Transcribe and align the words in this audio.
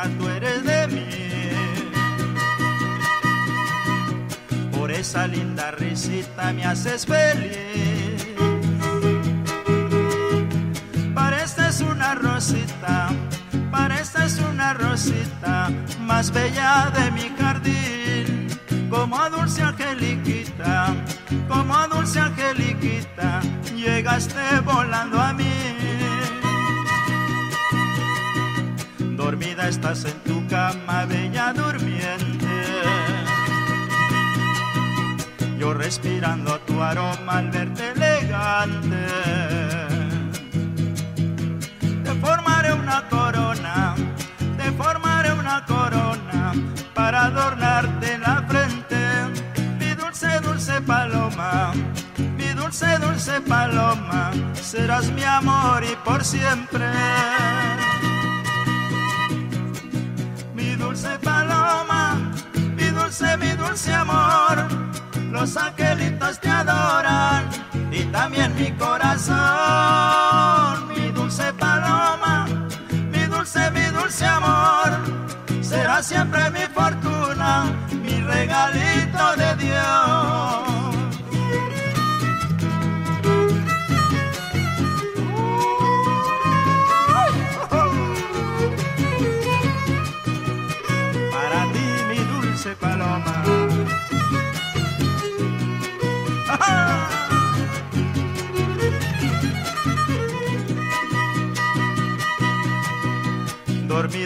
Tú 0.00 0.28
eres 0.28 0.64
de 0.64 0.88
mí. 0.88 1.08
Por 4.76 4.90
esa 4.90 5.26
linda 5.26 5.70
risita 5.72 6.52
me 6.52 6.64
haces 6.64 7.06
feliz. 7.06 8.26
Para 11.14 11.44
esta 11.44 11.68
es 11.68 11.80
una 11.80 12.14
rosita, 12.14 13.10
para 13.70 14.00
esta 14.00 14.24
es 14.24 14.38
una 14.38 14.74
rosita 14.74 15.70
más 16.00 16.32
bella 16.32 16.90
de 16.90 17.10
mi 17.10 17.28
jardín. 17.38 18.48
Como 18.88 19.18
dulce 19.30 19.62
angeliquita, 19.62 20.94
como 21.48 21.88
dulce 21.88 22.18
angeliquita, 22.18 23.40
llegaste 23.74 24.60
volando 24.64 25.20
a 25.20 25.32
mí. 25.32 25.91
Dormida 29.32 29.66
estás 29.66 30.04
en 30.04 30.18
tu 30.24 30.46
cama, 30.46 31.06
bella 31.06 31.54
durmiente. 31.54 32.54
Yo 35.58 35.72
respirando 35.72 36.60
tu 36.66 36.82
aroma 36.82 37.38
al 37.38 37.50
verte 37.50 37.92
elegante. 37.92 39.06
Te 42.04 42.14
formaré 42.20 42.74
una 42.74 43.08
corona, 43.08 43.94
te 44.58 44.70
formaré 44.72 45.32
una 45.32 45.64
corona 45.64 46.52
para 46.92 47.24
adornarte 47.24 48.18
la 48.18 48.44
frente. 48.46 49.00
Mi 49.78 49.94
dulce, 49.94 50.28
dulce 50.40 50.78
paloma, 50.82 51.72
mi 52.36 52.48
dulce, 52.48 52.98
dulce 52.98 53.40
paloma, 53.40 54.30
serás 54.52 55.10
mi 55.10 55.24
amor 55.24 55.82
y 55.84 55.96
por 56.04 56.22
siempre. 56.22 56.84
Dulce 60.76 61.18
paloma, 61.18 62.32
mi 62.76 62.90
dulce, 62.90 63.36
mi 63.36 63.50
dulce 63.56 63.92
amor, 63.92 64.66
los 65.30 65.56
angelitos 65.56 66.38
te 66.40 66.48
adoran 66.48 67.48
y 67.90 68.04
también 68.04 68.54
mi 68.54 68.70
corazón, 68.72 69.36
mi 70.88 71.10
dulce 71.10 71.52
paloma, 71.54 72.46
mi 73.12 73.24
dulce, 73.26 73.70
mi 73.70 73.84
dulce 73.86 74.26
amor, 74.26 74.90
será 75.60 76.02
siempre 76.02 76.50
mi 76.50 76.66
fortuna, 76.74 77.64
mi 78.02 78.20
regalito 78.20 79.36
de 79.36 79.56
Dios. 79.56 80.61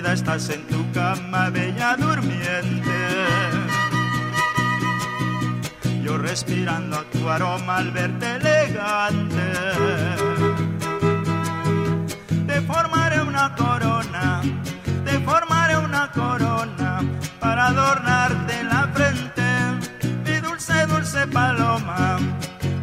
Estás 0.05 0.51
en 0.51 0.67
tu 0.67 0.93
cama, 0.93 1.49
bella 1.49 1.97
durmiente. 1.97 2.99
Yo 6.03 6.19
respirando 6.19 7.03
tu 7.07 7.27
aroma 7.29 7.79
al 7.79 7.91
verte 7.93 8.37
elegante. 8.37 9.53
Te 12.47 12.61
formaré 12.61 13.23
una 13.23 13.55
corona, 13.55 14.43
te 15.05 15.19
formaré 15.21 15.79
una 15.79 16.11
corona 16.12 17.01
para 17.41 17.69
adornarte 17.69 18.65
la 18.65 18.89
frente. 18.93 19.45
Mi 20.27 20.41
dulce, 20.41 20.87
dulce 20.87 21.27
paloma, 21.27 22.19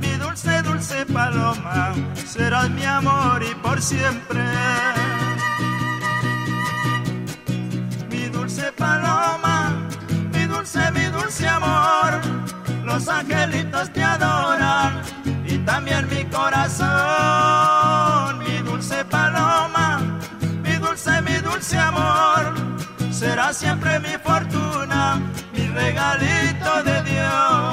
mi 0.01 0.13
dulce, 0.17 0.63
dulce 0.63 1.05
paloma, 1.05 1.93
serás 2.25 2.69
mi 2.71 2.83
amor 2.83 3.43
y 3.43 3.53
por 3.55 3.79
siempre. 3.81 4.41
Dulce, 10.63 10.91
mi 10.91 11.05
dulce 11.07 11.45
amor, 11.45 12.21
los 12.85 13.07
angelitos 13.09 13.91
te 13.91 14.01
adoran 14.01 15.01
y 15.45 15.57
también 15.59 16.07
mi 16.07 16.23
corazón, 16.25 16.89
mi 18.39 18.57
dulce 18.59 19.03
paloma, 19.05 19.99
mi 20.63 20.77
dulce, 20.77 21.21
mi 21.21 21.35
dulce 21.39 21.77
amor, 21.77 22.53
será 23.11 23.51
siempre 23.53 23.99
mi 23.99 24.15
fortuna, 24.23 25.19
mi 25.53 25.67
regalito 25.67 26.83
de 26.83 27.03
Dios. 27.03 27.72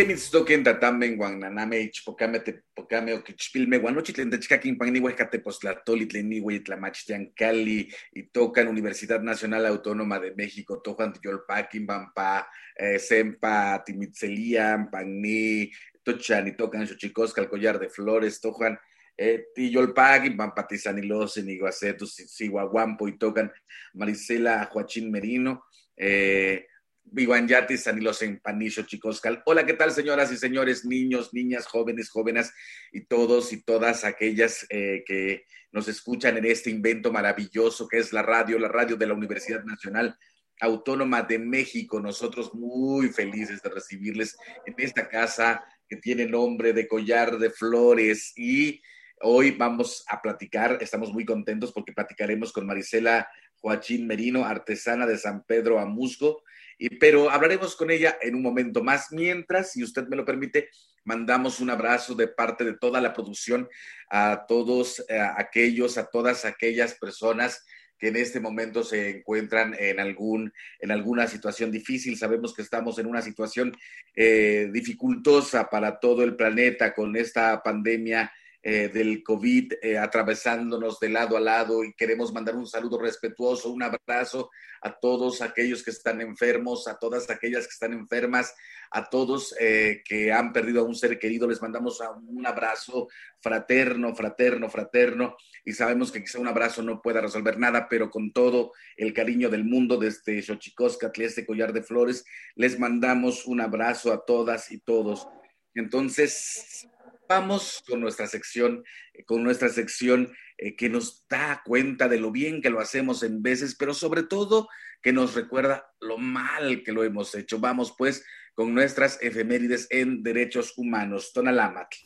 Kenitztoken 0.00 0.64
tatamen 0.64 1.14
guananame 1.18 1.78
ichpocame 1.84 2.38
tepocame 2.40 3.12
oquichpilme 3.12 3.76
guanochitlen 3.82 4.30
techcaquin 4.32 4.78
pannihuesca 4.80 5.26
tepoztlatoli 5.28 6.06
tlenihui 6.08 6.60
tlamachtian 6.64 7.26
Cali 7.36 7.86
y 8.14 8.22
tocan 8.32 8.68
Universidad 8.68 9.20
Nacional 9.20 9.66
Autónoma 9.66 10.18
de 10.18 10.34
México, 10.34 10.80
tojan 10.80 11.12
yolpaquin, 11.22 11.86
pampa, 11.86 12.48
eh, 12.74 12.98
sempa, 12.98 13.84
timitzelian, 13.84 14.90
pagni, 14.90 15.70
tochan 16.02 16.48
y 16.48 16.56
tocan 16.56 16.86
xochicosca, 16.86 17.42
el 17.42 17.50
collar 17.50 17.78
de 17.78 17.90
flores, 17.90 18.40
tojan 18.40 18.78
eh, 19.18 19.48
Tiyolpagui, 19.54 20.30
Pampatizanilosen, 20.30 21.50
Iguacetus, 21.50 22.14
Siguaguampo 22.14 23.06
y 23.06 23.18
tocan 23.18 23.52
Marisela 23.92 24.64
Joachín 24.72 25.10
Merino, 25.10 25.66
eh, 25.94 26.68
Vivanjati 27.12 27.76
Sanilos 27.76 28.22
en 28.22 28.38
Panisho 28.38 28.82
Chicoscal. 28.82 29.42
Hola, 29.44 29.66
¿qué 29.66 29.74
tal, 29.74 29.90
señoras 29.90 30.30
y 30.32 30.36
señores, 30.36 30.84
niños, 30.84 31.34
niñas, 31.34 31.66
jóvenes, 31.66 32.08
jóvenes 32.08 32.52
y 32.92 33.02
todos 33.02 33.52
y 33.52 33.62
todas 33.62 34.04
aquellas 34.04 34.64
eh, 34.70 35.02
que 35.04 35.44
nos 35.72 35.88
escuchan 35.88 36.36
en 36.36 36.44
este 36.44 36.70
invento 36.70 37.12
maravilloso 37.12 37.88
que 37.88 37.98
es 37.98 38.12
la 38.12 38.22
radio, 38.22 38.58
la 38.58 38.68
radio 38.68 38.96
de 38.96 39.06
la 39.06 39.14
Universidad 39.14 39.64
Nacional 39.64 40.16
Autónoma 40.60 41.22
de 41.22 41.38
México. 41.38 42.00
Nosotros 42.00 42.54
muy 42.54 43.08
felices 43.08 43.60
de 43.60 43.70
recibirles 43.70 44.36
en 44.66 44.74
esta 44.78 45.08
casa 45.08 45.64
que 45.88 45.96
tiene 45.96 46.26
nombre 46.26 46.72
de 46.72 46.86
Collar 46.86 47.38
de 47.38 47.50
Flores 47.50 48.32
y 48.36 48.80
hoy 49.22 49.50
vamos 49.50 50.04
a 50.08 50.22
platicar, 50.22 50.78
estamos 50.80 51.12
muy 51.12 51.24
contentos 51.24 51.72
porque 51.72 51.92
platicaremos 51.92 52.52
con 52.52 52.66
Marisela 52.66 53.28
Joachín 53.56 54.06
Merino, 54.06 54.44
artesana 54.44 55.06
de 55.06 55.18
San 55.18 55.44
Pedro 55.44 55.78
Amusgo, 55.78 56.42
pero 56.88 57.30
hablaremos 57.30 57.76
con 57.76 57.90
ella 57.90 58.18
en 58.22 58.34
un 58.34 58.42
momento 58.42 58.82
más. 58.82 59.12
Mientras, 59.12 59.72
si 59.72 59.84
usted 59.84 60.06
me 60.08 60.16
lo 60.16 60.24
permite, 60.24 60.70
mandamos 61.04 61.60
un 61.60 61.70
abrazo 61.70 62.14
de 62.14 62.28
parte 62.28 62.64
de 62.64 62.74
toda 62.74 63.00
la 63.00 63.12
producción 63.12 63.68
a 64.10 64.44
todos 64.48 65.04
eh, 65.08 65.18
aquellos, 65.36 65.98
a 65.98 66.06
todas 66.06 66.44
aquellas 66.44 66.94
personas 66.94 67.64
que 67.98 68.08
en 68.08 68.16
este 68.16 68.40
momento 68.40 68.82
se 68.82 69.18
encuentran 69.18 69.76
en, 69.78 70.00
algún, 70.00 70.52
en 70.78 70.90
alguna 70.90 71.26
situación 71.26 71.70
difícil. 71.70 72.16
Sabemos 72.16 72.54
que 72.54 72.62
estamos 72.62 72.98
en 72.98 73.06
una 73.06 73.20
situación 73.20 73.76
eh, 74.16 74.70
dificultosa 74.72 75.68
para 75.68 76.00
todo 76.00 76.24
el 76.24 76.34
planeta 76.34 76.94
con 76.94 77.14
esta 77.14 77.62
pandemia 77.62 78.32
eh, 78.62 78.90
del 78.92 79.22
COVID 79.22 79.72
eh, 79.80 79.96
atravesándonos 79.96 81.00
de 81.00 81.08
lado 81.08 81.36
a 81.38 81.40
lado 81.40 81.82
y 81.82 81.94
queremos 81.94 82.30
mandar 82.30 82.56
un 82.56 82.66
saludo 82.66 82.98
respetuoso, 82.98 83.70
un 83.70 83.82
abrazo 83.82 84.50
a 84.82 84.98
todos 84.98 85.40
aquellos 85.40 85.82
que 85.82 85.90
están 85.90 86.20
enfermos, 86.20 86.86
a 86.86 86.98
todas 86.98 87.30
aquellas 87.30 87.66
que 87.66 87.72
están 87.72 87.94
enfermas, 87.94 88.54
a 88.90 89.08
todos 89.08 89.54
eh, 89.58 90.02
que 90.04 90.30
han 90.30 90.52
perdido 90.52 90.82
a 90.82 90.84
un 90.84 90.94
ser 90.94 91.18
querido, 91.18 91.48
les 91.48 91.62
mandamos 91.62 92.02
un 92.26 92.46
abrazo 92.46 93.08
fraterno, 93.40 94.14
fraterno, 94.14 94.68
fraterno 94.68 95.36
y 95.64 95.72
sabemos 95.72 96.12
que 96.12 96.22
quizá 96.22 96.38
un 96.38 96.48
abrazo 96.48 96.82
no 96.82 97.00
pueda 97.00 97.22
resolver 97.22 97.58
nada, 97.58 97.88
pero 97.88 98.10
con 98.10 98.30
todo 98.30 98.72
el 98.98 99.14
cariño 99.14 99.48
del 99.48 99.64
mundo 99.64 99.96
desde 99.96 100.42
Xochicóscatl, 100.42 101.22
este 101.22 101.46
collar 101.46 101.72
de 101.72 101.82
flores, 101.82 102.26
les 102.56 102.78
mandamos 102.78 103.46
un 103.46 103.62
abrazo 103.62 104.12
a 104.12 104.24
todas 104.26 104.70
y 104.70 104.80
todos. 104.80 105.26
Entonces, 105.74 106.88
vamos 107.30 107.82
con 107.86 108.00
nuestra 108.00 108.26
sección, 108.26 108.82
eh, 109.14 109.24
con 109.24 109.44
nuestra 109.44 109.68
sección 109.68 110.34
eh, 110.58 110.74
que 110.74 110.88
nos 110.88 111.24
da 111.28 111.62
cuenta 111.64 112.08
de 112.08 112.18
lo 112.18 112.32
bien 112.32 112.60
que 112.60 112.70
lo 112.70 112.80
hacemos 112.80 113.22
en 113.22 113.40
veces, 113.40 113.76
pero 113.76 113.94
sobre 113.94 114.24
todo 114.24 114.68
que 115.00 115.12
nos 115.12 115.34
recuerda 115.34 115.86
lo 116.00 116.18
mal 116.18 116.82
que 116.84 116.92
lo 116.92 117.04
hemos 117.04 117.34
hecho. 117.36 117.60
Vamos 117.60 117.94
pues 117.96 118.24
con 118.54 118.74
nuestras 118.74 119.22
efemérides 119.22 119.86
en 119.90 120.24
derechos 120.24 120.74
humanos. 120.76 121.32
Tonalámatl. 121.32 121.96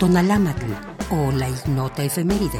Tonalámatl 0.00 0.72
o 1.10 1.30
la 1.32 1.50
ignota 1.50 2.02
efeméride. 2.02 2.58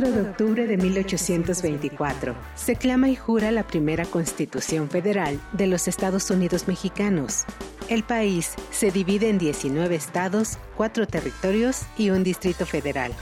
4 0.00 0.22
de 0.22 0.30
octubre 0.30 0.66
de 0.66 0.78
1824. 0.78 2.34
Se 2.54 2.74
clama 2.74 3.10
y 3.10 3.16
jura 3.16 3.50
la 3.50 3.66
primera 3.66 4.06
Constitución 4.06 4.88
Federal 4.88 5.38
de 5.52 5.66
los 5.66 5.88
Estados 5.88 6.30
Unidos 6.30 6.68
Mexicanos. 6.68 7.44
El 7.90 8.02
país 8.02 8.54
se 8.70 8.90
divide 8.90 9.28
en 9.28 9.36
19 9.36 9.94
estados, 9.94 10.58
4 10.78 11.06
territorios 11.06 11.82
y 11.98 12.08
un 12.08 12.24
distrito 12.24 12.64
federal. 12.64 13.12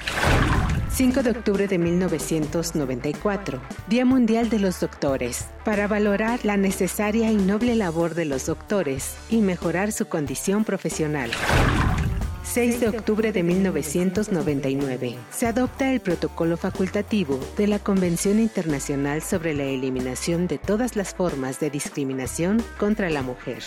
5 0.92 1.25
de 1.25 1.30
octubre 1.30 1.66
de 1.66 1.78
1994, 1.78 3.60
Día 3.88 4.04
Mundial 4.04 4.48
de 4.48 4.60
los 4.60 4.78
Doctores, 4.78 5.46
para 5.64 5.88
valorar 5.88 6.44
la 6.44 6.56
necesaria 6.56 7.32
y 7.32 7.36
noble 7.36 7.75
labor 7.75 8.14
de 8.14 8.25
los 8.25 8.46
doctores 8.46 9.16
y 9.30 9.38
mejorar 9.38 9.90
su 9.90 10.06
condición 10.06 10.64
profesional. 10.64 11.32
6 12.58 12.81
de 12.81 12.88
octubre 12.88 13.31
de 13.31 13.44
1999. 13.44 15.14
Se 15.31 15.46
adopta 15.46 15.93
el 15.93 16.00
protocolo 16.00 16.56
facultativo 16.56 17.38
de 17.56 17.69
la 17.69 17.78
Convención 17.78 18.40
Internacional 18.40 19.22
sobre 19.22 19.55
la 19.55 19.62
Eliminación 19.62 20.49
de 20.49 20.58
todas 20.58 20.96
las 20.96 21.14
formas 21.14 21.60
de 21.60 21.70
discriminación 21.70 22.60
contra 22.76 23.10
la 23.10 23.22
mujer. 23.22 23.62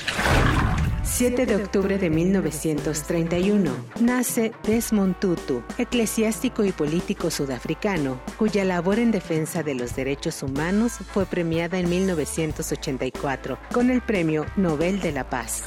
7 1.04 1.46
de 1.46 1.56
octubre 1.56 1.98
de 1.98 2.10
1931. 2.10 3.72
Nace 4.02 4.52
Desmond 4.68 5.18
Tutu, 5.20 5.64
eclesiástico 5.78 6.66
y 6.66 6.74
político 6.74 7.32
sudafricano, 7.32 8.20
cuya 8.38 8.66
labor 8.66 9.00
en 9.00 9.12
defensa 9.12 9.64
de 9.64 9.74
los 9.74 9.96
derechos 9.96 10.44
humanos 10.44 10.98
fue 11.14 11.26
premiada 11.26 11.80
en 11.80 11.90
1984 11.90 13.58
con 13.74 13.90
el 13.90 14.02
Premio 14.02 14.46
Nobel 14.58 15.00
de 15.00 15.14
la 15.14 15.30
Paz. 15.30 15.64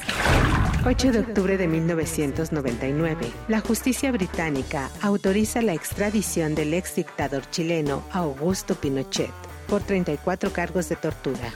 8 0.87 1.13
de 1.13 1.19
octubre 1.19 1.57
de 1.57 1.67
1999, 1.67 3.31
la 3.47 3.59
justicia 3.59 4.11
británica 4.11 4.91
autoriza 5.01 5.63
la 5.63 5.73
extradición 5.73 6.53
del 6.53 6.75
ex 6.75 6.97
dictador 6.97 7.49
chileno 7.49 8.03
Augusto 8.11 8.75
Pinochet 8.75 9.31
por 9.67 9.81
34 9.81 10.53
cargos 10.53 10.87
de 10.87 10.95
tortura. 10.95 11.51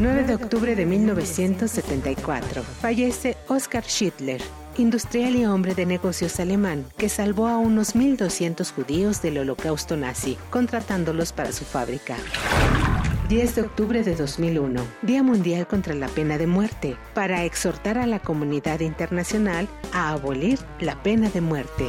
9 0.00 0.24
de 0.24 0.34
octubre 0.34 0.76
de 0.76 0.84
1974, 0.84 2.62
fallece 2.62 3.38
Oskar 3.48 3.84
Schittler, 3.84 4.42
industrial 4.76 5.34
y 5.34 5.46
hombre 5.46 5.74
de 5.74 5.86
negocios 5.86 6.38
alemán 6.38 6.84
que 6.98 7.08
salvó 7.08 7.48
a 7.48 7.56
unos 7.56 7.96
1.200 7.96 8.70
judíos 8.70 9.22
del 9.22 9.38
holocausto 9.38 9.96
nazi, 9.96 10.36
contratándolos 10.50 11.32
para 11.32 11.52
su 11.52 11.64
fábrica. 11.64 12.16
10 13.28 13.56
de 13.56 13.62
octubre 13.62 14.02
de 14.04 14.14
2001, 14.14 14.86
Día 15.02 15.22
Mundial 15.24 15.66
contra 15.66 15.94
la 15.94 16.06
Pena 16.06 16.38
de 16.38 16.46
Muerte, 16.46 16.96
para 17.12 17.44
exhortar 17.44 17.98
a 17.98 18.06
la 18.06 18.20
comunidad 18.20 18.78
internacional 18.80 19.68
a 19.92 20.10
abolir 20.10 20.60
la 20.78 21.02
pena 21.02 21.28
de 21.30 21.40
muerte. 21.40 21.86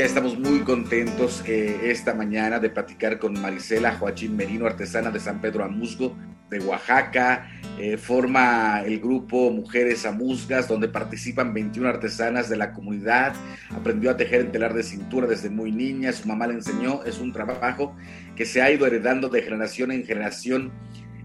Ya 0.00 0.06
estamos 0.06 0.38
muy 0.38 0.60
contentos 0.60 1.44
eh, 1.46 1.78
esta 1.90 2.14
mañana 2.14 2.58
de 2.58 2.70
platicar 2.70 3.18
con 3.18 3.38
Marisela 3.38 3.96
Joachín 3.96 4.34
Merino, 4.34 4.64
artesana 4.64 5.10
de 5.10 5.20
San 5.20 5.42
Pedro 5.42 5.62
Amusgo, 5.62 6.16
de 6.48 6.58
Oaxaca. 6.60 7.50
Eh, 7.78 7.98
forma 7.98 8.80
el 8.80 8.98
grupo 8.98 9.50
Mujeres 9.50 10.06
Amusgas, 10.06 10.68
donde 10.68 10.88
participan 10.88 11.52
21 11.52 11.86
artesanas 11.86 12.48
de 12.48 12.56
la 12.56 12.72
comunidad. 12.72 13.34
Aprendió 13.68 14.10
a 14.10 14.16
tejer 14.16 14.40
en 14.40 14.52
telar 14.52 14.72
de 14.72 14.84
cintura 14.84 15.26
desde 15.26 15.50
muy 15.50 15.70
niña, 15.70 16.14
su 16.14 16.26
mamá 16.26 16.46
le 16.46 16.54
enseñó. 16.54 17.04
Es 17.04 17.18
un 17.18 17.34
trabajo 17.34 17.94
que 18.36 18.46
se 18.46 18.62
ha 18.62 18.70
ido 18.70 18.86
heredando 18.86 19.28
de 19.28 19.42
generación 19.42 19.92
en 19.92 20.06
generación. 20.06 20.72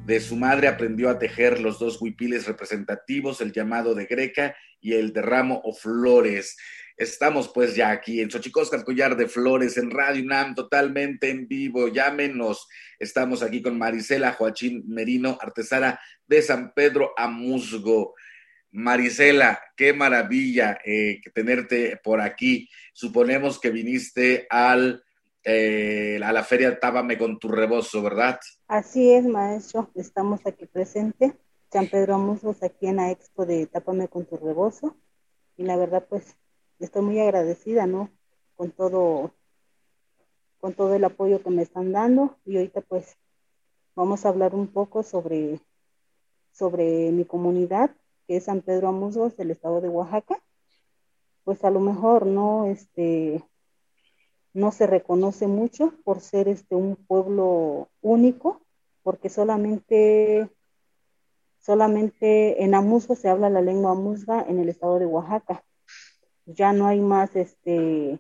De 0.06 0.20
su 0.20 0.36
madre 0.36 0.68
aprendió 0.68 1.10
a 1.10 1.18
tejer 1.18 1.62
los 1.62 1.80
dos 1.80 2.02
huipiles 2.02 2.46
representativos, 2.46 3.40
el 3.40 3.54
llamado 3.54 3.96
de 3.96 4.06
Greca 4.06 4.54
y 4.82 4.96
el 4.96 5.14
de 5.14 5.22
ramo 5.22 5.62
o 5.64 5.74
flores. 5.74 6.58
Estamos 6.98 7.50
pues 7.50 7.76
ya 7.76 7.92
aquí 7.92 8.22
en 8.22 8.32
Xochicosca, 8.32 8.82
Collar 8.84 9.18
de 9.18 9.28
Flores, 9.28 9.78
en 9.78 9.92
Radio 9.92 10.24
UNAM, 10.24 10.56
totalmente 10.56 11.30
en 11.30 11.46
vivo. 11.46 11.90
Llámenos. 11.90 12.70
Estamos 13.00 13.44
aquí 13.44 13.62
con 13.62 13.78
Marisela 13.78 14.32
Joachín 14.32 14.84
Merino, 14.88 15.38
artesana 15.42 16.00
de 16.26 16.42
San 16.42 16.74
Pedro 16.74 17.14
Amusgo. 17.18 18.16
Marisela, 18.72 19.60
qué 19.76 19.92
maravilla 19.92 20.80
eh, 20.86 21.20
tenerte 21.34 22.00
por 22.02 22.22
aquí. 22.22 22.70
Suponemos 22.94 23.60
que 23.60 23.72
viniste 23.72 24.48
al, 24.50 25.04
eh, 25.44 26.20
a 26.24 26.32
la 26.32 26.44
feria 26.44 26.80
Tábame 26.80 27.18
con 27.18 27.40
tu 27.40 27.50
rebozo, 27.50 28.02
¿verdad? 28.02 28.40
Así 28.70 29.12
es, 29.12 29.26
maestro. 29.26 29.92
Estamos 29.96 30.46
aquí 30.46 30.66
presente. 30.66 31.34
San 31.72 31.88
Pedro 31.88 32.16
Amusgo, 32.16 32.56
aquí 32.62 32.88
en 32.88 32.98
la 32.98 33.12
expo 33.12 33.46
de 33.46 33.66
Tápame 33.66 34.08
con 34.08 34.26
tu 34.26 34.38
rebozo. 34.38 34.96
Y 35.58 35.64
la 35.64 35.76
verdad, 35.76 36.06
pues 36.10 36.38
estoy 36.80 37.02
muy 37.02 37.20
agradecida, 37.20 37.88
¿no? 37.88 38.10
Con 38.56 38.72
todo, 38.72 39.32
con 40.60 40.74
todo 40.74 40.94
el 40.94 41.04
apoyo 41.04 41.42
que 41.42 41.50
me 41.50 41.62
están 41.62 41.92
dando 41.92 42.38
y 42.46 42.58
ahorita 42.58 42.82
pues 42.82 43.18
vamos 43.96 44.26
a 44.26 44.30
hablar 44.30 44.56
un 44.56 44.68
poco 44.68 45.04
sobre, 45.04 45.60
sobre 46.52 47.12
mi 47.12 47.26
comunidad, 47.26 47.96
que 48.28 48.38
es 48.38 48.46
San 48.46 48.62
Pedro 48.62 48.90
Amusgos, 48.90 49.38
del 49.38 49.52
estado 49.52 49.82
de 49.82 49.90
Oaxaca. 49.90 50.42
Pues 51.44 51.64
a 51.64 51.70
lo 51.70 51.80
mejor 51.80 52.26
no, 52.26 52.66
este, 52.66 53.44
no 54.54 54.72
se 54.72 54.88
reconoce 54.88 55.48
mucho 55.48 55.94
por 56.04 56.20
ser 56.20 56.48
este 56.48 56.76
un 56.76 56.96
pueblo 56.96 57.90
único, 58.02 58.62
porque 59.04 59.30
solamente 59.30 60.50
solamente 61.60 62.64
en 62.64 62.76
Amusgo 62.76 63.16
se 63.16 63.28
habla 63.28 63.50
la 63.50 63.62
lengua 63.62 63.92
amusga 63.92 64.46
en 64.48 64.60
el 64.60 64.70
estado 64.70 65.00
de 65.00 65.08
Oaxaca 65.08 65.65
ya 66.46 66.74
no 66.74 66.88
hay 66.88 67.02
más, 67.02 67.36
este, 67.36 68.20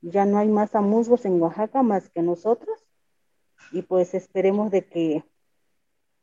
ya 0.00 0.24
no 0.24 0.38
hay 0.38 0.48
más 0.48 0.74
amusgos 0.74 1.24
en 1.24 1.40
Oaxaca 1.40 1.82
más 1.82 2.08
que 2.10 2.22
nosotros 2.22 2.78
y 3.72 3.82
pues 3.82 4.14
esperemos 4.14 4.70
de 4.70 4.84
que, 4.86 5.24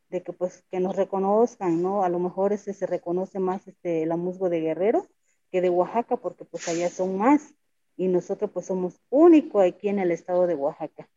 de 0.09 0.23
que 0.23 0.33
pues 0.33 0.63
que 0.71 0.79
nos 0.79 0.95
reconozcan, 0.95 1.81
¿no? 1.81 2.03
A 2.03 2.09
lo 2.09 2.19
mejor 2.19 2.53
ese 2.53 2.73
se 2.73 2.87
reconoce 2.87 3.39
más 3.39 3.67
este 3.67 4.03
el 4.03 4.15
musgo 4.17 4.49
de 4.49 4.61
Guerrero 4.61 5.07
que 5.51 5.61
de 5.61 5.69
Oaxaca 5.69 6.17
porque 6.17 6.45
pues 6.45 6.67
allá 6.67 6.89
son 6.89 7.17
más 7.17 7.53
y 7.95 8.07
nosotros 8.07 8.51
pues 8.53 8.65
somos 8.65 8.99
único 9.09 9.61
aquí 9.61 9.89
en 9.89 9.99
el 9.99 10.11
estado 10.11 10.47
de 10.47 10.55
Oaxaca. 10.55 11.07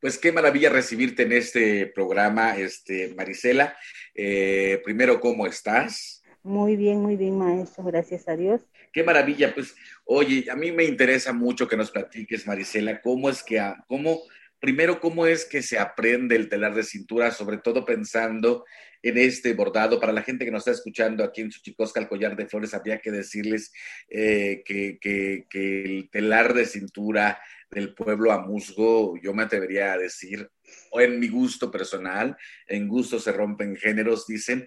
Pues 0.00 0.18
qué 0.18 0.30
maravilla 0.30 0.68
recibirte 0.68 1.22
en 1.22 1.32
este 1.32 1.86
programa, 1.86 2.56
este 2.56 3.14
Marisela. 3.16 3.76
Eh, 4.14 4.80
primero, 4.84 5.20
¿cómo 5.20 5.46
estás? 5.46 6.22
Muy 6.42 6.76
bien, 6.76 7.00
muy 7.00 7.16
bien, 7.16 7.38
maestro, 7.38 7.82
gracias 7.84 8.28
a 8.28 8.36
Dios. 8.36 8.60
Qué 8.96 9.04
maravilla, 9.04 9.54
pues, 9.54 9.76
oye, 10.06 10.46
a 10.50 10.56
mí 10.56 10.72
me 10.72 10.84
interesa 10.84 11.34
mucho 11.34 11.68
que 11.68 11.76
nos 11.76 11.90
platiques, 11.90 12.46
Marisela, 12.46 13.02
cómo 13.02 13.28
es 13.28 13.42
que, 13.42 13.62
cómo 13.86 14.22
primero, 14.58 15.00
¿cómo 15.00 15.26
es 15.26 15.44
que 15.44 15.60
se 15.60 15.78
aprende 15.78 16.34
el 16.34 16.48
telar 16.48 16.74
de 16.74 16.82
cintura, 16.82 17.30
sobre 17.30 17.58
todo 17.58 17.84
pensando 17.84 18.64
en 19.02 19.18
este 19.18 19.52
bordado? 19.52 20.00
Para 20.00 20.14
la 20.14 20.22
gente 20.22 20.46
que 20.46 20.50
nos 20.50 20.60
está 20.60 20.70
escuchando 20.70 21.22
aquí 21.24 21.42
en 21.42 21.52
Suchicosca, 21.52 22.00
el 22.00 22.08
collar 22.08 22.36
de 22.36 22.46
flores, 22.46 22.72
habría 22.72 22.98
que 22.98 23.10
decirles 23.10 23.70
eh, 24.08 24.62
que, 24.64 25.46
el 25.52 26.08
telar 26.08 26.54
de 26.54 26.64
cintura 26.64 27.38
del 27.70 27.92
pueblo 27.92 28.32
a 28.32 28.46
musgo, 28.46 29.18
yo 29.20 29.34
me 29.34 29.42
atrevería 29.42 29.92
a 29.92 29.98
decir, 29.98 30.50
o 30.90 31.02
en 31.02 31.20
mi 31.20 31.28
gusto 31.28 31.70
personal, 31.70 32.34
en 32.66 32.88
gusto 32.88 33.18
se 33.18 33.32
rompen 33.32 33.76
géneros, 33.76 34.26
dicen, 34.26 34.66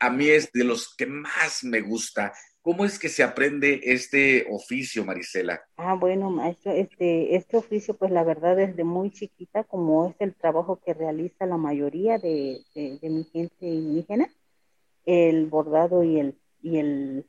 a 0.00 0.10
mí 0.10 0.28
es 0.28 0.50
de 0.50 0.64
los 0.64 0.96
que 0.96 1.06
más 1.06 1.62
me 1.62 1.82
gusta 1.82 2.32
¿Cómo 2.64 2.86
es 2.86 2.98
que 2.98 3.10
se 3.10 3.22
aprende 3.22 3.78
este 3.84 4.46
oficio, 4.50 5.04
Marisela? 5.04 5.60
Ah, 5.76 5.92
bueno, 5.92 6.30
maestro, 6.30 6.72
este, 6.72 7.36
este 7.36 7.58
oficio, 7.58 7.92
pues 7.92 8.10
la 8.10 8.24
verdad, 8.24 8.56
desde 8.56 8.84
muy 8.84 9.10
chiquita, 9.10 9.64
como 9.64 10.08
es 10.08 10.16
el 10.18 10.34
trabajo 10.34 10.80
que 10.82 10.94
realiza 10.94 11.44
la 11.44 11.58
mayoría 11.58 12.16
de, 12.16 12.64
mi 13.02 13.24
gente 13.24 13.66
indígena, 13.66 14.30
el 15.04 15.44
bordado 15.44 16.04
y 16.04 16.18
el, 16.18 16.38
y 16.62 16.78
el, 16.78 17.26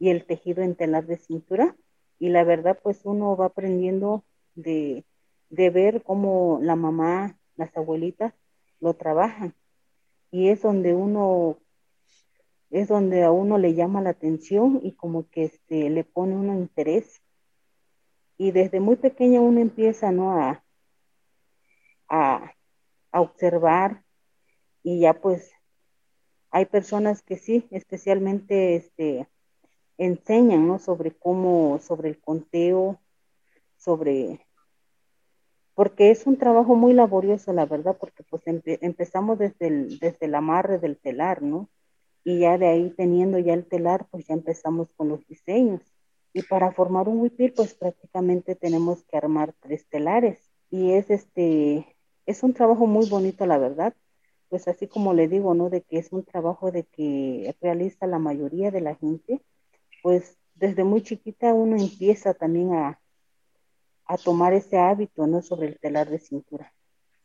y 0.00 0.08
el 0.08 0.26
tejido 0.26 0.64
en 0.64 0.74
telar 0.74 1.06
de 1.06 1.18
cintura. 1.18 1.76
Y 2.18 2.30
la 2.30 2.42
verdad, 2.42 2.76
pues 2.82 3.02
uno 3.04 3.36
va 3.36 3.46
aprendiendo 3.46 4.24
de, 4.56 5.04
de 5.48 5.70
ver 5.70 6.02
cómo 6.02 6.58
la 6.60 6.74
mamá, 6.74 7.38
las 7.54 7.76
abuelitas 7.76 8.34
lo 8.80 8.94
trabajan. 8.94 9.54
Y 10.32 10.48
es 10.48 10.62
donde 10.62 10.92
uno 10.92 11.60
es 12.74 12.88
donde 12.88 13.22
a 13.22 13.30
uno 13.30 13.56
le 13.56 13.74
llama 13.74 14.02
la 14.02 14.10
atención 14.10 14.80
y 14.82 14.96
como 14.96 15.30
que 15.30 15.44
este, 15.44 15.88
le 15.90 16.02
pone 16.02 16.36
un 16.36 16.52
interés. 16.58 17.22
Y 18.36 18.50
desde 18.50 18.80
muy 18.80 18.96
pequeña 18.96 19.40
uno 19.40 19.60
empieza 19.60 20.10
¿no? 20.10 20.32
a, 20.32 20.64
a, 22.08 22.52
observar 23.12 24.02
y 24.82 24.98
ya 24.98 25.14
pues 25.14 25.52
hay 26.50 26.66
personas 26.66 27.22
que 27.22 27.36
sí, 27.36 27.64
especialmente 27.70 28.74
este, 28.74 29.28
enseñan 29.96 30.66
¿no? 30.66 30.80
sobre 30.80 31.12
cómo, 31.12 31.78
sobre 31.78 32.08
el 32.08 32.20
conteo, 32.20 33.00
sobre 33.76 34.44
porque 35.74 36.10
es 36.10 36.26
un 36.26 36.38
trabajo 36.38 36.74
muy 36.74 36.92
laborioso, 36.92 37.52
la 37.52 37.66
verdad, 37.66 37.96
porque 37.98 38.24
pues 38.24 38.42
empezamos 38.46 39.38
desde 39.38 39.68
el, 39.68 39.98
desde 40.00 40.26
el 40.26 40.34
amarre 40.34 40.78
del 40.78 40.96
telar, 40.96 41.40
¿no? 41.42 41.68
Y 42.24 42.40
ya 42.40 42.56
de 42.58 42.66
ahí 42.66 42.90
teniendo 42.96 43.38
ya 43.38 43.52
el 43.52 43.66
telar, 43.66 44.06
pues 44.10 44.26
ya 44.26 44.34
empezamos 44.34 44.88
con 44.96 45.08
los 45.08 45.26
diseños. 45.26 45.82
Y 46.32 46.42
para 46.42 46.72
formar 46.72 47.08
un 47.08 47.20
huipil, 47.20 47.52
pues 47.52 47.74
prácticamente 47.74 48.56
tenemos 48.56 49.04
que 49.04 49.16
armar 49.16 49.54
tres 49.60 49.86
telares. 49.88 50.50
Y 50.70 50.92
es 50.92 51.10
este, 51.10 51.96
es 52.26 52.42
un 52.42 52.54
trabajo 52.54 52.86
muy 52.86 53.08
bonito, 53.08 53.46
la 53.46 53.58
verdad. 53.58 53.94
Pues 54.48 54.66
así 54.68 54.88
como 54.88 55.12
le 55.12 55.28
digo, 55.28 55.54
¿no? 55.54 55.70
De 55.70 55.82
que 55.82 55.98
es 55.98 56.12
un 56.12 56.24
trabajo 56.24 56.72
de 56.72 56.84
que 56.84 57.54
realiza 57.60 58.06
la 58.06 58.18
mayoría 58.18 58.70
de 58.70 58.80
la 58.80 58.94
gente, 58.96 59.42
pues 60.02 60.36
desde 60.54 60.84
muy 60.84 61.02
chiquita 61.02 61.52
uno 61.54 61.76
empieza 61.76 62.34
también 62.34 62.72
a, 62.74 63.00
a 64.06 64.16
tomar 64.16 64.54
ese 64.54 64.78
hábito, 64.78 65.26
¿no? 65.26 65.42
Sobre 65.42 65.68
el 65.68 65.78
telar 65.78 66.08
de 66.08 66.18
cintura. 66.18 66.72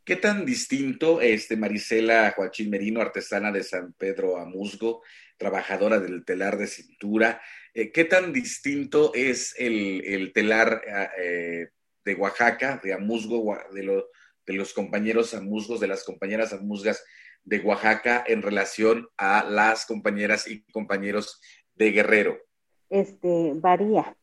¿Qué 0.09 0.15
tan 0.15 0.43
distinto, 0.43 1.21
este, 1.21 1.55
Marisela 1.55 2.33
Joaquín 2.35 2.71
Merino, 2.71 2.99
artesana 2.99 3.51
de 3.51 3.61
San 3.61 3.93
Pedro 3.93 4.37
Amusgo, 4.37 5.03
trabajadora 5.37 5.99
del 5.99 6.25
telar 6.25 6.57
de 6.57 6.65
cintura, 6.65 7.39
eh, 7.75 7.91
qué 7.91 8.05
tan 8.05 8.33
distinto 8.33 9.11
es 9.13 9.53
el, 9.59 10.31
telar 10.33 10.81
eh, 11.15 11.67
de 12.03 12.15
Oaxaca, 12.15 12.81
de 12.83 12.91
Amusgo, 12.91 13.55
de, 13.71 14.03
de 14.47 14.53
los 14.53 14.73
compañeros 14.73 15.35
amusgos, 15.35 15.79
de 15.79 15.89
las 15.89 16.03
compañeras 16.03 16.53
amusgas 16.53 17.03
de 17.43 17.59
Oaxaca 17.59 18.23
en 18.25 18.41
relación 18.41 19.07
a 19.15 19.43
las 19.43 19.85
compañeras 19.85 20.47
y 20.47 20.63
compañeros 20.71 21.39
de 21.75 21.91
Guerrero? 21.91 22.39
Este, 22.89 23.51
varía, 23.53 24.17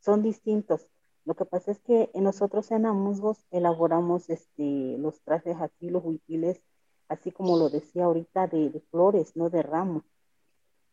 son 0.00 0.22
distintos 0.22 0.86
lo 1.24 1.34
que 1.34 1.44
pasa 1.46 1.70
es 1.72 1.80
que 1.80 2.10
nosotros 2.14 2.70
en 2.70 2.84
Amusgos 2.84 3.38
elaboramos 3.50 4.28
este, 4.28 4.98
los 4.98 5.22
trajes 5.22 5.56
aquí, 5.60 5.88
los 5.88 6.04
huipiles, 6.04 6.60
así 7.08 7.32
como 7.32 7.56
lo 7.56 7.70
decía 7.70 8.04
ahorita, 8.04 8.46
de, 8.46 8.82
flores, 8.90 9.34
no 9.34 9.48
de 9.48 9.62
ramos. 9.62 10.04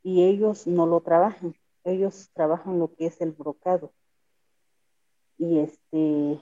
Y 0.03 0.23
ellos 0.23 0.67
no 0.67 0.88
lo 0.88 1.01
trabajan, 1.01 1.55
ellos 1.83 2.29
trabajan 2.33 2.79
lo 2.79 2.93
que 2.93 3.07
es 3.07 3.19
el 3.21 3.31
brocado. 3.31 3.91
Y 5.38 5.59
este, 5.59 6.39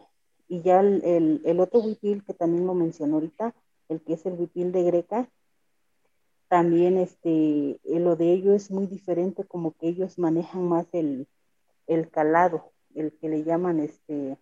y 0.48 0.62
ya 0.62 0.82
el, 0.82 1.42
el, 1.44 1.60
otro 1.60 1.80
huipil 1.80 2.24
que 2.24 2.34
también 2.34 2.68
lo 2.68 2.76
mencionó 2.76 3.16
ahorita, 3.16 3.56
el 3.88 4.02
que 4.04 4.14
es 4.14 4.26
el 4.26 4.34
huipil 4.34 4.72
de 4.72 4.84
Greca, 4.84 5.30
también 6.48 6.98
este, 6.98 7.80
lo 7.86 8.16
de 8.16 8.34
ellos 8.34 8.56
es 8.56 8.72
muy 8.72 8.88
diferente, 8.88 9.46
como 9.46 9.74
que 9.74 9.88
ellos 9.88 10.20
manejan 10.20 10.68
más 10.68 10.88
el, 10.94 11.28
el 11.88 12.10
calado, 12.10 12.72
el 12.96 13.18
que 13.18 13.30
le 13.30 13.44
llaman 13.44 13.80
este 13.80 14.38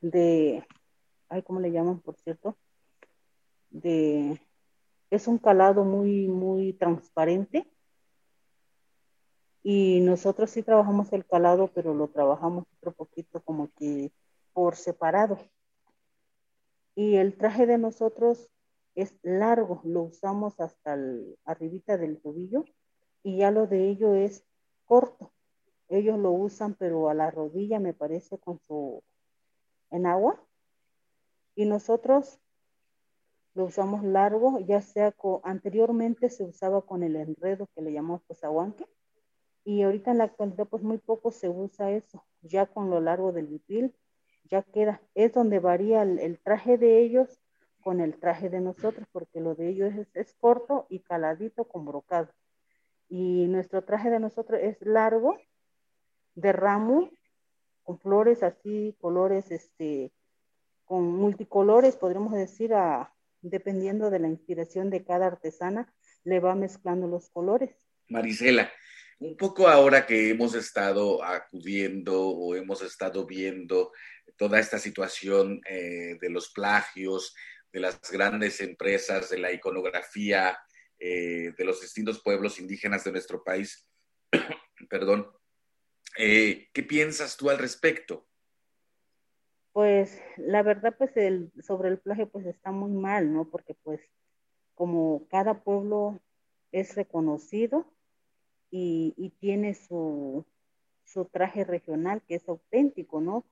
de 0.00 0.66
ay 1.28 1.42
cómo 1.42 1.60
le 1.60 1.70
llaman 1.70 2.00
por 2.00 2.16
cierto 2.16 2.56
de 3.70 4.40
es 5.10 5.26
un 5.26 5.38
calado 5.38 5.84
muy 5.84 6.28
muy 6.28 6.72
transparente. 6.72 7.68
Y 9.64 10.00
nosotros 10.00 10.50
sí 10.50 10.62
trabajamos 10.62 11.12
el 11.12 11.24
calado 11.24 11.70
pero 11.72 11.94
lo 11.94 12.08
trabajamos 12.08 12.64
otro 12.78 12.92
poquito 12.92 13.40
como 13.42 13.70
que 13.76 14.12
por 14.52 14.76
separado. 14.76 15.38
Y 16.94 17.16
el 17.16 17.36
traje 17.36 17.66
de 17.66 17.78
nosotros 17.78 18.50
es 18.94 19.14
largo 19.22 19.80
lo 19.84 20.02
usamos 20.02 20.60
hasta 20.60 20.94
el, 20.94 21.38
arribita 21.44 21.96
del 21.96 22.20
tobillo 22.20 22.64
y 23.22 23.38
ya 23.38 23.50
lo 23.50 23.66
de 23.66 23.88
ello 23.88 24.14
es 24.14 24.44
corto 24.84 25.32
ellos 25.96 26.18
lo 26.18 26.30
usan, 26.32 26.74
pero 26.74 27.08
a 27.08 27.14
la 27.14 27.30
rodilla 27.30 27.78
me 27.80 27.94
parece 27.94 28.38
con 28.38 28.58
su 28.66 29.02
en 29.90 30.06
agua. 30.06 30.42
Y 31.54 31.66
nosotros 31.66 32.40
lo 33.54 33.64
usamos 33.64 34.02
largo, 34.02 34.58
ya 34.60 34.80
sea 34.80 35.12
con, 35.12 35.40
anteriormente 35.44 36.30
se 36.30 36.44
usaba 36.44 36.82
con 36.82 37.02
el 37.02 37.16
enredo 37.16 37.68
que 37.74 37.82
le 37.82 37.92
llamamos 37.92 38.22
posahuanque. 38.22 38.86
Y 39.64 39.82
ahorita 39.82 40.10
en 40.10 40.18
la 40.18 40.24
actualidad 40.24 40.66
pues 40.68 40.82
muy 40.82 40.98
poco 40.98 41.30
se 41.30 41.48
usa 41.48 41.92
eso, 41.92 42.24
ya 42.40 42.66
con 42.66 42.90
lo 42.90 43.00
largo 43.00 43.32
del 43.32 43.46
bipil 43.46 43.94
ya 44.50 44.62
queda. 44.62 45.00
Es 45.14 45.32
donde 45.32 45.60
varía 45.60 46.02
el, 46.02 46.38
traje 46.40 46.78
de 46.78 47.00
ellos 47.00 47.40
con 47.80 48.00
el 48.00 48.18
traje 48.18 48.48
de 48.50 48.60
nosotros, 48.60 49.06
porque 49.12 49.40
lo 49.40 49.54
de 49.54 49.68
ellos 49.68 49.94
es, 49.94 50.08
es 50.14 50.34
corto 50.34 50.86
y 50.88 51.00
caladito 51.00 51.64
con 51.64 51.84
brocado. 51.84 52.28
Y 53.08 53.46
nuestro 53.48 53.84
traje 53.84 54.10
de 54.10 54.20
nosotros 54.20 54.60
es 54.62 54.80
largo 54.80 55.36
de 56.34 56.52
ramo 56.52 57.10
con 57.82 57.98
flores 57.98 58.42
así, 58.42 58.96
colores, 59.00 59.50
este, 59.50 60.12
con 60.84 61.04
multicolores, 61.04 61.96
podríamos 61.96 62.32
decir, 62.32 62.74
a, 62.74 63.12
dependiendo 63.40 64.10
de 64.10 64.20
la 64.20 64.28
inspiración 64.28 64.90
de 64.90 65.04
cada 65.04 65.26
artesana, 65.26 65.92
le 66.24 66.40
va 66.40 66.54
mezclando 66.54 67.08
los 67.08 67.28
colores. 67.30 67.74
Marisela, 68.08 68.70
un 69.18 69.36
poco 69.36 69.68
ahora 69.68 70.06
que 70.06 70.30
hemos 70.30 70.54
estado 70.54 71.22
acudiendo 71.24 72.20
o 72.28 72.54
hemos 72.54 72.82
estado 72.82 73.26
viendo 73.26 73.92
toda 74.36 74.60
esta 74.60 74.78
situación 74.78 75.60
eh, 75.68 76.18
de 76.20 76.30
los 76.30 76.50
plagios, 76.50 77.34
de 77.72 77.80
las 77.80 77.98
grandes 78.10 78.60
empresas, 78.60 79.30
de 79.30 79.38
la 79.38 79.52
iconografía 79.52 80.58
eh, 80.98 81.52
de 81.56 81.64
los 81.64 81.80
distintos 81.80 82.22
pueblos 82.22 82.60
indígenas 82.60 83.02
de 83.02 83.12
nuestro 83.12 83.42
país, 83.42 83.88
perdón, 84.88 85.26
eh, 86.18 86.68
¿Qué 86.72 86.82
piensas 86.82 87.36
tú 87.36 87.50
al 87.50 87.58
respecto? 87.58 88.26
Pues 89.72 90.20
la 90.36 90.62
verdad, 90.62 90.94
pues 90.98 91.16
el, 91.16 91.50
sobre 91.62 91.88
el 91.88 91.98
plagio, 91.98 92.28
pues 92.28 92.46
está 92.46 92.72
muy 92.72 92.92
mal, 92.92 93.32
¿no? 93.32 93.48
Porque 93.48 93.74
pues 93.82 94.00
como 94.74 95.26
cada 95.30 95.62
pueblo 95.62 96.20
es 96.72 96.94
reconocido 96.94 97.86
y, 98.70 99.34
tiene 99.40 99.74
su, 99.74 100.44
su 101.04 101.24
traje 101.26 101.64
regional 101.64 102.22
que 102.26 102.36
es 102.36 102.48
auténtico, 102.48 103.20
¿no? 103.20 103.44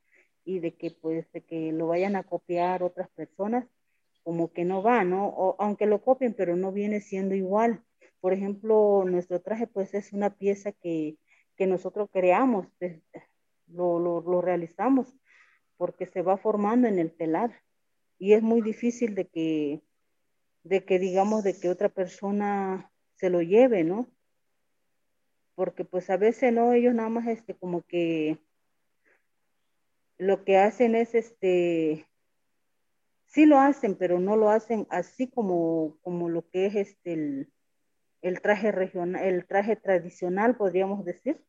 Y 0.45 0.61
de 0.61 0.75
que 0.75 0.91
pues 0.91 1.31
de 1.33 1.43
que 1.43 1.73
lo 1.73 1.89
vayan 1.89 2.17
a 2.17 2.25
copiar 2.25 2.83
otras 2.83 3.09
personas, 3.11 3.67
como 4.23 4.53
que 4.53 4.65
no 4.65 4.83
va, 4.83 5.05
¿no? 5.05 5.29
O, 5.29 5.57
aunque 5.59 5.87
lo 5.87 6.03
copien, 6.03 6.35
pero 6.35 6.57
no 6.57 6.73
viene 6.73 7.01
siendo 7.01 7.35
igual. 7.35 7.83
Por 8.21 8.33
ejemplo, 8.35 9.05
nuestro 9.07 9.41
traje 9.41 9.67
pues 9.67 9.95
es 9.95 10.13
una 10.13 10.37
pieza 10.37 10.73
que, 10.73 11.17
que 11.61 11.67
nosotros 11.67 12.09
creamos, 12.11 12.69
lo, 13.67 13.99
lo, 13.99 14.41
realizamos, 14.41 15.15
porque 15.77 16.07
se 16.07 16.23
va 16.23 16.39
formando 16.39 16.89
en 16.89 16.99
el 16.99 17.15
telar. 17.15 17.63
Y 18.19 18.33
es 18.33 18.43
muy 18.43 18.63
difícil 18.63 19.15
de 19.15 19.27
que, 19.29 19.83
de 20.63 20.87
que 20.87 20.99
digamos, 20.99 21.45
de 21.45 21.61
que 21.61 21.69
otra 21.69 21.91
persona 21.91 22.91
se 23.17 23.29
lo 23.29 23.43
lleve, 23.43 23.85
¿no? 23.85 24.09
Porque 25.55 25.85
pues 25.85 26.09
a 26.09 26.17
veces 26.17 26.51
no, 26.51 26.73
ellos 26.73 26.95
nada 26.95 27.11
más 27.11 27.29
este 27.29 27.55
como 27.55 27.83
que 27.83 28.39
lo 30.17 30.47
que 30.47 30.57
hacen 30.57 30.95
es 30.95 31.15
este 31.15 32.07
sí 33.27 33.45
lo 33.45 33.59
hacen, 33.59 33.97
pero 33.97 34.19
no 34.19 34.35
lo 34.35 34.49
hacen 34.49 34.87
así 34.89 35.29
como, 35.29 35.99
como 36.01 36.31
lo 36.31 36.49
que 36.49 36.65
es 36.65 36.75
este 36.75 37.51
el, 38.23 38.41
traje 38.41 38.73
regional, 38.73 39.23
el 39.23 39.47
traje 39.47 39.77
tradicional, 39.77 40.57
podríamos 40.57 41.05
decir. 41.05 41.45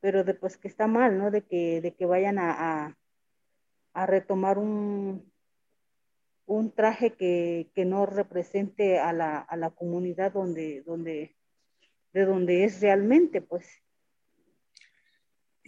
Pero 0.00 0.24
después 0.24 0.56
que 0.56 0.68
está 0.68 0.86
mal, 0.86 1.18
¿no? 1.18 1.30
De 1.30 1.42
que, 1.42 1.80
de 1.80 1.94
que 1.94 2.06
vayan 2.06 2.38
a, 2.38 2.96
a, 3.94 4.06
retomar 4.06 4.58
un, 4.58 5.32
un 6.46 6.72
traje 6.72 7.14
que, 7.14 7.70
que, 7.74 7.84
no 7.84 8.06
represente 8.06 8.98
a 8.98 9.12
la, 9.12 9.38
a 9.38 9.56
la 9.56 9.70
comunidad 9.70 10.32
donde, 10.32 10.82
donde, 10.82 11.36
de 12.12 12.24
donde 12.24 12.64
es 12.64 12.80
realmente, 12.80 13.42
pues 13.42 13.82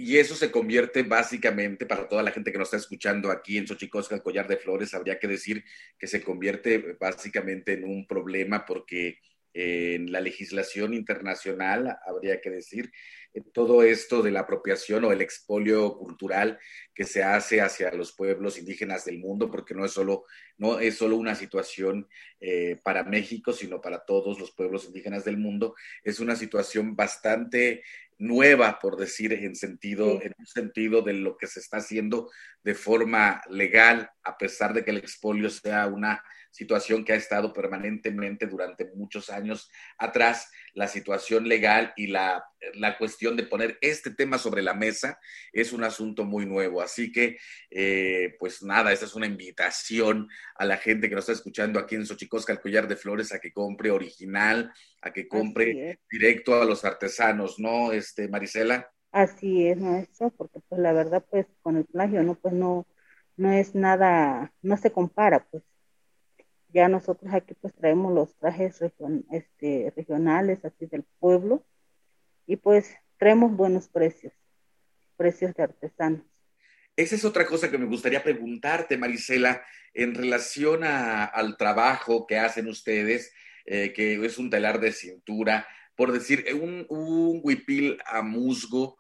y 0.01 0.17
eso 0.17 0.35
se 0.35 0.51
convierte 0.51 1.03
básicamente, 1.03 1.85
para 1.85 2.09
toda 2.09 2.23
la 2.23 2.31
gente 2.31 2.51
que 2.51 2.57
nos 2.57 2.69
está 2.69 2.79
escuchando 2.79 3.31
aquí 3.31 3.59
en 3.59 3.67
Xochicosca, 3.67 4.15
el 4.15 4.23
collar 4.23 4.49
de 4.49 4.57
flores, 4.57 4.95
habría 4.95 5.19
que 5.19 5.29
decir 5.29 5.63
que 5.99 6.07
se 6.07 6.23
convierte 6.23 6.97
básicamente 6.99 7.75
en 7.75 7.85
un 7.85 8.07
problema 8.07 8.65
porque 8.65 9.19
en 9.53 10.13
la 10.13 10.21
legislación 10.21 10.95
internacional, 10.95 11.99
habría 12.07 12.41
que 12.41 12.51
decir, 12.51 12.91
todo 13.53 13.83
esto 13.83 14.23
de 14.23 14.33
la 14.33 14.41
apropiación 14.41 15.05
o 15.05 15.13
el 15.13 15.21
expolio 15.21 15.97
cultural 15.97 16.59
que 16.95 17.05
se 17.05 17.23
hace 17.23 17.61
hacia 17.61 17.93
los 17.93 18.13
pueblos 18.13 18.59
indígenas 18.59 19.05
del 19.05 19.19
mundo, 19.19 19.51
porque 19.51 19.75
no 19.75 19.85
es 19.85 19.93
solo, 19.93 20.25
no 20.59 20.81
es 20.81 20.97
solo 20.97 21.17
una 21.17 21.37
situación 21.37 22.09
eh, 22.41 22.81
para 22.83 23.05
México, 23.05 23.53
sino 23.53 23.81
para 23.81 24.05
todos 24.05 24.41
los 24.41 24.51
pueblos 24.51 24.87
indígenas 24.87 25.25
del 25.25 25.37
mundo, 25.37 25.75
es 26.03 26.19
una 26.19 26.35
situación 26.35 26.97
bastante 26.97 27.85
nueva, 28.21 28.79
por 28.79 28.97
decir, 28.97 29.33
en 29.33 29.57
sentido, 29.57 30.21
en 30.23 30.35
un 30.39 30.47
sentido 30.47 31.01
de 31.01 31.15
lo 31.15 31.37
que 31.39 31.47
se 31.47 31.59
está 31.59 31.79
haciendo 31.79 32.31
de 32.63 32.75
forma 32.75 33.41
legal, 33.49 34.11
a 34.23 34.37
pesar 34.37 34.75
de 34.75 34.85
que 34.85 34.91
el 34.91 34.99
expolio 34.99 35.49
sea 35.49 35.87
una 35.87 36.23
situación 36.51 37.05
que 37.05 37.13
ha 37.13 37.17
estado 37.17 37.53
permanentemente 37.53 38.47
durante 38.47 38.91
muchos 38.95 39.31
años 39.31 39.71
atrás, 39.99 40.51
la 40.75 40.89
situación 40.89 41.49
legal 41.49 41.93
y 41.97 42.09
la, 42.09 42.45
la 42.75 42.99
cuestión 42.99 43.37
de 43.37 43.45
poner 43.45 43.79
este 43.81 44.11
tema 44.11 44.37
sobre 44.37 44.63
la 44.63 44.75
mesa 44.75 45.19
es 45.53 45.73
un 45.73 45.85
asunto 45.85 46.25
muy 46.25 46.47
nuevo. 46.47 46.83
Así 46.83 47.13
que, 47.13 47.39
eh, 47.71 48.37
pues 48.39 48.63
nada, 48.63 48.93
esa 48.93 49.07
es 49.07 49.15
una 49.15 49.27
invitación 49.27 50.29
a 50.57 50.65
la 50.65 50.77
gente 50.77 51.09
que 51.09 51.15
nos 51.15 51.23
está 51.23 51.33
escuchando 51.33 51.79
aquí 51.79 51.95
en 51.95 52.07
Xochicosca, 52.07 52.53
el 52.53 52.61
collar 52.61 52.87
de 52.87 52.97
flores, 52.97 53.33
a 53.33 53.39
que 53.39 53.53
compre 53.53 53.91
original, 53.91 54.73
a 55.03 55.13
que 55.13 55.29
compre 55.29 55.99
directo 56.11 56.61
a 56.61 56.65
los 56.65 56.85
artesanos, 56.85 57.59
¿no, 57.59 57.93
este, 57.93 58.29
Marisela? 58.29 58.91
Así 59.13 59.67
es, 59.67 59.79
maestro, 59.79 60.31
porque 60.31 60.61
pues 60.69 60.81
la 60.81 60.93
verdad, 60.93 61.25
pues 61.31 61.47
con 61.63 61.77
el 61.77 61.85
plagio, 61.85 62.23
¿no? 62.23 62.35
Pues 62.35 62.55
no, 62.55 62.87
no 63.37 63.53
es 63.53 63.75
nada, 63.75 64.53
no 64.63 64.77
se 64.77 64.93
compara, 64.93 65.47
pues 65.51 65.63
ya 66.69 66.89
nosotros 66.89 67.33
aquí 67.35 67.55
pues 67.55 67.75
traemos 67.75 68.13
los 68.13 68.37
trajes 68.37 68.81
este, 69.31 69.93
regionales, 69.97 70.65
así 70.65 70.87
del 70.87 71.05
pueblo, 71.19 71.65
y 72.47 72.57
pues 72.57 72.95
traemos 73.19 73.57
buenos 73.57 73.89
precios, 73.89 74.33
precios 75.17 75.55
de 75.55 75.63
artesanos. 75.65 76.23
Esa 76.97 77.15
es 77.15 77.25
otra 77.25 77.47
cosa 77.47 77.71
que 77.71 77.79
me 77.79 77.87
gustaría 77.87 78.23
preguntarte, 78.23 78.99
Marisela, 78.99 79.63
en 79.95 80.15
relación 80.15 80.85
al 80.85 81.57
trabajo 81.57 82.27
que 82.27 82.39
hacen 82.39 82.69
ustedes, 82.69 83.33
eh, 83.67 83.93
que 83.93 84.25
es 84.25 84.39
un 84.39 84.51
telar 84.51 84.81
de 84.81 84.93
cintura, 84.93 85.67
por 85.97 86.13
decir, 86.13 86.45
un, 86.55 86.87
un 86.89 87.41
huipil 87.43 87.99
a 88.07 88.23
musgo, 88.23 88.97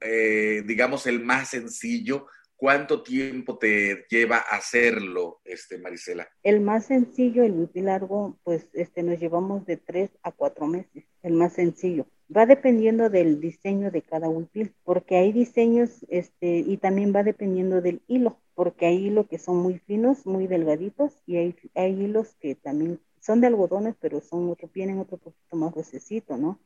eh, 0.00 0.62
digamos 0.66 1.06
el 1.06 1.20
más 1.20 1.50
sencillo, 1.50 2.26
¿Cuánto 2.58 3.04
tiempo 3.04 3.56
te 3.56 4.04
lleva 4.10 4.38
hacerlo, 4.38 5.40
este, 5.44 5.78
Marisela? 5.78 6.28
El 6.42 6.60
más 6.60 6.86
sencillo, 6.86 7.44
el 7.44 7.52
huipil 7.52 7.84
largo, 7.84 8.36
pues 8.42 8.66
este, 8.72 9.04
nos 9.04 9.20
llevamos 9.20 9.64
de 9.64 9.76
tres 9.76 10.10
a 10.24 10.32
cuatro 10.32 10.66
meses, 10.66 11.04
el 11.22 11.34
más 11.34 11.52
sencillo. 11.52 12.06
Va 12.36 12.46
dependiendo 12.46 13.10
del 13.10 13.40
diseño 13.40 13.92
de 13.92 14.02
cada 14.02 14.28
huipil, 14.28 14.74
porque 14.82 15.14
hay 15.18 15.30
diseños, 15.30 16.04
este, 16.08 16.58
y 16.58 16.78
también 16.78 17.14
va 17.14 17.22
dependiendo 17.22 17.80
del 17.80 18.02
hilo, 18.08 18.40
porque 18.56 18.86
hay 18.86 19.06
hilos 19.06 19.28
que 19.28 19.38
son 19.38 19.58
muy 19.58 19.78
finos, 19.78 20.26
muy 20.26 20.48
delgaditos, 20.48 21.22
y 21.26 21.36
hay, 21.36 21.54
hay 21.76 21.92
hilos 21.92 22.34
que 22.40 22.56
también 22.56 22.98
son 23.20 23.40
de 23.40 23.46
algodones, 23.46 23.94
pero 24.00 24.20
son 24.20 24.50
otro, 24.50 24.70
vienen 24.72 24.98
otro 24.98 25.16
poquito 25.18 25.56
más 25.56 25.72
gruesecito, 25.72 26.36
¿no? 26.36 26.60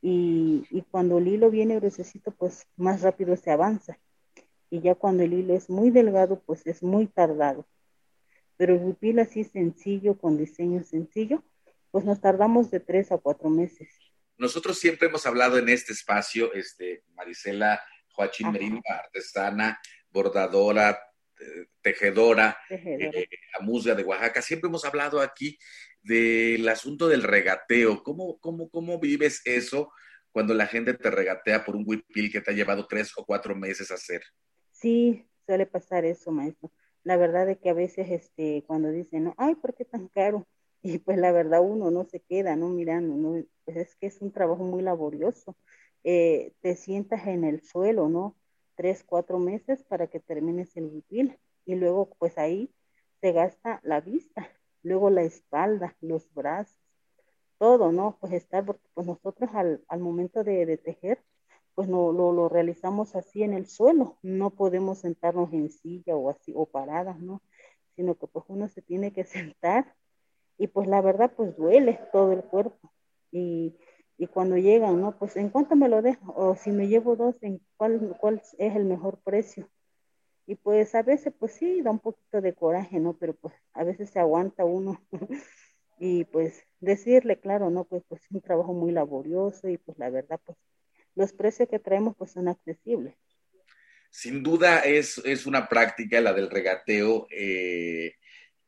Y, 0.00 0.66
y 0.70 0.82
cuando 0.82 1.18
el 1.18 1.28
hilo 1.28 1.50
viene 1.50 1.76
gruesecito, 1.76 2.30
pues 2.30 2.66
más 2.76 3.02
rápido 3.02 3.36
se 3.36 3.50
avanza 3.50 3.98
y 4.70 4.80
ya 4.80 4.94
cuando 4.94 5.22
el 5.22 5.32
hilo 5.32 5.54
es 5.54 5.70
muy 5.70 5.90
delgado, 5.90 6.42
pues 6.44 6.66
es 6.66 6.82
muy 6.82 7.06
tardado. 7.06 7.66
Pero 8.56 8.74
el 8.74 8.82
huipil 8.82 9.18
así 9.20 9.44
sencillo, 9.44 10.18
con 10.18 10.36
diseño 10.36 10.82
sencillo, 10.84 11.42
pues 11.90 12.04
nos 12.04 12.20
tardamos 12.20 12.70
de 12.70 12.80
tres 12.80 13.12
a 13.12 13.18
cuatro 13.18 13.48
meses. 13.48 13.88
Nosotros 14.36 14.78
siempre 14.78 15.08
hemos 15.08 15.26
hablado 15.26 15.58
en 15.58 15.68
este 15.68 15.92
espacio, 15.92 16.52
este, 16.52 17.04
Marisela 17.14 17.80
Joachín 18.12 18.52
Merino, 18.52 18.80
artesana, 18.88 19.80
bordadora, 20.10 20.98
tejedora, 21.82 22.56
tejedora. 22.68 23.18
Eh, 23.18 23.96
de 23.96 24.04
Oaxaca. 24.04 24.42
Siempre 24.42 24.68
hemos 24.68 24.84
hablado 24.84 25.20
aquí 25.20 25.58
del 26.02 26.68
asunto 26.68 27.08
del 27.08 27.22
regateo. 27.22 28.02
¿Cómo, 28.02 28.38
cómo, 28.38 28.68
cómo 28.68 28.98
vives 28.98 29.42
eso 29.44 29.90
cuando 30.30 30.54
la 30.54 30.66
gente 30.66 30.94
te 30.94 31.10
regatea 31.10 31.64
por 31.64 31.76
un 31.76 31.84
huipil 31.86 32.30
que 32.30 32.40
te 32.40 32.50
ha 32.50 32.54
llevado 32.54 32.86
tres 32.86 33.12
o 33.16 33.24
cuatro 33.24 33.54
meses 33.54 33.90
hacer? 33.90 34.22
Sí, 34.72 35.26
suele 35.46 35.66
pasar 35.66 36.04
eso, 36.04 36.30
maestro. 36.30 36.70
La 37.04 37.16
verdad 37.16 37.48
es 37.48 37.58
que 37.58 37.70
a 37.70 37.74
veces, 37.74 38.08
este, 38.10 38.64
cuando 38.66 38.90
dicen, 38.90 39.24
no, 39.24 39.34
ay, 39.38 39.54
¿por 39.54 39.74
qué 39.74 39.84
tan 39.84 40.08
caro? 40.08 40.46
Y 40.80 40.98
pues 40.98 41.18
la 41.18 41.32
verdad 41.32 41.60
uno 41.60 41.90
no 41.90 42.04
se 42.04 42.20
queda, 42.20 42.54
¿no? 42.54 42.68
Mirando, 42.68 43.16
¿no? 43.16 43.44
Pues 43.64 43.76
es 43.76 43.96
que 43.96 44.06
es 44.06 44.22
un 44.22 44.30
trabajo 44.30 44.62
muy 44.62 44.80
laborioso. 44.80 45.56
Eh, 46.04 46.52
te 46.60 46.76
sientas 46.76 47.26
en 47.26 47.42
el 47.42 47.62
suelo, 47.64 48.08
¿no? 48.08 48.36
Tres, 48.78 49.02
cuatro 49.04 49.40
meses 49.40 49.82
para 49.82 50.06
que 50.06 50.20
termines 50.20 50.76
el 50.76 50.84
huipil. 50.84 51.36
Y 51.66 51.74
luego, 51.74 52.14
pues 52.16 52.38
ahí 52.38 52.72
se 53.20 53.32
gasta 53.32 53.80
la 53.82 54.00
vista, 54.00 54.48
luego 54.84 55.10
la 55.10 55.22
espalda, 55.22 55.96
los 56.00 56.32
brazos, 56.32 56.78
todo, 57.58 57.90
¿no? 57.90 58.16
Pues 58.20 58.32
estar, 58.32 58.64
porque 58.64 58.86
pues 58.94 59.04
nosotros 59.04 59.50
al, 59.52 59.84
al 59.88 59.98
momento 59.98 60.44
de, 60.44 60.76
tejer, 60.78 61.18
pues 61.74 61.88
no, 61.88 62.12
lo, 62.12 62.32
lo, 62.32 62.48
realizamos 62.48 63.16
así 63.16 63.42
en 63.42 63.52
el 63.52 63.66
suelo, 63.66 64.16
no 64.22 64.50
podemos 64.50 64.98
sentarnos 64.98 65.52
en 65.52 65.70
silla 65.70 66.14
o 66.14 66.30
así, 66.30 66.52
o 66.54 66.64
paradas, 66.66 67.18
¿no? 67.18 67.42
Sino 67.96 68.14
que 68.14 68.28
pues 68.28 68.44
uno 68.46 68.68
se 68.68 68.80
tiene 68.80 69.12
que 69.12 69.24
sentar 69.56 69.92
y 70.56 70.68
pues 70.68 70.86
la 70.86 71.00
verdad 71.00 71.32
pues 71.36 71.56
duele 71.56 71.98
todo 72.12 72.30
el 72.32 72.44
cuerpo 72.44 72.92
y, 73.32 73.76
y 74.18 74.26
cuando 74.26 74.56
llegan, 74.56 75.00
¿no? 75.00 75.16
Pues 75.16 75.36
en 75.36 75.48
cuánto 75.48 75.76
me 75.76 75.88
lo 75.88 76.02
dejo 76.02 76.34
o 76.36 76.56
si 76.56 76.70
me 76.70 76.88
llevo 76.88 77.14
dos, 77.14 77.36
¿en 77.40 77.60
cuál, 77.76 78.16
cuál 78.20 78.42
es 78.58 78.74
el 78.74 78.84
mejor 78.84 79.20
precio? 79.22 79.70
Y 80.44 80.56
pues 80.56 80.94
a 80.96 81.02
veces 81.02 81.32
pues 81.38 81.52
sí, 81.52 81.82
da 81.82 81.92
un 81.92 82.00
poquito 82.00 82.40
de 82.40 82.52
coraje, 82.52 82.98
¿no? 82.98 83.16
Pero 83.16 83.34
pues 83.34 83.54
a 83.74 83.84
veces 83.84 84.10
se 84.10 84.18
aguanta 84.18 84.64
uno 84.64 85.00
y 86.00 86.24
pues 86.24 86.64
decirle, 86.80 87.38
claro, 87.38 87.70
¿no? 87.70 87.84
Pues 87.84 88.02
pues 88.08 88.24
es 88.24 88.30
un 88.32 88.40
trabajo 88.40 88.72
muy 88.72 88.90
laborioso 88.90 89.68
y 89.68 89.78
pues 89.78 89.96
la 89.98 90.10
verdad 90.10 90.40
pues 90.44 90.58
los 91.14 91.32
precios 91.32 91.68
que 91.68 91.78
traemos 91.78 92.16
pues 92.16 92.32
son 92.32 92.48
accesibles. 92.48 93.14
Sin 94.10 94.42
duda 94.42 94.80
es, 94.80 95.18
es 95.24 95.46
una 95.46 95.68
práctica 95.68 96.20
la 96.20 96.32
del 96.32 96.50
regateo 96.50 97.28
eh, 97.30 98.14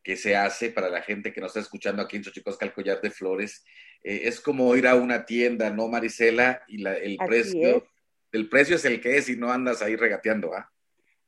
que 0.03 0.17
se 0.17 0.37
hace 0.37 0.71
para 0.71 0.89
la 0.89 1.03
gente 1.03 1.33
que 1.33 1.41
nos 1.41 1.51
está 1.51 1.61
escuchando 1.61 2.03
aquí 2.03 2.17
en 2.17 2.25
Xochicosca, 2.25 2.65
el 2.65 2.73
collar 2.73 3.01
de 3.01 3.11
flores. 3.11 3.65
Eh, 4.03 4.23
es 4.25 4.41
como 4.41 4.75
ir 4.77 4.87
a 4.87 4.95
una 4.95 5.27
tienda, 5.27 5.71
¿no, 5.71 5.89
Marisela? 5.89 6.63
Y 6.69 6.79
la, 6.79 6.95
el 6.95 7.17
precio, 7.19 7.87
el 8.33 8.49
precio 8.49 8.77
es 8.77 8.85
el 8.85 9.01
que 9.01 9.17
es 9.17 9.29
y 9.29 9.37
no 9.37 9.51
andas 9.51 9.83
ahí 9.83 9.97
regateando, 9.97 10.55
¿ah? 10.55 10.71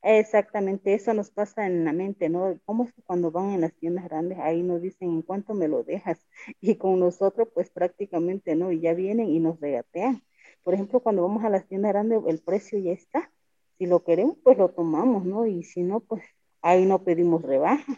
Exactamente, 0.05 0.95
eso 0.95 1.15
nos 1.15 1.31
pasa 1.31 1.65
en 1.65 1.85
la 1.85 1.93
mente, 1.93 2.29
¿no? 2.29 2.59
Como 2.65 2.91
cuando 3.07 3.31
van 3.31 3.51
en 3.51 3.61
las 3.61 3.73
tiendas 3.75 4.05
grandes, 4.07 4.37
ahí 4.41 4.61
nos 4.65 4.83
dicen 4.83 5.11
en 5.11 5.23
cuánto 5.23 5.55
me 5.55 5.69
lo 5.69 5.85
dejas, 5.85 6.19
y 6.61 6.75
con 6.75 6.99
nosotros, 6.99 7.49
pues 7.55 7.71
prácticamente 7.71 8.57
no, 8.57 8.73
y 8.73 8.81
ya 8.81 8.95
vienen 8.95 9.29
y 9.29 9.39
nos 9.39 9.61
regatean. 9.61 10.25
Por 10.65 10.75
ejemplo, 10.75 11.01
cuando 11.01 11.23
vamos 11.23 11.45
a 11.45 11.51
las 11.51 11.69
tiendas 11.69 11.93
grandes, 11.93 12.21
el 12.27 12.41
precio 12.41 12.79
ya 12.81 12.93
está. 12.93 13.31
Si 13.79 13.87
lo 13.87 14.03
queremos, 14.05 14.39
pues 14.43 14.59
lo 14.59 14.71
tomamos, 14.71 15.25
¿no? 15.25 15.47
Y 15.47 15.63
si 15.63 15.83
no, 15.83 16.01
pues 16.01 16.23
ahí 16.63 16.85
no 16.85 17.05
pedimos 17.05 17.43
rebaja. 17.43 17.97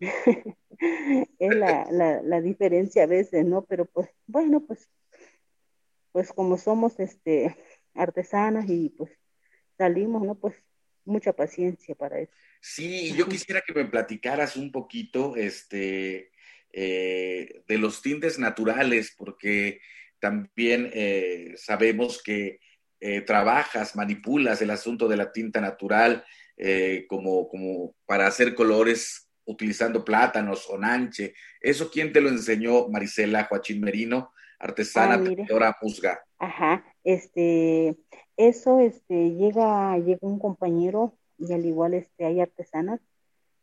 es 1.38 1.54
la, 1.54 1.86
la, 1.90 2.22
la, 2.22 2.40
diferencia 2.40 3.04
a 3.04 3.06
veces, 3.06 3.44
¿no? 3.44 3.64
Pero 3.64 3.86
pues, 3.86 4.08
bueno, 4.26 4.64
pues, 4.66 4.88
pues 6.12 6.32
como 6.32 6.58
somos 6.58 7.00
este 7.00 7.56
artesanas 7.94 8.68
y 8.68 8.90
pues 8.90 9.10
salimos, 9.78 10.22
¿no? 10.22 10.34
Pues 10.34 10.54
mucha 11.04 11.32
paciencia 11.32 11.94
para 11.94 12.20
eso. 12.20 12.32
Sí, 12.60 13.14
yo 13.14 13.28
quisiera 13.28 13.62
que 13.66 13.72
me 13.72 13.84
platicaras 13.84 14.56
un 14.56 14.72
poquito 14.72 15.36
este, 15.36 16.32
eh, 16.72 17.62
de 17.66 17.78
los 17.78 18.02
tintes 18.02 18.38
naturales, 18.38 19.14
porque 19.16 19.80
también 20.18 20.90
eh, 20.92 21.54
sabemos 21.56 22.22
que 22.22 22.60
eh, 23.00 23.20
trabajas, 23.20 23.94
manipulas 23.94 24.60
el 24.62 24.70
asunto 24.70 25.08
de 25.08 25.16
la 25.16 25.32
tinta 25.32 25.60
natural 25.60 26.24
como, 27.06 27.50
como 27.50 27.94
para 28.06 28.26
hacer 28.26 28.54
colores 28.54 29.25
utilizando 29.46 30.04
plátanos 30.04 30.68
o 30.68 30.76
nanche. 30.76 31.34
¿Eso 31.60 31.90
quién 31.90 32.12
te 32.12 32.20
lo 32.20 32.28
enseñó, 32.28 32.88
Marisela 32.88 33.44
Joachín 33.44 33.80
Merino, 33.80 34.32
artesana, 34.58 35.14
ah, 35.14 35.76
Musga? 35.80 36.20
Ajá, 36.38 36.84
este, 37.04 37.96
eso, 38.36 38.80
este, 38.80 39.30
llega, 39.30 39.96
llega 39.98 40.18
un 40.22 40.38
compañero 40.38 41.14
y 41.38 41.52
al 41.52 41.64
igual, 41.64 41.94
este, 41.94 42.24
hay 42.24 42.40
artesanas 42.40 43.00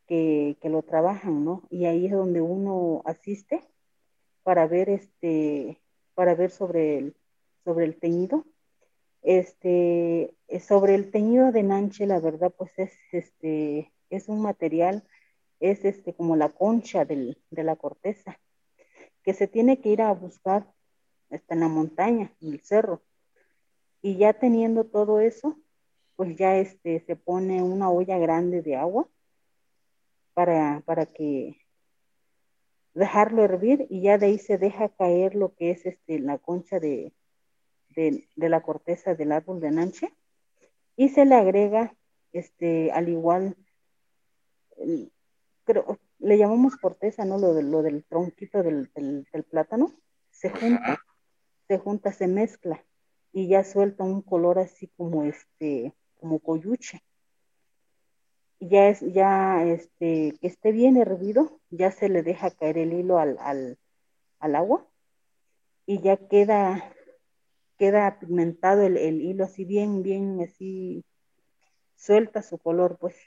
que, 0.07 0.57
que 0.61 0.69
lo 0.69 0.81
trabajan, 0.81 1.43
¿no? 1.43 1.63
Y 1.69 1.85
ahí 1.85 2.05
es 2.07 2.11
donde 2.11 2.41
uno 2.41 3.01
asiste 3.05 3.61
para 4.43 4.67
ver, 4.67 4.89
este, 4.89 5.79
para 6.13 6.35
ver 6.35 6.51
sobre 6.51 6.97
el, 6.97 7.15
sobre 7.63 7.85
el 7.85 7.99
teñido. 7.99 8.45
Este, 9.21 10.35
sobre 10.67 10.95
el 10.95 11.09
teñido 11.09 11.53
de 11.53 11.63
Nanche, 11.63 12.05
la 12.05 12.19
verdad, 12.19 12.53
pues 12.57 12.77
es, 12.77 12.91
este, 13.13 13.93
es 14.09 14.27
un 14.27 14.41
material, 14.41 15.03
es 15.63 15.85
este, 15.85 16.13
como 16.13 16.35
la 16.35 16.49
concha 16.49 17.05
del, 17.05 17.41
de 17.49 17.63
la 17.63 17.77
corteza, 17.77 18.37
que 19.23 19.33
se 19.33 19.47
tiene 19.47 19.79
que 19.79 19.89
ir 19.89 20.01
a 20.01 20.11
buscar 20.11 20.69
hasta 21.31 21.53
en 21.53 21.61
la 21.61 21.69
montaña, 21.69 22.33
en 22.41 22.51
el 22.51 22.59
cerro. 22.59 23.01
Y 24.01 24.17
ya 24.17 24.33
teniendo 24.33 24.83
todo 24.83 25.21
eso, 25.21 25.57
pues 26.17 26.35
ya 26.35 26.57
este, 26.57 26.99
se 26.99 27.15
pone 27.15 27.63
una 27.63 27.89
olla 27.89 28.17
grande 28.17 28.61
de 28.61 28.75
agua 28.75 29.07
para, 30.33 30.81
para 30.85 31.05
que 31.05 31.55
dejarlo 32.93 33.45
hervir 33.45 33.87
y 33.89 34.01
ya 34.01 34.17
de 34.17 34.25
ahí 34.25 34.39
se 34.39 34.57
deja 34.57 34.89
caer 34.89 35.33
lo 35.33 35.55
que 35.55 35.71
es 35.71 35.85
este, 35.85 36.19
la 36.19 36.39
concha 36.39 36.81
de, 36.81 37.13
de, 37.95 38.27
la 38.35 38.61
corteza 38.61 39.15
del 39.15 39.31
árbol 39.31 39.61
de 39.61 39.71
nanche 39.71 40.13
y 40.97 41.07
se 41.07 41.23
le 41.25 41.35
agrega 41.35 41.95
este 42.33 42.91
al 42.91 43.07
igual 43.07 43.55
creo 45.63 45.99
le 46.19 46.37
llamamos 46.37 46.77
corteza 46.77 47.25
no 47.25 47.37
lo, 47.37 47.53
de, 47.53 47.63
lo 47.63 47.81
del 47.81 48.05
tronquito 48.05 48.63
del, 48.63 48.91
del, 48.93 49.43
plátano 49.43 49.93
se 50.31 50.49
junta 50.49 51.01
se 51.67 51.77
junta 51.77 52.11
se 52.11 52.27
mezcla 52.27 52.83
y 53.31 53.47
ya 53.47 53.63
suelta 53.63 54.03
un 54.03 54.21
color 54.21 54.59
así 54.59 54.87
como 54.95 55.23
este 55.23 55.93
como 56.23 56.39
coyuche. 56.39 57.03
Ya 58.61 58.87
es, 58.87 59.01
ya 59.01 59.61
este, 59.65 60.37
que 60.39 60.47
esté 60.47 60.71
bien 60.71 60.95
hervido, 60.95 61.59
ya 61.69 61.91
se 61.91 62.07
le 62.07 62.23
deja 62.23 62.49
caer 62.49 62.77
el 62.77 62.93
hilo 62.93 63.19
al, 63.19 63.37
al, 63.39 63.77
al 64.39 64.55
agua 64.55 64.87
y 65.85 65.99
ya 65.99 66.15
queda, 66.15 66.93
queda 67.77 68.19
pigmentado 68.19 68.83
el, 68.83 68.95
el, 68.95 69.21
hilo 69.21 69.43
así 69.43 69.65
bien, 69.65 70.01
bien, 70.01 70.39
así 70.41 71.03
suelta 71.97 72.41
su 72.41 72.57
color, 72.57 72.97
pues. 72.97 73.17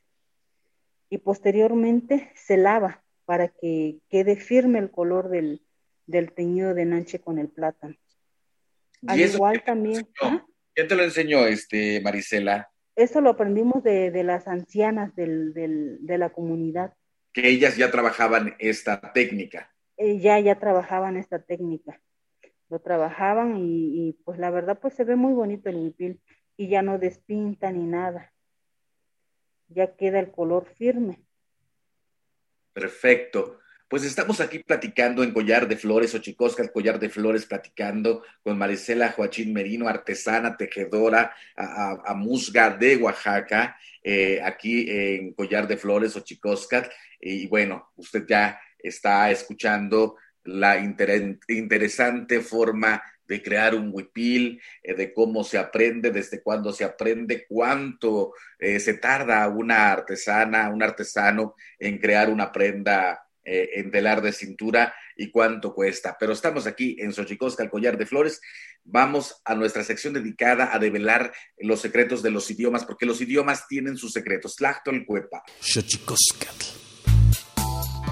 Y 1.08 1.18
posteriormente 1.18 2.32
se 2.34 2.56
lava 2.56 3.04
para 3.24 3.48
que 3.48 3.98
quede 4.08 4.36
firme 4.36 4.78
el 4.78 4.90
color 4.90 5.28
del, 5.28 5.62
del 6.06 6.32
teñido 6.32 6.74
de 6.74 6.84
nanche 6.84 7.20
con 7.20 7.38
el 7.38 7.48
plátano. 7.48 7.96
Al 9.06 9.20
igual 9.20 9.62
también. 9.64 10.08
¿Quién 10.74 10.88
te 10.88 10.94
lo 10.94 11.04
enseñó, 11.04 11.46
este, 11.46 12.00
Marisela? 12.00 12.70
Eso 12.96 13.20
lo 13.20 13.30
aprendimos 13.30 13.82
de, 13.82 14.10
de 14.10 14.24
las 14.24 14.48
ancianas 14.48 15.14
del, 15.14 15.52
del, 15.52 15.98
de 16.00 16.18
la 16.18 16.30
comunidad. 16.30 16.94
Que 17.32 17.48
ellas 17.48 17.76
ya 17.76 17.90
trabajaban 17.90 18.56
esta 18.58 19.12
técnica. 19.12 19.70
Eh, 19.96 20.18
ya, 20.18 20.40
ya 20.40 20.58
trabajaban 20.58 21.16
esta 21.16 21.38
técnica. 21.42 22.00
Lo 22.68 22.80
trabajaban 22.80 23.56
y, 23.56 24.08
y, 24.08 24.12
pues 24.24 24.38
la 24.38 24.50
verdad 24.50 24.78
pues 24.80 24.94
se 24.94 25.04
ve 25.04 25.14
muy 25.14 25.32
bonito 25.32 25.68
el 25.68 25.76
huipil 25.76 26.20
y 26.56 26.68
ya 26.68 26.82
no 26.82 26.98
despinta 26.98 27.70
ni 27.70 27.84
nada. 27.84 28.32
Ya 29.68 29.94
queda 29.96 30.20
el 30.20 30.30
color 30.30 30.66
firme. 30.76 31.20
Perfecto. 32.72 33.58
Pues 33.88 34.02
estamos 34.02 34.40
aquí 34.40 34.58
platicando 34.58 35.22
en 35.22 35.32
Collar 35.32 35.68
de 35.68 35.76
Flores, 35.76 36.12
o 36.14 36.20
el 36.58 36.72
Collar 36.72 36.98
de 36.98 37.08
Flores, 37.08 37.46
platicando 37.46 38.24
con 38.42 38.58
Marisela 38.58 39.12
Joachín 39.12 39.52
Merino, 39.52 39.86
artesana, 39.86 40.56
tejedora, 40.56 41.32
a, 41.56 42.12
musga 42.14 42.70
de 42.70 42.96
Oaxaca, 42.96 43.76
eh, 44.02 44.40
aquí 44.42 44.86
en 44.90 45.34
Collar 45.34 45.68
de 45.68 45.76
Flores, 45.76 46.16
Ochicoscat. 46.16 46.90
Y 47.20 47.46
bueno, 47.46 47.92
usted 47.94 48.26
ya 48.26 48.60
está 48.76 49.30
escuchando 49.30 50.16
la 50.42 50.78
interesante 50.78 52.40
forma 52.40 53.02
de 53.28 53.42
crear 53.42 53.74
un 53.74 53.90
huipil, 53.92 54.60
eh, 54.82 54.94
de 54.94 55.12
cómo 55.12 55.44
se 55.44 55.58
aprende, 55.58 56.10
desde 56.10 56.42
cuándo 56.42 56.72
se 56.72 56.84
aprende, 56.84 57.46
cuánto 57.48 58.32
eh, 58.58 58.80
se 58.80 58.94
tarda 58.94 59.48
una 59.48 59.92
artesana, 59.92 60.70
un 60.70 60.82
artesano 60.82 61.54
en 61.78 61.98
crear 61.98 62.30
una 62.30 62.52
prenda 62.52 63.26
eh, 63.48 63.78
en 63.78 63.92
telar 63.92 64.22
de 64.22 64.32
cintura 64.32 64.92
y 65.16 65.30
cuánto 65.30 65.72
cuesta. 65.72 66.16
Pero 66.18 66.32
estamos 66.32 66.66
aquí 66.66 66.96
en 66.98 67.12
Xochicosca, 67.12 67.62
el 67.62 67.70
collar 67.70 67.96
de 67.96 68.04
flores. 68.04 68.40
Vamos 68.82 69.40
a 69.44 69.54
nuestra 69.54 69.84
sección 69.84 70.14
dedicada 70.14 70.74
a 70.74 70.80
develar 70.80 71.32
los 71.58 71.80
secretos 71.80 72.24
de 72.24 72.32
los 72.32 72.50
idiomas, 72.50 72.84
porque 72.84 73.06
los 73.06 73.20
idiomas 73.20 73.68
tienen 73.68 73.96
sus 73.96 74.12
secretos. 74.12 74.56
Tlachtolcuepa. 74.56 75.44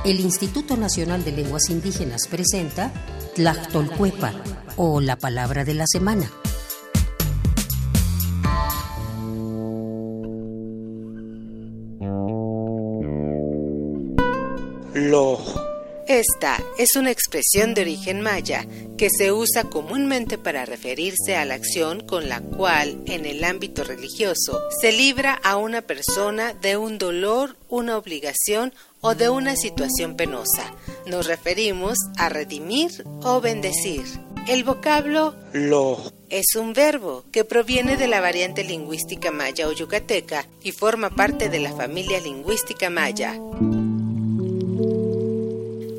El 0.05 0.21
Instituto 0.21 0.77
Nacional 0.77 1.25
de 1.25 1.33
Lenguas 1.33 1.71
Indígenas 1.71 2.29
presenta 2.29 2.93
Tlachtolcuepa 3.35 4.35
o 4.77 5.01
la 5.01 5.17
palabra 5.17 5.65
de 5.65 5.73
la 5.73 5.87
semana. 5.87 6.31
Esta 16.15 16.63
es 16.79 16.97
una 16.97 17.11
expresión 17.11 17.75
de 17.75 17.83
origen 17.83 18.21
maya 18.21 18.67
que 18.97 19.09
se 19.11 19.33
usa 19.33 19.65
comúnmente 19.65 20.39
para 20.39 20.65
referirse 20.65 21.35
a 21.35 21.45
la 21.45 21.55
acción 21.55 22.07
con 22.07 22.29
la 22.29 22.41
cual, 22.41 23.03
en 23.07 23.27
el 23.27 23.43
ámbito 23.43 23.83
religioso, 23.83 24.61
se 24.81 24.93
libra 24.93 25.35
a 25.43 25.57
una 25.57 25.83
persona 25.83 26.53
de 26.53 26.77
un 26.77 26.99
dolor, 26.99 27.57
una 27.69 27.97
obligación 27.97 28.73
o 29.05 29.15
de 29.15 29.29
una 29.29 29.55
situación 29.55 30.17
penosa. 30.17 30.73
Nos 31.07 31.27
referimos 31.27 31.99
a 32.17 32.31
redimir 32.31 33.05
o 33.23 33.43
bendecir. 33.43 34.03
El 34.49 34.65
vocablo 34.65 35.35
lo 35.53 36.11
es 36.31 36.57
un 36.57 36.73
verbo 36.73 37.23
que 37.31 37.45
proviene 37.45 37.99
de 37.99 38.09
la 38.09 38.23
variante 38.23 38.65
lingüística 38.65 39.31
maya 39.31 39.69
o 39.69 39.73
yucateca 39.73 40.47
y 40.63 40.73
forma 40.73 41.11
parte 41.11 41.51
de 41.51 41.61
la 41.61 41.73
familia 41.73 42.19
lingüística 42.19 42.89
maya. 42.89 43.39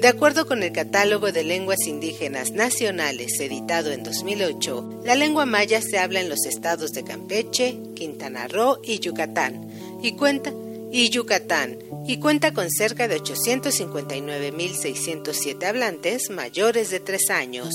De 0.01 0.07
acuerdo 0.07 0.47
con 0.47 0.63
el 0.63 0.71
Catálogo 0.71 1.31
de 1.31 1.43
Lenguas 1.43 1.85
Indígenas 1.85 2.51
Nacionales 2.51 3.39
editado 3.39 3.91
en 3.91 4.03
2008, 4.03 5.01
la 5.05 5.13
lengua 5.13 5.45
maya 5.45 5.79
se 5.79 5.99
habla 5.99 6.21
en 6.21 6.29
los 6.29 6.45
estados 6.47 6.91
de 6.91 7.03
Campeche, 7.03 7.77
Quintana 7.95 8.47
Roo 8.47 8.79
y 8.83 8.99
Yucatán, 8.99 9.69
y 10.01 10.13
cuenta 10.13 10.51
y 10.91 11.09
Yucatán, 11.09 11.79
y 12.07 12.19
cuenta 12.19 12.53
con 12.53 12.69
cerca 12.69 13.07
de 13.07 13.19
859.607 13.21 15.65
hablantes 15.65 16.29
mayores 16.29 16.91
de 16.91 16.99
3 16.99 17.31
años. 17.31 17.73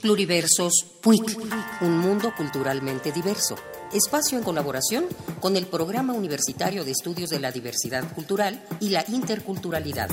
Pluriversos 0.00 0.86
PUIC, 1.00 1.38
un 1.80 1.98
mundo 1.98 2.32
culturalmente 2.36 3.10
diverso 3.12 3.56
espacio 3.96 4.38
en 4.38 4.44
colaboración 4.44 5.06
con 5.40 5.56
el 5.56 5.66
Programa 5.66 6.12
Universitario 6.12 6.84
de 6.84 6.92
Estudios 6.92 7.30
de 7.30 7.40
la 7.40 7.52
Diversidad 7.52 8.12
Cultural 8.12 8.64
y 8.80 8.90
la 8.90 9.04
Interculturalidad. 9.08 10.10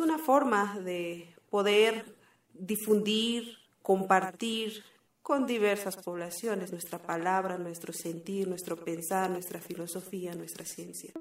Es 0.00 0.04
una 0.06 0.18
forma 0.18 0.80
de 0.82 1.28
poder 1.50 2.16
difundir, 2.54 3.58
compartir 3.82 4.82
con 5.20 5.46
diversas 5.46 5.98
poblaciones 5.98 6.72
nuestra 6.72 6.98
palabra, 6.98 7.58
nuestro 7.58 7.92
sentir, 7.92 8.48
nuestro 8.48 8.82
pensar, 8.82 9.28
nuestra 9.28 9.60
filosofía, 9.60 10.34
nuestra 10.34 10.64
ciencia. 10.64 11.12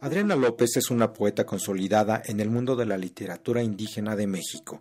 Adriana 0.00 0.36
López 0.36 0.76
es 0.76 0.92
una 0.92 1.12
poeta 1.12 1.44
consolidada 1.44 2.22
en 2.24 2.38
el 2.38 2.50
mundo 2.50 2.76
de 2.76 2.86
la 2.86 2.96
literatura 2.96 3.64
indígena 3.64 4.14
de 4.14 4.28
México. 4.28 4.80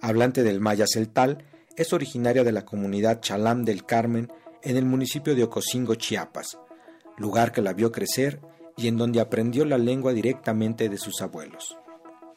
Hablante 0.00 0.44
del 0.44 0.60
maya 0.60 0.84
celtal, 0.86 1.44
es 1.76 1.92
originaria 1.92 2.44
de 2.44 2.52
la 2.52 2.64
comunidad 2.64 3.20
Chalam 3.20 3.64
del 3.64 3.84
Carmen 3.84 4.30
en 4.62 4.76
el 4.76 4.84
municipio 4.84 5.34
de 5.34 5.42
Ocosingo, 5.42 5.96
Chiapas, 5.96 6.56
lugar 7.16 7.50
que 7.50 7.62
la 7.62 7.72
vio 7.72 7.90
crecer 7.90 8.40
y 8.76 8.88
en 8.88 8.96
donde 8.96 9.20
aprendió 9.20 9.64
la 9.64 9.78
lengua 9.78 10.12
directamente 10.12 10.88
de 10.88 10.98
sus 10.98 11.22
abuelos. 11.22 11.76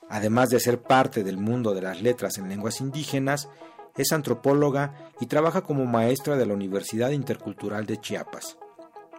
Además 0.09 0.49
de 0.49 0.59
ser 0.59 0.81
parte 0.81 1.23
del 1.23 1.37
mundo 1.37 1.73
de 1.73 1.81
las 1.81 2.01
letras 2.01 2.37
en 2.37 2.49
lenguas 2.49 2.81
indígenas, 2.81 3.49
es 3.95 4.11
antropóloga 4.11 5.11
y 5.19 5.27
trabaja 5.27 5.61
como 5.61 5.85
maestra 5.85 6.35
de 6.35 6.45
la 6.45 6.53
Universidad 6.53 7.11
Intercultural 7.11 7.85
de 7.85 7.99
Chiapas. 7.99 8.57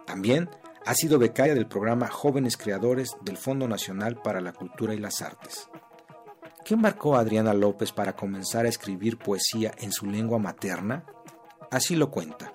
También 0.05 0.49
ha 0.85 0.93
sido 0.93 1.17
becaria 1.17 1.55
del 1.55 1.67
programa 1.67 2.07
Jóvenes 2.07 2.57
Creadores 2.57 3.15
del 3.21 3.37
Fondo 3.37 3.67
Nacional 3.67 4.21
para 4.21 4.41
la 4.41 4.53
Cultura 4.53 4.93
y 4.93 4.99
las 4.99 5.21
Artes. 5.21 5.69
¿Qué 6.63 6.75
marcó 6.75 7.15
a 7.15 7.19
Adriana 7.19 7.53
López 7.53 7.91
para 7.91 8.15
comenzar 8.15 8.65
a 8.65 8.69
escribir 8.69 9.17
poesía 9.17 9.71
en 9.77 9.91
su 9.91 10.05
lengua 10.05 10.39
materna? 10.39 11.05
Así 11.71 11.95
lo 11.95 12.11
cuenta. 12.11 12.54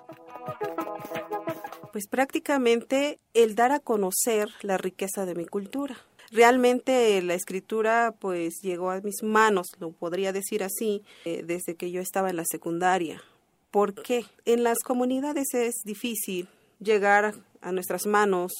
Pues 1.91 2.07
prácticamente 2.07 3.19
el 3.33 3.55
dar 3.55 3.71
a 3.71 3.79
conocer 3.79 4.49
la 4.61 4.77
riqueza 4.77 5.25
de 5.25 5.35
mi 5.35 5.45
cultura. 5.45 5.97
Realmente 6.31 7.21
la 7.21 7.33
escritura 7.33 8.15
pues 8.17 8.61
llegó 8.61 8.91
a 8.91 9.01
mis 9.01 9.21
manos, 9.21 9.67
lo 9.79 9.91
podría 9.91 10.31
decir 10.31 10.63
así, 10.63 11.03
eh, 11.25 11.43
desde 11.45 11.75
que 11.75 11.91
yo 11.91 11.99
estaba 11.99 12.29
en 12.29 12.37
la 12.37 12.45
secundaria. 12.45 13.21
¿Por 13.69 13.93
qué? 13.93 14.25
En 14.45 14.63
las 14.63 14.79
comunidades 14.79 15.53
es 15.53 15.75
difícil 15.83 16.47
llegar 16.79 17.33
a 17.61 17.71
nuestras 17.71 18.05
manos 18.05 18.51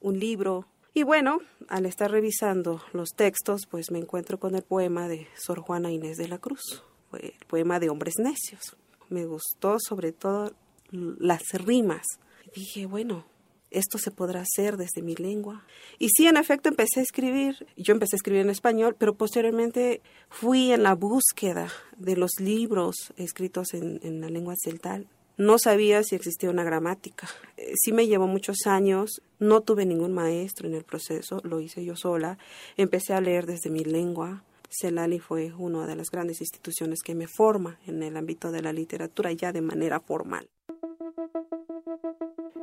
un 0.00 0.18
libro. 0.18 0.66
Y 0.94 1.02
bueno, 1.02 1.40
al 1.68 1.86
estar 1.86 2.10
revisando 2.10 2.82
los 2.92 3.10
textos, 3.10 3.62
pues 3.70 3.90
me 3.90 3.98
encuentro 3.98 4.38
con 4.38 4.54
el 4.54 4.62
poema 4.62 5.08
de 5.08 5.28
Sor 5.36 5.60
Juana 5.60 5.90
Inés 5.90 6.16
de 6.16 6.28
la 6.28 6.38
Cruz, 6.38 6.82
el 7.12 7.34
poema 7.46 7.78
de 7.78 7.90
Hombres 7.90 8.14
Necios. 8.18 8.76
Me 9.10 9.26
gustó 9.26 9.76
sobre 9.78 10.12
todo 10.12 10.52
las 10.90 11.42
rimas. 11.52 12.04
Dije, 12.54 12.86
bueno, 12.86 13.24
esto 13.70 13.98
se 13.98 14.10
podrá 14.10 14.40
hacer 14.40 14.76
desde 14.76 15.02
mi 15.02 15.14
lengua. 15.14 15.64
Y 15.98 16.08
sí, 16.08 16.26
en 16.26 16.36
efecto, 16.36 16.68
empecé 16.68 17.00
a 17.00 17.02
escribir. 17.02 17.66
Yo 17.76 17.92
empecé 17.92 18.16
a 18.16 18.18
escribir 18.18 18.42
en 18.42 18.50
español, 18.50 18.96
pero 18.98 19.14
posteriormente 19.14 20.00
fui 20.28 20.72
en 20.72 20.82
la 20.82 20.94
búsqueda 20.94 21.70
de 21.96 22.16
los 22.16 22.32
libros 22.40 23.12
escritos 23.16 23.74
en, 23.74 24.20
la 24.20 24.28
lengua 24.28 24.54
celtal. 24.62 25.06
No 25.36 25.58
sabía 25.58 26.02
si 26.02 26.16
existía 26.16 26.50
una 26.50 26.64
gramática. 26.64 27.28
Eh, 27.56 27.72
sí 27.76 27.92
me 27.92 28.08
llevó 28.08 28.26
muchos 28.26 28.66
años, 28.66 29.22
no 29.38 29.60
tuve 29.60 29.86
ningún 29.86 30.12
maestro 30.12 30.66
en 30.66 30.74
el 30.74 30.82
proceso, 30.82 31.40
lo 31.44 31.60
hice 31.60 31.84
yo 31.84 31.94
sola. 31.94 32.38
Empecé 32.76 33.12
a 33.12 33.20
leer 33.20 33.46
desde 33.46 33.70
mi 33.70 33.84
lengua. 33.84 34.42
Celali 34.68 35.20
fue 35.20 35.52
una 35.56 35.86
de 35.86 35.94
las 35.94 36.10
grandes 36.10 36.40
instituciones 36.40 37.02
que 37.02 37.14
me 37.14 37.28
forma 37.28 37.78
en 37.86 38.02
el 38.02 38.16
ámbito 38.16 38.50
de 38.50 38.62
la 38.62 38.72
literatura 38.72 39.32
ya 39.32 39.52
de 39.52 39.62
manera 39.62 40.00
formal. 40.00 40.48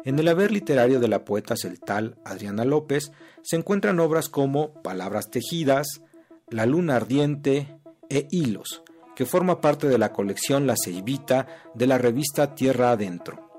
En 0.04 0.20
el 0.20 0.28
haber 0.28 0.52
literario 0.52 1.00
de 1.00 1.08
la 1.08 1.26
poeta 1.26 1.56
celtal 1.58 2.18
Adriana 2.24 2.64
López 2.64 3.12
se 3.42 3.56
encuentran 3.56 4.00
obras 4.00 4.30
como 4.30 4.82
Palabras 4.84 5.30
tejidas, 5.32 6.02
La 6.50 6.66
luna 6.66 6.98
ardiente 6.98 7.80
e 8.10 8.28
Hilos, 8.30 8.84
que 9.16 9.26
forma 9.26 9.62
parte 9.62 9.88
de 9.88 9.98
la 9.98 10.14
colección 10.14 10.68
La 10.68 10.76
Ceibita 10.78 11.48
de 11.74 11.88
la 11.88 11.98
revista 11.98 12.54
Tierra 12.54 12.92
Adentro. 12.92 13.50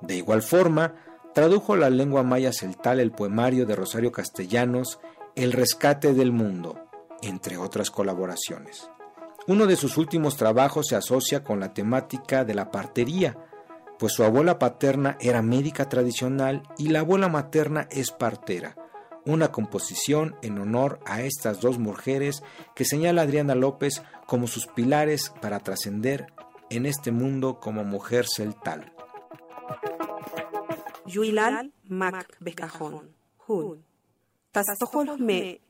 De 0.00 0.16
igual 0.16 0.42
forma, 0.42 0.94
tradujo 1.34 1.74
a 1.74 1.76
la 1.76 1.90
lengua 1.90 2.24
maya 2.24 2.52
celtal 2.52 2.98
el 2.98 3.12
poemario 3.12 3.64
de 3.64 3.76
Rosario 3.76 4.10
Castellanos 4.10 4.98
El 5.36 5.52
rescate 5.52 6.14
del 6.14 6.32
mundo, 6.32 6.84
entre 7.22 7.56
otras 7.56 7.90
colaboraciones. 7.90 8.90
Uno 9.46 9.66
de 9.66 9.76
sus 9.76 9.96
últimos 9.96 10.36
trabajos 10.36 10.88
se 10.88 10.96
asocia 10.96 11.42
con 11.42 11.60
la 11.60 11.72
temática 11.72 12.44
de 12.44 12.54
la 12.54 12.70
partería, 12.70 13.36
pues 14.02 14.14
su 14.14 14.24
abuela 14.24 14.58
paterna 14.58 15.16
era 15.20 15.42
médica 15.42 15.88
tradicional 15.88 16.64
y 16.76 16.88
la 16.88 16.98
abuela 16.98 17.28
materna 17.28 17.86
es 17.92 18.10
partera, 18.10 18.74
una 19.24 19.52
composición 19.52 20.34
en 20.42 20.58
honor 20.58 20.98
a 21.06 21.22
estas 21.22 21.60
dos 21.60 21.78
mujeres 21.78 22.42
que 22.74 22.84
señala 22.84 23.22
Adriana 23.22 23.54
López 23.54 24.02
como 24.26 24.48
sus 24.48 24.66
pilares 24.66 25.32
para 25.40 25.60
trascender 25.60 26.32
en 26.68 26.86
este 26.86 27.12
mundo 27.12 27.60
como 27.60 27.84
mujer 27.84 28.26
celtal. 28.26 28.92
Yuilal 31.06 31.72
Mac 31.86 32.36
Becajón, 32.40 33.14
Hun. 33.46 33.84
Tastohol 34.50 35.16
me. 35.20 35.60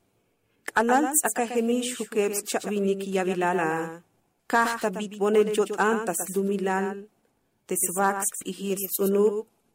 Alal 0.72 1.10
sakaheni 1.20 1.82
shukebs 1.82 2.44
chavinik 2.44 3.02
yavilala. 3.02 4.02
Kahta 4.46 4.88
bitbonel 4.88 5.52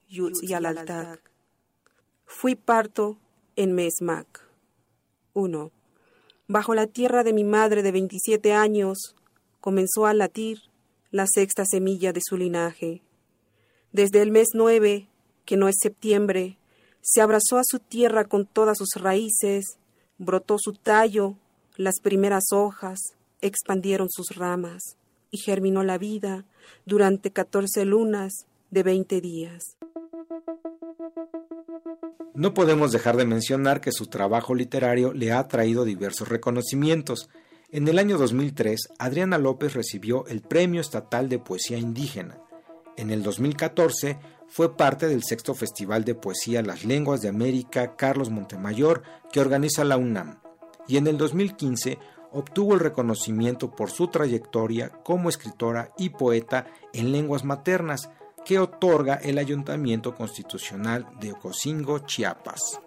jot 0.09 0.33
antas 0.33 0.43
lumilal. 0.43 1.19
Fui 2.25 2.55
parto 2.55 3.17
en 3.55 3.73
Mesmac. 3.73 4.45
1. 5.33 5.71
Bajo 6.47 6.75
la 6.75 6.87
tierra 6.87 7.23
de 7.23 7.33
mi 7.33 7.43
madre 7.43 7.83
de 7.83 7.91
27 7.91 8.53
años 8.53 9.15
comenzó 9.59 10.05
a 10.05 10.13
latir 10.13 10.59
la 11.11 11.25
sexta 11.27 11.63
semilla 11.65 12.13
de 12.13 12.21
su 12.23 12.37
linaje. 12.37 13.01
Desde 13.91 14.21
el 14.21 14.31
mes 14.31 14.49
9, 14.53 15.07
que 15.45 15.57
no 15.57 15.67
es 15.67 15.75
septiembre, 15.81 16.57
se 17.01 17.21
abrazó 17.21 17.57
a 17.57 17.63
su 17.63 17.79
tierra 17.79 18.25
con 18.25 18.45
todas 18.45 18.77
sus 18.77 19.01
raíces, 19.01 19.65
brotó 20.17 20.57
su 20.59 20.73
tallo, 20.73 21.35
las 21.75 21.99
primeras 22.01 22.51
hojas, 22.51 22.99
expandieron 23.41 24.09
sus 24.09 24.35
ramas 24.35 24.97
y 25.31 25.37
germinó 25.37 25.83
la 25.83 25.97
vida 25.97 26.45
durante 26.85 27.31
14 27.31 27.85
lunas 27.85 28.45
de 28.71 28.83
20 28.83 29.21
días. 29.21 29.77
No 32.33 32.53
podemos 32.53 32.91
dejar 32.91 33.17
de 33.17 33.25
mencionar 33.25 33.81
que 33.81 33.91
su 33.91 34.05
trabajo 34.07 34.53
literario 34.53 35.11
le 35.11 35.31
ha 35.31 35.47
traído 35.47 35.85
diversos 35.85 36.29
reconocimientos. 36.29 37.29
En 37.71 37.87
el 37.87 37.97
año 37.97 38.19
2003, 38.19 38.89
Adriana 38.99 39.39
López 39.39 39.73
recibió 39.73 40.27
el 40.27 40.41
Premio 40.41 40.79
Estatal 40.79 41.29
de 41.29 41.39
Poesía 41.39 41.79
Indígena. 41.79 42.37
En 42.95 43.09
el 43.09 43.23
2014 43.23 44.19
fue 44.47 44.77
parte 44.77 45.07
del 45.07 45.23
sexto 45.23 45.55
Festival 45.55 46.03
de 46.03 46.15
Poesía 46.15 46.61
Las 46.61 46.85
Lenguas 46.85 47.21
de 47.21 47.29
América 47.29 47.95
Carlos 47.95 48.29
Montemayor 48.29 49.01
que 49.31 49.39
organiza 49.39 49.83
la 49.83 49.97
UNAM. 49.97 50.39
Y 50.87 50.97
en 50.97 51.07
el 51.07 51.17
2015 51.17 51.97
obtuvo 52.37 52.75
el 52.75 52.79
reconocimiento 52.79 53.71
por 53.71 53.89
su 53.89 54.09
trayectoria 54.09 54.89
como 55.03 55.29
escritora 55.29 55.91
y 55.97 56.09
poeta 56.09 56.67
en 56.93 57.11
lenguas 57.11 57.43
maternas 57.43 58.11
que 58.45 58.59
otorga 58.59 59.15
el 59.15 59.39
Ayuntamiento 59.39 60.13
Constitucional 60.13 61.07
de 61.19 61.31
Ocosingo, 61.31 61.99
Chiapas. 61.99 62.79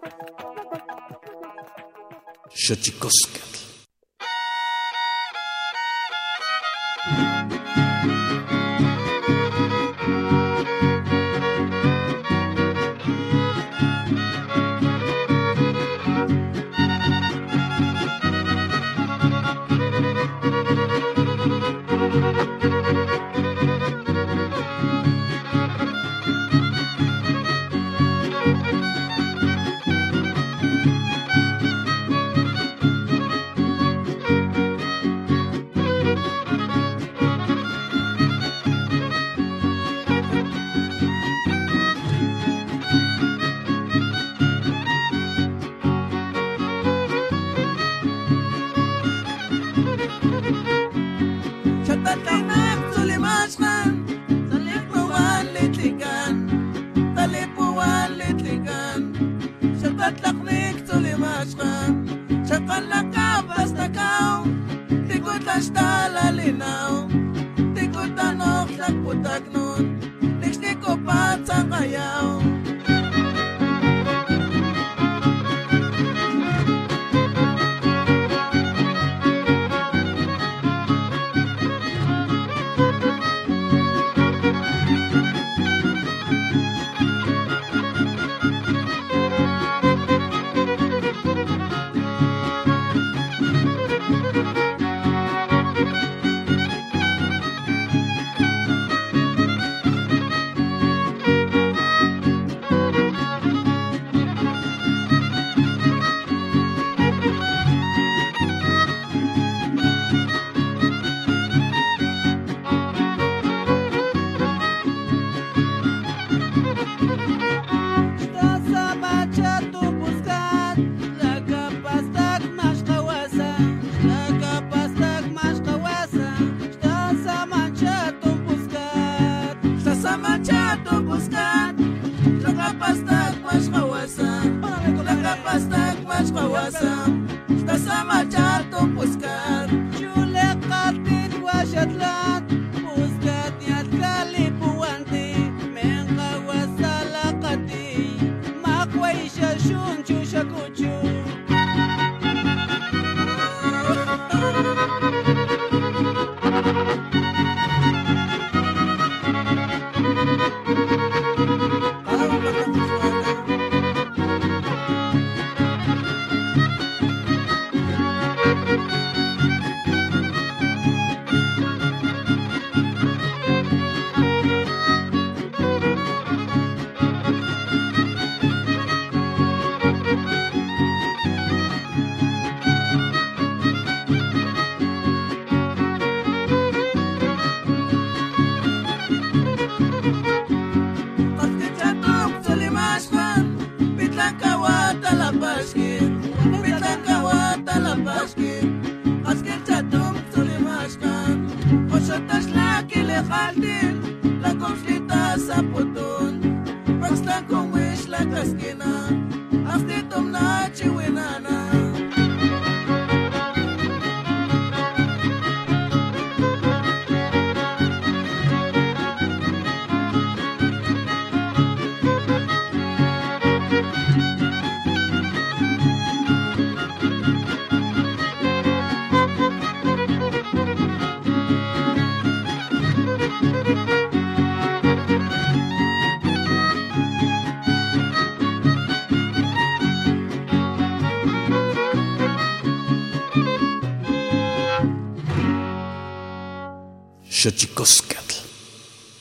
La 135.43 135.53
kapastak 135.53 137.20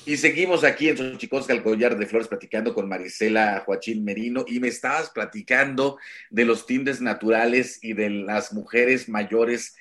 Y 0.07 0.17
seguimos 0.17 0.65
aquí 0.65 0.89
en 0.89 0.97
Xochicosca, 0.97 1.53
el 1.53 1.63
collar 1.63 1.97
de 1.97 2.07
flores, 2.07 2.29
platicando 2.29 2.75
con 2.75 2.89
Marisela 2.89 3.63
Joachín 3.65 4.05
Merino. 4.05 4.45
Y 4.47 4.61
me 4.61 4.69
estabas 4.69 5.11
platicando 5.11 5.99
de 6.31 6.45
los 6.45 6.67
tintes 6.67 7.01
naturales 7.01 7.79
y 7.83 7.93
de 7.93 8.11
las 8.11 8.53
mujeres 8.53 9.09
mayores. 9.09 9.77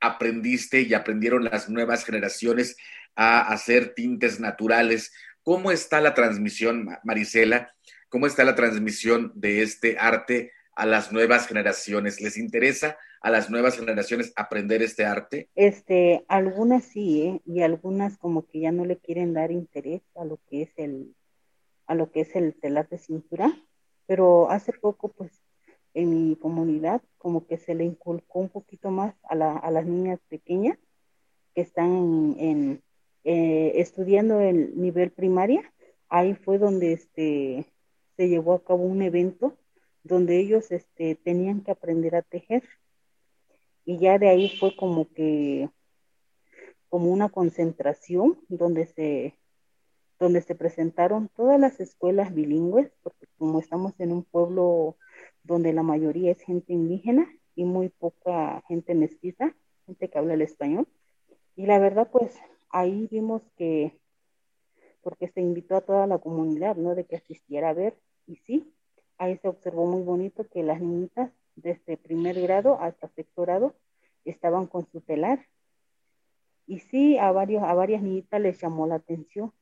Aprendiste 0.00 0.82
y 0.82 0.94
aprendieron 0.94 1.44
las 1.44 1.68
nuevas 1.68 2.04
generaciones 2.04 2.76
a 3.14 3.40
hacer 3.52 3.94
tintes 3.94 4.40
naturales. 4.40 5.12
¿Cómo 5.42 5.70
está 5.70 6.00
la 6.00 6.14
transmisión, 6.14 6.84
Ma- 6.84 7.00
Marisela? 7.04 7.74
¿Cómo 8.08 8.26
está 8.26 8.44
la 8.44 8.54
transmisión 8.54 9.32
de 9.34 9.62
este 9.62 9.96
arte 9.98 10.52
a 10.74 10.86
las 10.86 11.12
nuevas 11.12 11.46
generaciones? 11.46 12.20
¿Les 12.20 12.36
interesa 12.36 12.96
a 13.20 13.30
las 13.30 13.50
nuevas 13.50 13.76
generaciones 13.76 14.32
aprender 14.36 14.82
este 14.82 15.04
arte? 15.04 15.48
Este, 15.54 16.24
algunas 16.28 16.84
sí, 16.84 17.22
¿eh? 17.22 17.42
Y 17.44 17.62
algunas 17.62 18.18
como 18.18 18.46
que 18.46 18.60
ya 18.60 18.72
no 18.72 18.84
le 18.84 18.98
quieren 18.98 19.34
dar 19.34 19.50
interés 19.50 20.02
a 20.14 20.24
lo 20.24 20.38
que 20.48 20.62
es 20.62 20.70
el, 20.76 21.14
a 21.86 21.94
lo 21.94 22.10
que 22.10 22.20
es 22.20 22.36
el 22.36 22.54
telar 22.54 22.88
de 22.88 22.98
cintura, 22.98 23.52
pero 24.06 24.50
hace 24.50 24.72
poco, 24.72 25.08
pues, 25.08 25.32
en 25.94 26.28
mi 26.28 26.36
comunidad, 26.36 27.02
como 27.18 27.46
que 27.46 27.58
se 27.58 27.74
le 27.74 27.84
inculcó 27.84 28.40
un 28.40 28.48
poquito 28.48 28.90
más 28.90 29.14
a 29.24 29.34
la, 29.34 29.56
a 29.56 29.70
las 29.70 29.84
niñas 29.84 30.20
pequeñas 30.28 30.78
que 31.54 31.62
están 31.62 32.36
en, 32.38 32.82
eh, 33.24 33.72
estudiando 33.76 34.40
el 34.40 34.80
nivel 34.80 35.10
primaria. 35.10 35.72
Ahí 36.08 36.34
fue 36.34 36.58
donde 36.58 36.92
este, 36.92 37.66
se 38.16 38.28
llevó 38.28 38.54
a 38.54 38.64
cabo 38.64 38.84
un 38.84 39.02
evento 39.02 39.56
donde 40.04 40.38
ellos 40.38 40.70
este, 40.70 41.16
tenían 41.16 41.62
que 41.62 41.72
aprender 41.72 42.16
a 42.16 42.22
tejer 42.22 42.62
y 43.88 43.98
ya 43.98 44.18
de 44.18 44.28
ahí 44.28 44.50
fue 44.50 44.76
como 44.76 45.08
que 45.14 45.70
como 46.90 47.10
una 47.10 47.30
concentración 47.30 48.38
donde 48.50 48.84
se 48.84 49.38
donde 50.18 50.42
se 50.42 50.54
presentaron 50.54 51.30
todas 51.34 51.58
las 51.58 51.80
escuelas 51.80 52.34
bilingües 52.34 52.92
porque 53.02 53.26
como 53.38 53.60
estamos 53.60 53.98
en 53.98 54.12
un 54.12 54.24
pueblo 54.24 54.98
donde 55.42 55.72
la 55.72 55.82
mayoría 55.82 56.32
es 56.32 56.40
gente 56.42 56.74
indígena 56.74 57.32
y 57.54 57.64
muy 57.64 57.88
poca 57.88 58.62
gente 58.68 58.94
mestiza, 58.94 59.56
gente 59.86 60.10
que 60.10 60.18
habla 60.18 60.34
el 60.34 60.42
español. 60.42 60.86
Y 61.56 61.64
la 61.64 61.78
verdad, 61.78 62.10
pues 62.12 62.38
ahí 62.68 63.08
vimos 63.10 63.40
que, 63.56 63.98
porque 65.02 65.28
se 65.28 65.40
invitó 65.40 65.76
a 65.76 65.80
toda 65.80 66.06
la 66.06 66.18
comunidad, 66.18 66.76
¿no? 66.76 66.94
De 66.94 67.06
que 67.06 67.16
asistiera 67.16 67.70
a 67.70 67.74
ver. 67.74 67.98
Y 68.26 68.36
sí, 68.36 68.72
ahí 69.16 69.38
se 69.38 69.48
observó 69.48 69.86
muy 69.86 70.02
bonito 70.02 70.46
que 70.46 70.62
las 70.62 70.80
niñitas 70.80 71.32
desde 71.62 71.96
primer 71.96 72.40
grado 72.40 72.80
hasta 72.80 73.08
sexto 73.08 73.42
grado 73.42 73.74
estaban 74.24 74.66
con 74.66 74.86
su 74.90 75.00
telar. 75.00 75.46
Y 76.66 76.80
sí, 76.80 77.18
a, 77.18 77.32
varios, 77.32 77.62
a 77.62 77.74
varias 77.74 78.02
niñitas 78.02 78.40
les 78.40 78.60
llamó 78.60 78.86
la 78.86 78.96
atención. 78.96 79.52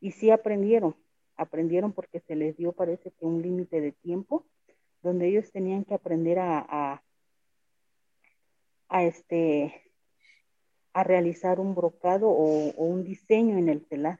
Y 0.00 0.12
sí 0.12 0.30
aprendieron, 0.30 0.96
aprendieron 1.36 1.92
porque 1.92 2.20
se 2.20 2.36
les 2.36 2.56
dio, 2.56 2.72
parece 2.72 3.10
que 3.10 3.24
un 3.24 3.42
límite 3.42 3.80
de 3.80 3.92
tiempo 3.92 4.46
donde 5.02 5.28
ellos 5.28 5.50
tenían 5.50 5.84
que 5.84 5.94
aprender 5.94 6.38
a, 6.38 6.58
a, 6.68 7.02
a 8.88 9.04
este 9.04 9.90
a 10.92 11.04
realizar 11.04 11.60
un 11.60 11.74
brocado 11.74 12.28
o, 12.28 12.70
o, 12.70 12.84
un 12.84 13.04
diseño 13.04 13.56
en 13.58 13.68
el 13.68 13.86
telar. 13.86 14.18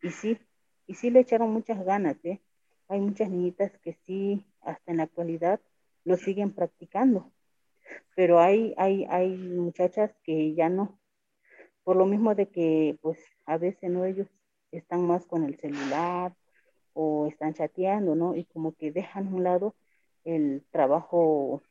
Y 0.00 0.10
sí, 0.10 0.38
y 0.86 0.94
sí 0.94 1.10
le 1.10 1.20
echaron 1.20 1.52
muchas 1.52 1.84
ganas, 1.84 2.16
¿eh? 2.24 2.40
Hay 2.88 3.00
muchas 3.00 3.28
niñitas 3.30 3.78
que 3.78 3.92
sí, 4.04 4.44
hasta 4.62 4.90
en 4.90 4.98
la 4.98 5.04
actualidad, 5.04 5.60
lo 6.04 6.16
siguen 6.16 6.52
practicando. 6.52 7.32
Pero 8.14 8.40
hay, 8.40 8.74
hay, 8.76 9.04
hay 9.08 9.36
muchachas 9.36 10.12
que 10.22 10.54
ya 10.54 10.68
no, 10.68 10.98
por 11.84 11.96
lo 11.96 12.06
mismo 12.06 12.34
de 12.34 12.48
que, 12.48 12.96
pues, 13.00 13.18
a 13.44 13.58
veces, 13.58 13.90
¿no? 13.90 14.04
Ellos 14.04 14.28
están 14.70 15.06
más 15.06 15.26
con 15.26 15.44
el 15.44 15.58
celular 15.58 16.34
o 16.94 17.26
están 17.26 17.54
chateando, 17.54 18.14
¿no? 18.14 18.36
Y 18.36 18.44
como 18.44 18.74
que 18.74 18.92
dejan 18.92 19.28
a 19.28 19.30
un 19.30 19.44
lado 19.44 19.74
el 20.24 20.64
trabajo, 20.70 21.62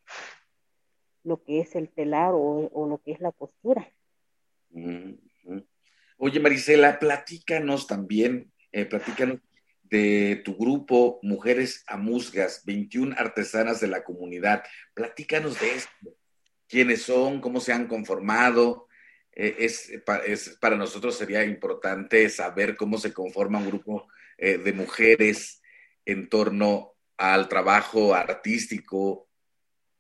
lo 1.24 1.44
que 1.44 1.62
es 1.62 1.76
el 1.76 1.90
telar 1.90 2.34
o, 2.34 2.88
lo 2.88 2.98
que 3.00 3.12
es 3.12 3.22
la 3.22 3.32
costura. 3.32 3.88
Oye, 6.18 6.40
Marisela, 6.40 7.00
platícanos 7.00 7.88
también, 7.88 8.52
eh, 8.72 8.86
platícanos 8.86 9.40
de 9.92 10.42
tu 10.46 10.56
grupo 10.56 11.20
Mujeres 11.22 11.84
Amusgas, 11.86 12.64
21 12.66 13.14
artesanas 13.18 13.82
de 13.82 13.88
la 13.88 14.04
comunidad. 14.04 14.64
Platícanos 14.94 15.60
de 15.60 15.76
esto. 15.76 16.18
¿Quiénes 16.68 17.02
son? 17.02 17.42
¿Cómo 17.42 17.60
se 17.60 17.74
han 17.74 17.88
conformado? 17.88 18.88
Eh, 19.34 19.58
es, 19.60 19.92
es, 20.26 20.58
para 20.62 20.78
nosotros 20.78 21.18
sería 21.18 21.44
importante 21.44 22.30
saber 22.30 22.78
cómo 22.78 22.98
se 22.98 23.14
conforma 23.14 23.60
un 23.60 23.68
grupo 23.68 24.08
eh, 24.38 24.58
de 24.58 24.72
mujeres 24.72 25.62
en 26.06 26.30
torno 26.30 26.94
al 27.18 27.50
trabajo 27.50 28.16
artístico 28.16 29.30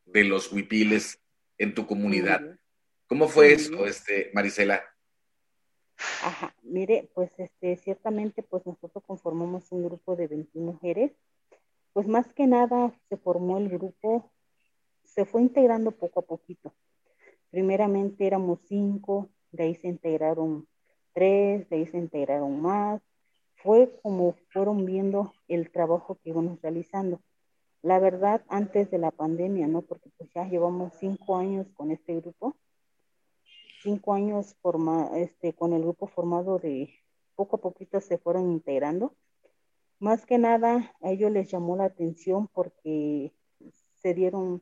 de 0.06 0.24
los 0.24 0.52
huipiles 0.54 1.22
en 1.58 1.74
tu 1.76 1.86
comunidad. 1.86 2.42
¿Cómo 3.08 3.28
fue 3.28 3.54
eso, 3.54 3.86
este, 3.86 4.32
Marisela? 4.34 4.82
Ajá, 6.24 6.56
mire, 6.64 7.10
pues 7.14 7.32
este, 7.40 7.76
ciertamente, 7.78 8.44
pues 8.44 8.66
nosotros 8.66 9.04
conformamos 9.06 9.72
un 9.72 9.84
grupo 9.84 10.16
de 10.16 10.28
21 10.28 10.74
mujeres. 10.74 11.12
Pues 11.94 12.08
más 12.08 12.32
que 12.34 12.48
nada 12.48 12.94
se 13.10 13.18
formó 13.18 13.58
el 13.58 13.70
grupo, 13.70 14.32
se 15.04 15.26
fue 15.26 15.42
integrando 15.42 15.92
poco 15.92 16.22
a 16.22 16.24
poquito. 16.24 16.74
Primeramente 17.50 18.26
éramos 18.26 18.60
cinco, 18.68 19.30
de 19.52 19.64
ahí 19.64 19.76
se 19.76 19.88
integraron 19.88 20.68
tres, 21.14 21.70
de 21.70 21.76
ahí 21.76 21.88
se 21.88 21.98
integraron 21.98 22.62
más. 22.62 23.02
fue 23.56 24.00
como 24.02 24.34
fueron 24.52 24.86
viendo 24.86 25.34
el 25.48 25.70
trabajo 25.72 26.16
que 26.16 26.30
íbamos 26.30 26.62
realizando. 26.62 27.22
La 27.84 28.00
verdad, 28.00 28.44
antes 28.48 28.90
de 28.92 28.98
la 29.00 29.12
pandemia, 29.12 29.68
¿no? 29.68 29.82
Porque 29.82 30.10
pues 30.18 30.32
ya 30.34 30.46
llevamos 30.46 30.94
cinco 31.00 31.38
años 31.38 31.68
con 31.76 31.92
este 31.92 32.16
grupo, 32.22 32.56
cinco 33.82 34.14
años 34.14 34.56
forma, 34.62 35.12
este, 35.16 35.54
con 35.54 35.74
el 35.74 35.82
grupo 35.82 36.08
formado 36.08 36.60
de 36.60 36.94
poco 37.36 37.58
a 37.58 37.62
poquito 37.62 38.00
se 38.02 38.18
fueron 38.18 38.52
integrando. 38.52 39.16
Más 40.00 40.26
que 40.26 40.38
nada, 40.38 40.94
a 41.02 41.10
ellos 41.10 41.32
les 41.32 41.50
llamó 41.50 41.76
la 41.76 41.86
atención 41.86 42.48
porque 42.48 43.34
se 44.02 44.14
dieron, 44.14 44.62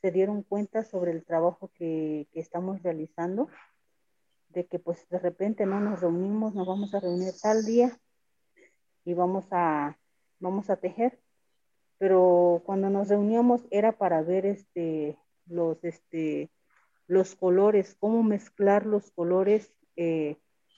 se 0.00 0.10
dieron 0.10 0.42
cuenta 0.42 0.82
sobre 0.82 1.12
el 1.12 1.24
trabajo 1.24 1.70
que, 1.74 2.26
que 2.32 2.40
estamos 2.40 2.82
realizando, 2.82 3.48
de 4.48 4.66
que 4.66 4.78
pues 4.78 5.08
de 5.10 5.18
repente 5.18 5.66
no 5.66 5.80
nos 5.80 6.00
reunimos, 6.00 6.54
nos 6.54 6.66
vamos 6.66 6.94
a 6.94 7.00
reunir 7.00 7.32
tal 7.42 7.64
día 7.64 7.98
y 9.04 9.14
vamos 9.14 9.46
a, 9.50 9.98
vamos 10.40 10.70
a 10.70 10.76
tejer. 10.76 11.18
Pero 11.98 12.62
cuando 12.64 12.90
nos 12.90 13.08
reuníamos 13.08 13.66
era 13.70 13.92
para 13.92 14.22
ver 14.22 14.46
este, 14.46 15.18
los, 15.46 15.82
este, 15.82 16.50
los 17.08 17.34
colores, 17.34 17.96
cómo 17.98 18.22
mezclar 18.22 18.86
los 18.86 19.10
colores 19.10 19.72
eh, 19.96 20.36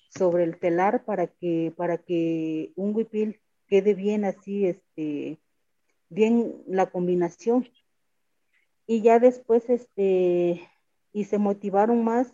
sobre 0.09 0.45
el 0.45 0.59
telar 0.59 1.05
para 1.05 1.27
que, 1.27 1.75
para 1.77 1.99
que 1.99 2.73
un 2.77 2.95
huipil 2.95 3.41
quede 3.67 3.95
bien 3.95 4.25
así, 4.25 4.67
este, 4.67 5.39
bien 6.09 6.63
la 6.67 6.91
combinación. 6.91 7.69
Y 8.87 9.03
ya 9.03 9.19
después, 9.19 9.69
este, 9.69 10.69
y 11.13 11.25
se 11.25 11.39
motivaron 11.39 12.03
más 12.05 12.33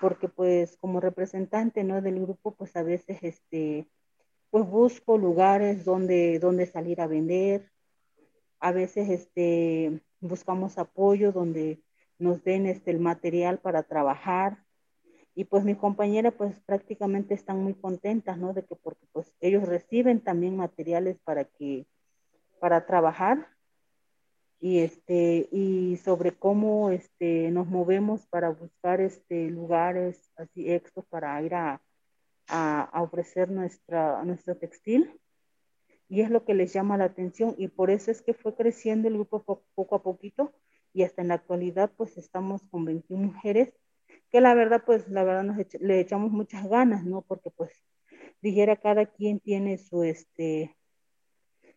porque 0.00 0.28
pues 0.28 0.76
como 0.78 1.00
representante, 1.00 1.84
¿no? 1.84 2.00
Del 2.02 2.20
grupo, 2.20 2.54
pues 2.54 2.74
a 2.76 2.82
veces, 2.82 3.18
este, 3.22 3.86
pues 4.50 4.66
busco 4.66 5.16
lugares 5.16 5.84
donde, 5.84 6.38
donde 6.38 6.66
salir 6.66 7.00
a 7.00 7.06
vender. 7.06 7.70
A 8.58 8.72
veces 8.72 9.08
este, 9.08 10.00
buscamos 10.20 10.78
apoyo 10.78 11.32
donde 11.32 11.80
nos 12.18 12.42
den 12.44 12.66
este, 12.66 12.90
el 12.90 13.00
material 13.00 13.58
para 13.58 13.82
trabajar. 13.82 14.58
Y 15.34 15.44
pues 15.44 15.64
mi 15.64 15.74
compañera 15.74 16.30
pues 16.30 16.60
prácticamente 16.60 17.34
están 17.34 17.62
muy 17.62 17.74
contentas, 17.74 18.36
¿no? 18.38 18.52
De 18.52 18.64
que 18.64 18.76
porque 18.76 19.06
pues 19.12 19.32
ellos 19.40 19.66
reciben 19.66 20.20
también 20.20 20.56
materiales 20.56 21.18
para 21.24 21.44
que, 21.44 21.86
para 22.60 22.86
trabajar 22.86 23.48
y 24.62 24.78
este 24.78 25.48
y 25.50 25.96
sobre 25.96 26.32
cómo 26.38 26.90
este 26.90 27.50
nos 27.50 27.66
movemos 27.66 28.24
para 28.28 28.50
buscar 28.50 29.00
este 29.00 29.50
lugares 29.50 30.30
así 30.36 30.70
extras 30.70 31.04
para 31.06 31.42
ir 31.42 31.52
a, 31.56 31.82
a, 32.46 33.02
ofrecer 33.02 33.50
nuestra, 33.50 34.22
nuestro 34.24 34.56
textil 34.56 35.18
y 36.08 36.20
es 36.20 36.30
lo 36.30 36.44
que 36.44 36.54
les 36.54 36.72
llama 36.72 36.96
la 36.96 37.06
atención 37.06 37.56
y 37.58 37.68
por 37.68 37.90
eso 37.90 38.12
es 38.12 38.22
que 38.22 38.34
fue 38.34 38.54
creciendo 38.54 39.08
el 39.08 39.14
grupo 39.14 39.64
poco 39.74 39.96
a 39.96 40.02
poquito 40.04 40.52
y 40.92 41.02
hasta 41.04 41.22
en 41.22 41.28
la 41.28 41.34
actualidad 41.34 41.92
pues 41.96 42.16
estamos 42.18 42.62
con 42.68 42.84
21 42.84 43.32
mujeres 43.32 43.72
que 44.30 44.40
la 44.40 44.54
verdad 44.54 44.82
pues 44.84 45.08
la 45.08 45.24
verdad 45.24 45.44
nos 45.44 45.56
le 45.80 46.00
echamos 46.00 46.32
muchas 46.32 46.68
ganas, 46.68 47.04
¿no? 47.04 47.22
Porque 47.22 47.50
pues 47.50 47.72
dijera 48.40 48.76
cada 48.76 49.06
quien 49.06 49.40
tiene 49.40 49.78
su 49.78 50.02
este 50.02 50.76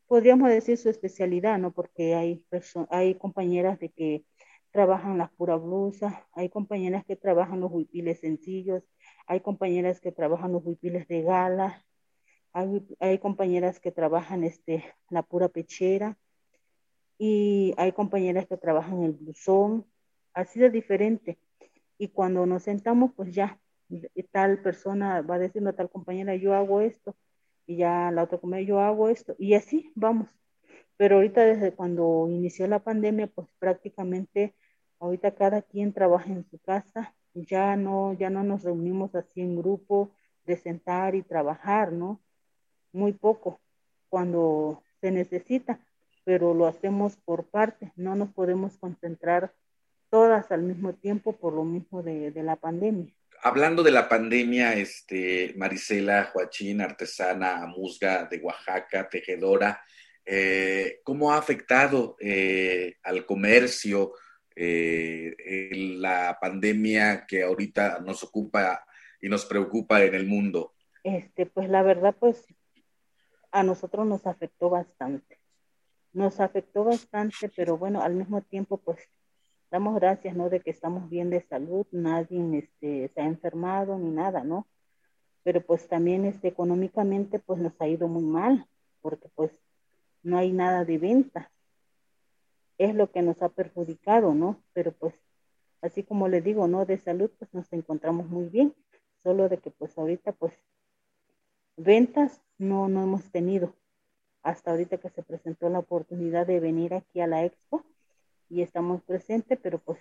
podríamos 0.07 0.49
decir 0.49 0.77
su 0.77 0.89
especialidad, 0.89 1.57
¿no? 1.59 1.71
Porque 1.73 2.15
hay 2.15 2.45
hay 2.89 3.15
compañeras 3.15 3.79
de 3.79 3.89
que 3.89 4.25
trabajan 4.71 5.17
las 5.17 5.31
puras 5.31 5.61
blusas, 5.61 6.13
hay 6.33 6.49
compañeras 6.49 7.05
que 7.05 7.15
trabajan 7.15 7.61
los 7.61 7.71
huipiles 7.71 8.19
sencillos, 8.19 8.83
hay 9.27 9.39
compañeras 9.41 10.01
que 10.01 10.11
trabajan 10.11 10.51
los 10.51 10.65
huipiles 10.65 11.07
de 11.07 11.21
gala, 11.23 11.85
hay, 12.53 12.85
hay, 12.99 13.19
compañeras 13.19 13.79
que 13.79 13.91
trabajan 13.91 14.43
este, 14.43 14.83
la 15.09 15.23
pura 15.23 15.49
pechera 15.49 16.17
y 17.17 17.73
hay 17.77 17.91
compañeras 17.93 18.47
que 18.47 18.57
trabajan 18.57 19.03
el 19.03 19.13
blusón, 19.13 19.85
así 20.33 20.59
de 20.59 20.69
diferente. 20.69 21.37
Y 21.97 22.09
cuando 22.09 22.45
nos 22.45 22.63
sentamos, 22.63 23.11
pues 23.15 23.33
ya, 23.33 23.59
tal 24.31 24.61
persona 24.61 25.21
va 25.21 25.39
diciendo 25.39 25.69
a 25.69 25.73
tal 25.73 25.89
compañera, 25.89 26.35
yo 26.35 26.53
hago 26.53 26.81
esto, 26.81 27.15
y 27.67 27.77
ya 27.77 28.11
la 28.11 28.23
otra 28.23 28.37
compañera, 28.37 28.67
yo 28.67 28.79
hago 28.79 29.09
esto, 29.09 29.35
y 29.39 29.53
así 29.53 29.91
vamos. 29.95 30.29
Pero 30.97 31.17
ahorita 31.17 31.45
desde 31.45 31.73
cuando 31.73 32.27
inició 32.29 32.67
la 32.67 32.79
pandemia, 32.83 33.27
pues 33.27 33.47
prácticamente 33.59 34.55
ahorita 34.99 35.35
cada 35.35 35.61
quien 35.61 35.93
trabaja 35.93 36.31
en 36.31 36.45
su 36.49 36.59
casa 36.59 37.15
ya 37.35 37.75
no, 37.75 38.13
ya 38.13 38.29
no 38.29 38.43
nos 38.43 38.63
reunimos 38.63 39.13
así 39.13 39.41
en 39.41 39.57
grupo 39.57 40.11
de 40.45 40.57
sentar 40.57 41.15
y 41.15 41.21
trabajar, 41.21 41.91
¿no? 41.91 42.21
Muy 42.93 43.11
poco 43.11 43.59
cuando 44.09 44.81
se 45.01 45.11
necesita, 45.11 45.79
pero 46.25 46.53
lo 46.53 46.65
hacemos 46.67 47.15
por 47.15 47.45
parte, 47.45 47.93
no 47.95 48.15
nos 48.15 48.29
podemos 48.33 48.75
concentrar 48.77 49.53
todas 50.09 50.51
al 50.51 50.63
mismo 50.63 50.93
tiempo 50.93 51.37
por 51.37 51.53
lo 51.53 51.63
mismo 51.63 52.01
de, 52.01 52.31
la 52.35 52.55
pandemia. 52.55 53.13
Hablando 53.43 53.83
de 53.83 53.91
la 53.91 54.09
pandemia, 54.09 54.73
este, 54.73 55.53
Marisela 55.55 56.25
Joachín, 56.25 56.81
artesana, 56.81 57.65
musga 57.67 58.25
de 58.25 58.39
Oaxaca, 58.39 59.07
tejedora, 59.07 59.81
eh, 60.25 60.99
¿cómo 61.03 61.31
ha 61.31 61.37
afectado 61.37 62.17
eh, 62.19 62.95
al 63.03 63.25
comercio, 63.25 64.13
eh, 64.55 65.35
la 65.99 66.37
pandemia 66.41 67.25
que 67.27 67.43
ahorita 67.43 67.99
nos 67.99 68.23
ocupa 68.23 68.83
y 69.21 69.29
nos 69.29 69.45
preocupa 69.45 70.03
en 70.03 70.15
el 70.15 70.25
mundo? 70.25 70.73
Este, 71.03 71.45
pues 71.45 71.69
la 71.69 71.83
verdad, 71.83 72.15
pues 72.19 72.47
a 73.51 73.61
nosotros 73.61 74.07
nos 74.07 74.25
afectó 74.25 74.69
bastante. 74.69 75.44
Nos 76.15 76.39
afectó 76.39 76.83
bastante, 76.83 77.51
pero 77.55 77.77
bueno, 77.77 78.01
al 78.01 78.15
mismo 78.15 78.41
tiempo, 78.41 78.77
pues 78.77 78.97
damos 79.69 79.93
gracias, 79.95 80.35
¿no? 80.35 80.49
De 80.49 80.61
que 80.61 80.71
estamos 80.71 81.07
bien 81.09 81.29
de 81.29 81.41
salud, 81.41 81.85
nadie 81.91 82.57
este, 82.57 83.11
se 83.13 83.21
ha 83.21 83.25
enfermado 83.25 83.99
ni 83.99 84.09
nada, 84.09 84.43
¿no? 84.43 84.65
Pero 85.43 85.61
pues 85.61 85.87
también 85.87 86.25
este, 86.25 86.47
económicamente, 86.47 87.37
pues 87.37 87.59
nos 87.59 87.79
ha 87.79 87.87
ido 87.87 88.07
muy 88.07 88.23
mal, 88.23 88.67
porque 89.01 89.29
pues 89.35 89.51
no 90.23 90.39
hay 90.39 90.51
nada 90.51 90.85
de 90.85 90.97
venta 90.97 91.51
es 92.77 92.95
lo 92.95 93.11
que 93.11 93.21
nos 93.21 93.41
ha 93.41 93.49
perjudicado, 93.49 94.33
¿no? 94.33 94.61
Pero 94.73 94.91
pues, 94.91 95.13
así 95.81 96.03
como 96.03 96.27
le 96.27 96.41
digo, 96.41 96.67
¿no? 96.67 96.85
De 96.85 96.97
salud, 96.97 97.31
pues 97.37 97.53
nos 97.53 97.71
encontramos 97.73 98.27
muy 98.27 98.45
bien, 98.45 98.73
solo 99.23 99.49
de 99.49 99.57
que 99.57 99.71
pues 99.71 99.97
ahorita 99.97 100.33
pues 100.33 100.53
ventas 101.77 102.41
no, 102.57 102.87
no 102.87 103.03
hemos 103.03 103.31
tenido. 103.31 103.73
Hasta 104.45 104.69
ahorita 104.69 104.99
que 104.99 105.09
se 105.09 105.23
presentó 105.23 105.69
la 105.69 105.79
oportunidad 105.79 106.45
de 106.45 106.59
venir 106.59 106.93
aquí 106.93 107.19
a 107.19 107.25
la 107.25 107.43
expo 107.43 107.83
y 108.47 108.61
estamos 108.61 109.01
presentes, 109.01 109.57
pero 109.59 109.79
pues 109.79 109.97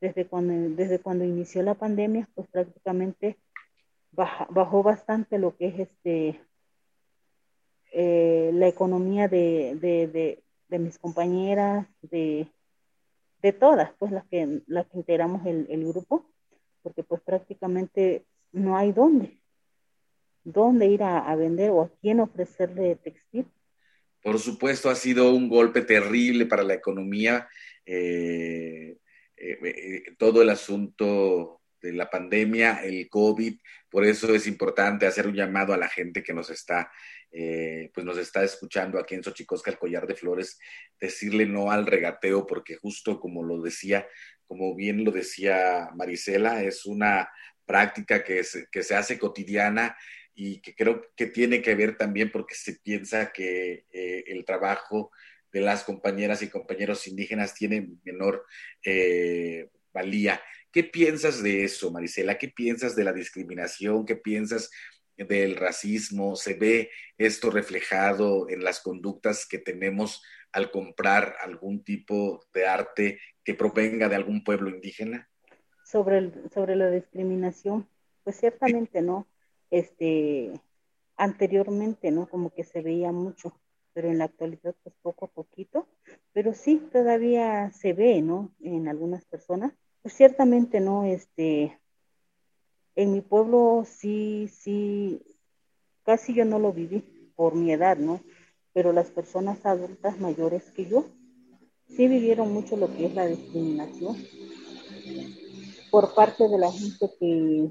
desde 0.00 0.26
cuando, 0.26 0.74
desde 0.74 0.98
cuando 0.98 1.24
inició 1.24 1.62
la 1.62 1.74
pandemia, 1.74 2.28
pues 2.34 2.48
prácticamente 2.48 3.38
bajó 4.10 4.82
bastante 4.82 5.38
lo 5.38 5.56
que 5.56 5.68
es 5.68 5.78
este 5.78 6.40
eh, 7.92 8.50
la 8.54 8.66
economía 8.66 9.28
de, 9.28 10.42
de 10.68 10.78
mis 10.80 10.98
compañeras, 10.98 11.86
de, 12.02 12.48
de 13.40 13.52
todas, 13.52 13.92
pues 14.00 14.10
las 14.10 14.26
que, 14.26 14.62
las 14.66 14.86
que 14.88 14.98
integramos 14.98 15.46
el, 15.46 15.68
el 15.70 15.86
grupo, 15.86 16.24
porque 16.82 17.04
pues 17.04 17.20
prácticamente 17.20 18.24
no 18.50 18.76
hay 18.76 18.90
dónde, 18.90 19.38
dónde 20.44 20.86
ir 20.86 21.02
a, 21.02 21.34
vender 21.34 21.70
o 21.70 21.82
a 21.82 21.90
quién 22.00 22.20
ofrecerle 22.20 22.96
textil. 22.96 23.46
Por 24.22 24.38
supuesto, 24.38 24.88
ha 24.88 24.94
sido 24.94 25.34
un 25.34 25.48
golpe 25.48 25.82
terrible 25.82 26.46
para 26.46 26.62
la 26.62 26.74
economía, 26.74 27.48
eh, 27.84 28.96
eh, 29.36 29.58
eh, 29.62 30.02
todo 30.18 30.42
el 30.42 30.50
asunto 30.50 31.60
de 31.80 31.92
la 31.92 32.08
pandemia, 32.08 32.82
el 32.84 33.08
COVID, 33.08 33.58
por 33.90 34.04
eso 34.04 34.34
es 34.34 34.46
importante 34.46 35.06
hacer 35.06 35.26
un 35.26 35.34
llamado 35.34 35.74
a 35.74 35.76
la 35.76 35.88
gente 35.88 36.22
que 36.22 36.34
nos 36.34 36.50
está 36.50 36.90
pues 37.92 38.06
nos 38.06 38.16
está 38.16 38.44
escuchando 38.44 38.96
aquí 38.96 39.16
en 39.16 39.24
Xochicosca, 39.24 39.68
el 39.68 39.76
collar 39.76 40.06
de 40.06 40.14
flores, 40.14 40.56
decirle 41.00 41.46
no 41.46 41.72
al 41.72 41.84
regateo, 41.84 42.46
porque 42.46 42.76
justo 42.76 43.18
como 43.18 43.42
lo 43.42 43.60
decía, 43.60 44.06
como 44.46 44.76
bien 44.76 45.04
lo 45.04 45.10
decía 45.10 45.90
Marisela, 45.96 46.62
es 46.62 46.86
una 46.86 47.28
práctica 47.66 48.22
que, 48.22 48.42
que 48.70 48.82
se 48.84 48.94
hace 48.94 49.18
cotidiana 49.18 49.96
y 50.34 50.60
que 50.60 50.74
creo 50.74 51.02
que 51.16 51.26
tiene 51.26 51.62
que 51.62 51.74
ver 51.74 51.96
también 51.96 52.30
porque 52.32 52.54
se 52.54 52.74
piensa 52.74 53.32
que 53.32 53.84
eh, 53.92 54.24
el 54.26 54.44
trabajo 54.44 55.10
de 55.52 55.60
las 55.60 55.84
compañeras 55.84 56.42
y 56.42 56.48
compañeros 56.48 57.06
indígenas 57.06 57.54
tiene 57.54 57.88
menor 58.04 58.44
eh, 58.84 59.68
valía. 59.92 60.42
¿Qué 60.72 60.82
piensas 60.82 61.42
de 61.42 61.62
eso, 61.62 61.92
Marisela? 61.92 62.36
¿Qué 62.36 62.48
piensas 62.48 62.96
de 62.96 63.04
la 63.04 63.12
discriminación? 63.12 64.04
¿Qué 64.04 64.16
piensas 64.16 64.70
del 65.16 65.54
racismo, 65.54 66.34
se 66.34 66.54
ve 66.54 66.90
esto 67.18 67.50
reflejado 67.50 68.48
en 68.48 68.64
las 68.64 68.80
conductas 68.80 69.46
que 69.46 69.58
tenemos 69.58 70.24
al 70.50 70.72
comprar 70.72 71.36
algún 71.40 71.84
tipo 71.84 72.44
de 72.52 72.66
arte 72.66 73.20
que 73.44 73.54
provenga 73.54 74.08
de 74.08 74.16
algún 74.16 74.42
pueblo 74.42 74.70
indígena? 74.70 75.28
Sobre, 75.84 76.32
sobre 76.52 76.74
la 76.74 76.90
discriminación, 76.90 77.88
pues 78.24 78.36
ciertamente 78.40 79.02
no. 79.02 79.28
Este, 79.74 80.52
anteriormente, 81.16 82.12
¿no? 82.12 82.28
Como 82.28 82.50
que 82.50 82.62
se 82.62 82.80
veía 82.80 83.10
mucho, 83.10 83.52
pero 83.92 84.08
en 84.08 84.18
la 84.18 84.26
actualidad 84.26 84.72
pues 84.84 84.94
poco 85.02 85.24
a 85.24 85.28
poquito, 85.28 85.88
pero 86.32 86.54
sí 86.54 86.76
todavía 86.92 87.72
se 87.72 87.92
ve, 87.92 88.22
¿no? 88.22 88.54
En 88.60 88.86
algunas 88.86 89.24
personas. 89.24 89.72
Pues 90.00 90.14
ciertamente, 90.14 90.78
¿no? 90.78 91.04
Este, 91.04 91.76
en 92.94 93.12
mi 93.12 93.20
pueblo 93.20 93.84
sí, 93.84 94.48
sí, 94.48 95.20
casi 96.04 96.34
yo 96.34 96.44
no 96.44 96.60
lo 96.60 96.72
viví 96.72 97.32
por 97.34 97.56
mi 97.56 97.72
edad, 97.72 97.96
¿no? 97.96 98.20
Pero 98.74 98.92
las 98.92 99.10
personas 99.10 99.66
adultas 99.66 100.20
mayores 100.20 100.70
que 100.70 100.86
yo 100.86 101.06
sí 101.88 102.06
vivieron 102.06 102.52
mucho 102.52 102.76
lo 102.76 102.94
que 102.94 103.06
es 103.06 103.14
la 103.14 103.26
discriminación 103.26 104.16
por 105.90 106.14
parte 106.14 106.48
de 106.48 106.58
la 106.58 106.70
gente 106.70 107.10
que, 107.18 107.70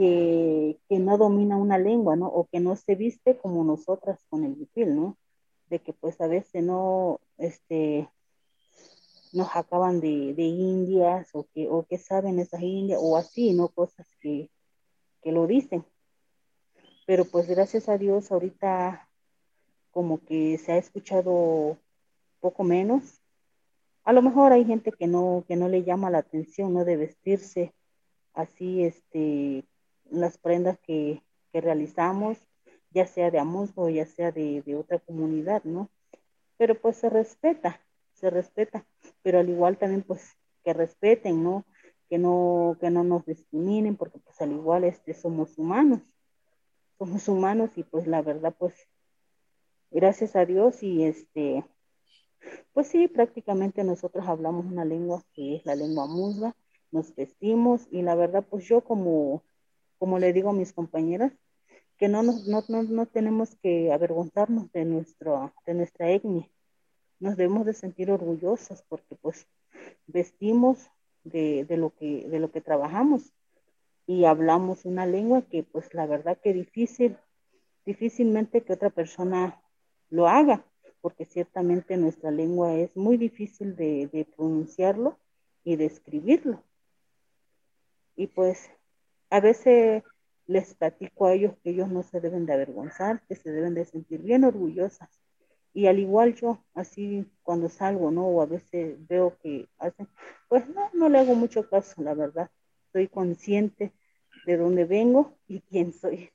que, 0.00 0.80
que, 0.88 0.98
no 0.98 1.18
domina 1.18 1.58
una 1.58 1.76
lengua, 1.76 2.16
¿no? 2.16 2.26
O 2.28 2.48
que 2.48 2.58
no 2.58 2.74
se 2.74 2.94
viste 2.94 3.36
como 3.36 3.64
nosotras 3.64 4.24
con 4.30 4.44
el 4.44 4.58
difícil, 4.58 4.96
¿no? 4.96 5.18
De 5.68 5.78
que 5.78 5.92
pues 5.92 6.18
a 6.22 6.26
veces 6.26 6.64
no, 6.64 7.20
este, 7.36 8.08
nos 9.34 9.54
acaban 9.54 10.00
de, 10.00 10.32
de 10.32 10.42
indias 10.44 11.28
o 11.34 11.46
que, 11.52 11.68
o 11.68 11.84
que 11.84 11.98
saben 11.98 12.38
esas 12.38 12.62
indias 12.62 12.98
o 13.02 13.18
así, 13.18 13.52
¿no? 13.52 13.68
Cosas 13.68 14.06
que, 14.22 14.48
que 15.22 15.32
lo 15.32 15.46
dicen. 15.46 15.84
Pero 17.06 17.26
pues 17.26 17.46
gracias 17.46 17.90
a 17.90 17.98
Dios 17.98 18.32
ahorita 18.32 19.06
como 19.90 20.24
que 20.24 20.56
se 20.56 20.72
ha 20.72 20.78
escuchado 20.78 21.76
poco 22.40 22.64
menos. 22.64 23.20
A 24.04 24.14
lo 24.14 24.22
mejor 24.22 24.52
hay 24.52 24.64
gente 24.64 24.92
que 24.92 25.06
no, 25.06 25.44
que 25.46 25.56
no 25.56 25.68
le 25.68 25.84
llama 25.84 26.08
la 26.08 26.20
atención, 26.20 26.72
¿no? 26.72 26.86
De 26.86 26.96
vestirse 26.96 27.74
así, 28.32 28.82
este, 28.82 29.66
las 30.10 30.38
prendas 30.38 30.78
que, 30.80 31.22
que 31.52 31.60
realizamos, 31.60 32.38
ya 32.90 33.06
sea 33.06 33.30
de 33.30 33.38
Amusgo, 33.38 33.88
ya 33.88 34.06
sea 34.06 34.32
de, 34.32 34.62
de 34.62 34.76
otra 34.76 34.98
comunidad, 34.98 35.62
¿no? 35.64 35.88
Pero 36.56 36.74
pues 36.80 36.96
se 36.96 37.08
respeta, 37.08 37.80
se 38.14 38.30
respeta, 38.30 38.84
pero 39.22 39.38
al 39.38 39.48
igual 39.48 39.78
también 39.78 40.02
pues 40.02 40.36
que 40.64 40.72
respeten, 40.72 41.42
¿no? 41.42 41.64
Que 42.08 42.18
no, 42.18 42.76
que 42.80 42.90
no 42.90 43.04
nos 43.04 43.24
discriminen, 43.24 43.96
porque 43.96 44.18
pues 44.18 44.40
al 44.40 44.52
igual 44.52 44.84
este, 44.84 45.14
somos 45.14 45.56
humanos, 45.58 46.00
somos 46.98 47.28
humanos 47.28 47.70
y 47.76 47.84
pues 47.84 48.06
la 48.06 48.20
verdad 48.22 48.54
pues 48.58 48.74
gracias 49.90 50.36
a 50.36 50.44
Dios 50.44 50.82
y 50.82 51.04
este, 51.04 51.64
pues 52.72 52.88
sí, 52.88 53.08
prácticamente 53.08 53.84
nosotros 53.84 54.26
hablamos 54.26 54.66
una 54.66 54.84
lengua 54.84 55.22
que 55.32 55.56
es 55.56 55.66
la 55.66 55.74
lengua 55.74 56.06
musga, 56.06 56.54
nos 56.90 57.14
vestimos 57.14 57.86
y 57.90 58.02
la 58.02 58.14
verdad 58.14 58.44
pues 58.48 58.64
yo 58.64 58.82
como, 58.82 59.42
como 60.00 60.18
le 60.18 60.32
digo 60.32 60.48
a 60.48 60.54
mis 60.54 60.72
compañeras, 60.72 61.30
que 61.98 62.08
no, 62.08 62.22
nos, 62.22 62.48
no, 62.48 62.64
no, 62.68 62.82
no 62.84 63.04
tenemos 63.04 63.54
que 63.56 63.92
avergonzarnos 63.92 64.72
de, 64.72 64.86
nuestro, 64.86 65.52
de 65.66 65.74
nuestra 65.74 66.10
etnia, 66.10 66.48
nos 67.18 67.36
debemos 67.36 67.66
de 67.66 67.74
sentir 67.74 68.10
orgullosos 68.10 68.82
porque 68.88 69.14
pues 69.16 69.46
vestimos 70.06 70.90
de, 71.22 71.66
de, 71.66 71.76
lo 71.76 71.94
que, 71.94 72.26
de 72.30 72.38
lo 72.38 72.50
que 72.50 72.62
trabajamos 72.62 73.34
y 74.06 74.24
hablamos 74.24 74.86
una 74.86 75.04
lengua 75.04 75.42
que 75.42 75.64
pues 75.64 75.92
la 75.92 76.06
verdad 76.06 76.38
que 76.42 76.54
difícil, 76.54 77.18
difícilmente 77.84 78.62
que 78.62 78.72
otra 78.72 78.88
persona 78.88 79.62
lo 80.08 80.28
haga, 80.28 80.64
porque 81.02 81.26
ciertamente 81.26 81.98
nuestra 81.98 82.30
lengua 82.30 82.74
es 82.74 82.96
muy 82.96 83.18
difícil 83.18 83.76
de, 83.76 84.08
de 84.10 84.24
pronunciarlo 84.24 85.18
y 85.62 85.76
de 85.76 85.84
escribirlo. 85.84 86.62
Y 88.16 88.28
pues 88.28 88.70
a 89.30 89.40
veces 89.40 90.02
les 90.46 90.74
platico 90.74 91.26
a 91.26 91.32
ellos 91.32 91.54
que 91.62 91.70
ellos 91.70 91.88
no 91.88 92.02
se 92.02 92.20
deben 92.20 92.44
de 92.44 92.52
avergonzar, 92.52 93.22
que 93.28 93.36
se 93.36 93.50
deben 93.50 93.74
de 93.74 93.84
sentir 93.84 94.20
bien 94.20 94.44
orgullosas 94.44 95.08
y 95.72 95.86
al 95.86 95.98
igual 95.98 96.34
yo, 96.34 96.64
así 96.74 97.24
cuando 97.42 97.68
salgo, 97.68 98.10
¿no? 98.10 98.26
O 98.26 98.42
a 98.42 98.46
veces 98.46 98.96
veo 99.06 99.38
que 99.42 99.68
hacen, 99.78 100.08
pues 100.48 100.68
no, 100.68 100.90
no 100.94 101.08
le 101.08 101.18
hago 101.18 101.34
mucho 101.34 101.68
caso, 101.68 102.02
la 102.02 102.14
verdad. 102.14 102.50
Soy 102.92 103.06
consciente 103.06 103.92
de 104.46 104.56
dónde 104.56 104.84
vengo 104.84 105.38
y 105.46 105.60
quién 105.60 105.92
soy. 105.92 106.30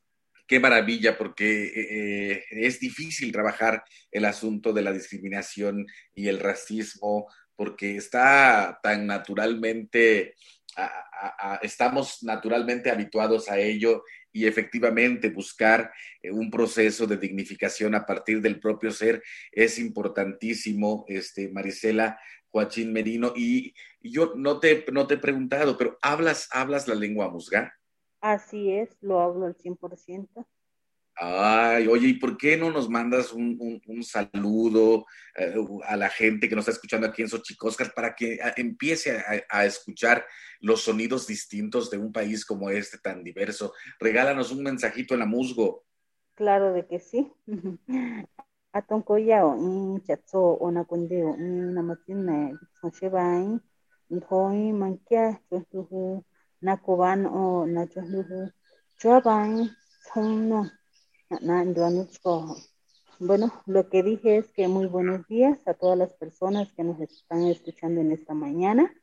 Qué 0.47 0.59
maravilla, 0.59 1.17
porque 1.17 1.65
eh, 1.75 2.43
es 2.51 2.79
difícil 2.79 3.31
trabajar 3.31 3.83
el 4.11 4.25
asunto 4.25 4.71
de 4.71 4.83
la 4.83 4.93
discriminación 4.93 5.85
y 6.13 6.27
el 6.27 6.39
racismo, 6.39 7.27
porque 7.55 7.97
está 7.97 8.79
tan 8.81 9.07
naturalmente, 9.07 10.35
estamos 11.61 12.23
naturalmente 12.23 12.89
habituados 12.89 13.49
a 13.49 13.57
ello 13.57 14.03
y 14.31 14.45
efectivamente 14.45 15.29
buscar 15.29 15.91
eh, 16.21 16.29
un 16.29 16.51
proceso 16.51 17.07
de 17.07 17.17
dignificación 17.17 17.95
a 17.95 18.05
partir 18.05 18.41
del 18.41 18.59
propio 18.59 18.91
ser 18.91 19.23
es 19.51 19.79
importantísimo, 19.79 21.05
este, 21.07 21.49
Marisela 21.49 22.19
Joaquín 22.49 22.91
Merino. 22.91 23.31
Y, 23.35 23.73
y 24.01 24.11
yo 24.11 24.33
no 24.35 24.59
te, 24.59 24.85
no 24.91 25.07
te 25.07 25.13
he 25.13 25.17
preguntado, 25.17 25.77
pero 25.77 25.97
¿hablas, 26.01 26.49
hablas 26.51 26.87
la 26.87 26.95
lengua 26.95 27.29
musga? 27.29 27.73
Así 28.19 28.71
es, 28.71 28.97
lo 29.01 29.21
hablo 29.21 29.45
al 29.45 29.55
100%. 29.55 30.45
Ay, 31.17 31.87
oye, 31.87 32.09
¿y 32.09 32.13
por 32.15 32.35
qué 32.35 32.57
no 32.57 32.71
nos 32.71 32.89
mandas 32.89 33.31
un, 33.31 33.81
saludo 34.03 35.05
eh, 35.35 35.55
a 35.85 35.95
la 35.95 36.09
gente 36.09 36.49
que 36.49 36.55
nos 36.55 36.63
está 36.63 36.71
escuchando 36.71 37.07
aquí 37.07 37.21
en 37.21 37.29
Xochicóscar 37.29 37.93
para 37.93 38.13
que 38.13 38.37
empiece 38.57 39.23
a, 39.49 39.65
escuchar 39.65 40.25
los 40.59 40.81
sonidos 40.81 41.25
distintos 41.25 41.89
de 41.89 41.97
un 41.97 42.11
país 42.11 42.45
como 42.45 42.69
este 42.69 42.97
tan 42.97 43.23
diverso? 43.23 43.73
Regálanos 43.97 44.51
un 44.51 44.63
mensajito 44.63 45.13
en 45.13 45.21
la 45.21 45.25
musgo. 45.25 45.85
Claro 46.33 46.73
de 46.73 46.85
que 46.85 46.99
sí. 46.99 47.31
Atonkoya 48.73 49.45
un 49.45 50.03
chatso 50.03 50.39
ona 50.59 50.83
kundeo 50.83 51.29
una 51.29 51.81
matina 51.81 52.51
sonchebain 52.81 53.61
hoi 54.29 54.73
mankia 54.73 55.39
chohuhu 55.49 56.25
nakoban 56.59 57.25
o 57.25 57.65
nachohuhu 57.65 58.51
chuabain 58.99 59.71
no 60.49 60.69
bueno, 63.19 63.51
lo 63.65 63.89
que 63.89 64.03
dije 64.03 64.37
es 64.37 64.51
que 64.51 64.67
muy 64.67 64.87
buenos 64.87 65.25
días 65.27 65.57
a 65.67 65.73
todas 65.73 65.97
las 65.97 66.13
personas 66.13 66.71
que 66.73 66.83
nos 66.83 66.99
están 66.99 67.47
escuchando 67.47 68.01
en 68.01 68.11
esta 68.11 68.33
mañana. 68.33 68.93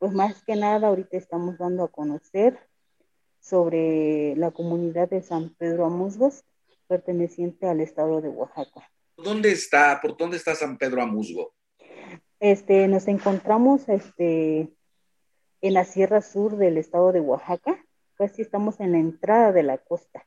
Pues 0.00 0.12
más 0.12 0.42
que 0.44 0.56
nada, 0.56 0.88
ahorita 0.88 1.16
estamos 1.16 1.56
dando 1.58 1.84
a 1.84 1.92
conocer 1.92 2.58
sobre 3.40 4.34
la 4.36 4.50
comunidad 4.50 5.08
de 5.08 5.22
San 5.22 5.54
Pedro 5.54 5.86
Amusgos, 5.86 6.44
perteneciente 6.88 7.68
al 7.68 7.80
estado 7.80 8.20
de 8.20 8.28
Oaxaca. 8.28 8.90
¿Dónde 9.16 9.52
está, 9.52 10.00
por 10.02 10.16
dónde 10.16 10.36
está 10.36 10.54
San 10.54 10.76
Pedro 10.76 11.02
Amusgo? 11.02 11.54
Este, 12.40 12.88
nos 12.88 13.06
encontramos 13.06 13.88
este, 13.88 14.72
en 15.60 15.74
la 15.74 15.84
Sierra 15.84 16.22
Sur 16.22 16.56
del 16.56 16.76
estado 16.76 17.12
de 17.12 17.20
Oaxaca, 17.20 17.84
casi 18.16 18.42
estamos 18.42 18.80
en 18.80 18.92
la 18.92 18.98
entrada 18.98 19.52
de 19.52 19.62
la 19.62 19.78
costa 19.78 20.26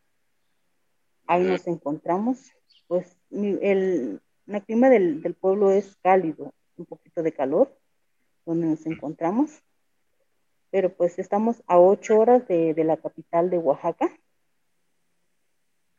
ahí 1.27 1.43
nos 1.43 1.67
encontramos. 1.67 2.51
Pues 2.87 3.17
el, 3.31 4.21
el 4.47 4.61
clima 4.63 4.89
del, 4.89 5.21
del, 5.21 5.33
pueblo 5.33 5.71
es 5.71 5.95
cálido, 6.01 6.53
un 6.77 6.85
poquito 6.85 7.21
de 7.21 7.33
calor, 7.33 7.77
donde 8.45 8.67
nos 8.67 8.85
encontramos. 8.85 9.61
Pero 10.71 10.93
pues 10.93 11.19
estamos 11.19 11.63
a 11.67 11.79
ocho 11.79 12.19
horas 12.19 12.47
de, 12.47 12.73
de 12.73 12.83
la 12.83 12.97
capital 12.97 13.49
de 13.49 13.57
Oaxaca. 13.57 14.09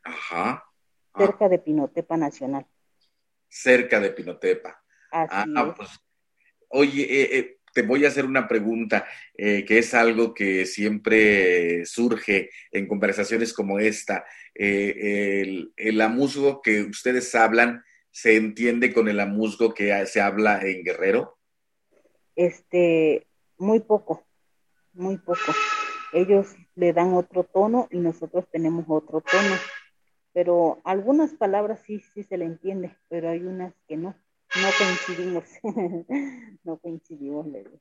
Ajá. 0.03 0.65
Ah. 1.13 1.25
Cerca 1.25 1.49
de 1.49 1.59
Pinotepa 1.59 2.17
Nacional. 2.17 2.65
Cerca 3.47 3.99
de 3.99 4.11
Pinotepa. 4.11 4.81
Así 5.11 5.53
ah, 5.55 5.73
pues, 5.75 5.89
oye, 6.69 7.01
eh, 7.01 7.39
eh, 7.39 7.58
te 7.73 7.81
voy 7.81 8.05
a 8.05 8.09
hacer 8.09 8.25
una 8.25 8.47
pregunta 8.47 9.05
eh, 9.35 9.65
que 9.65 9.79
es 9.79 9.93
algo 9.93 10.33
que 10.33 10.65
siempre 10.65 11.85
surge 11.85 12.49
en 12.71 12.87
conversaciones 12.87 13.53
como 13.53 13.79
esta. 13.79 14.25
Eh, 14.55 15.41
el, 15.41 15.73
el, 15.77 16.01
amusgo 16.01 16.61
que 16.61 16.83
ustedes 16.83 17.33
hablan, 17.35 17.83
¿se 18.11 18.35
entiende 18.35 18.93
con 18.93 19.07
el 19.07 19.19
amusgo 19.19 19.73
que 19.73 20.05
se 20.05 20.21
habla 20.21 20.61
en 20.61 20.83
Guerrero? 20.83 21.37
Este, 22.35 23.27
muy 23.57 23.81
poco, 23.81 24.25
muy 24.93 25.17
poco. 25.17 25.53
Ellos 26.13 26.55
le 26.75 26.93
dan 26.93 27.13
otro 27.13 27.43
tono 27.43 27.87
y 27.91 27.97
nosotros 27.99 28.45
tenemos 28.51 28.85
otro 28.87 29.21
tono. 29.21 29.55
Pero 30.33 30.79
algunas 30.83 31.33
palabras 31.33 31.81
sí, 31.85 32.01
sí 32.13 32.23
se 32.23 32.37
le 32.37 32.45
entiende, 32.45 32.95
pero 33.09 33.29
hay 33.29 33.41
unas 33.41 33.73
que 33.87 33.97
no 33.97 34.15
no 34.55 34.69
coincidimos, 34.77 35.43
no 36.63 36.77
coincidimos, 36.79 37.47
Leo. 37.47 37.79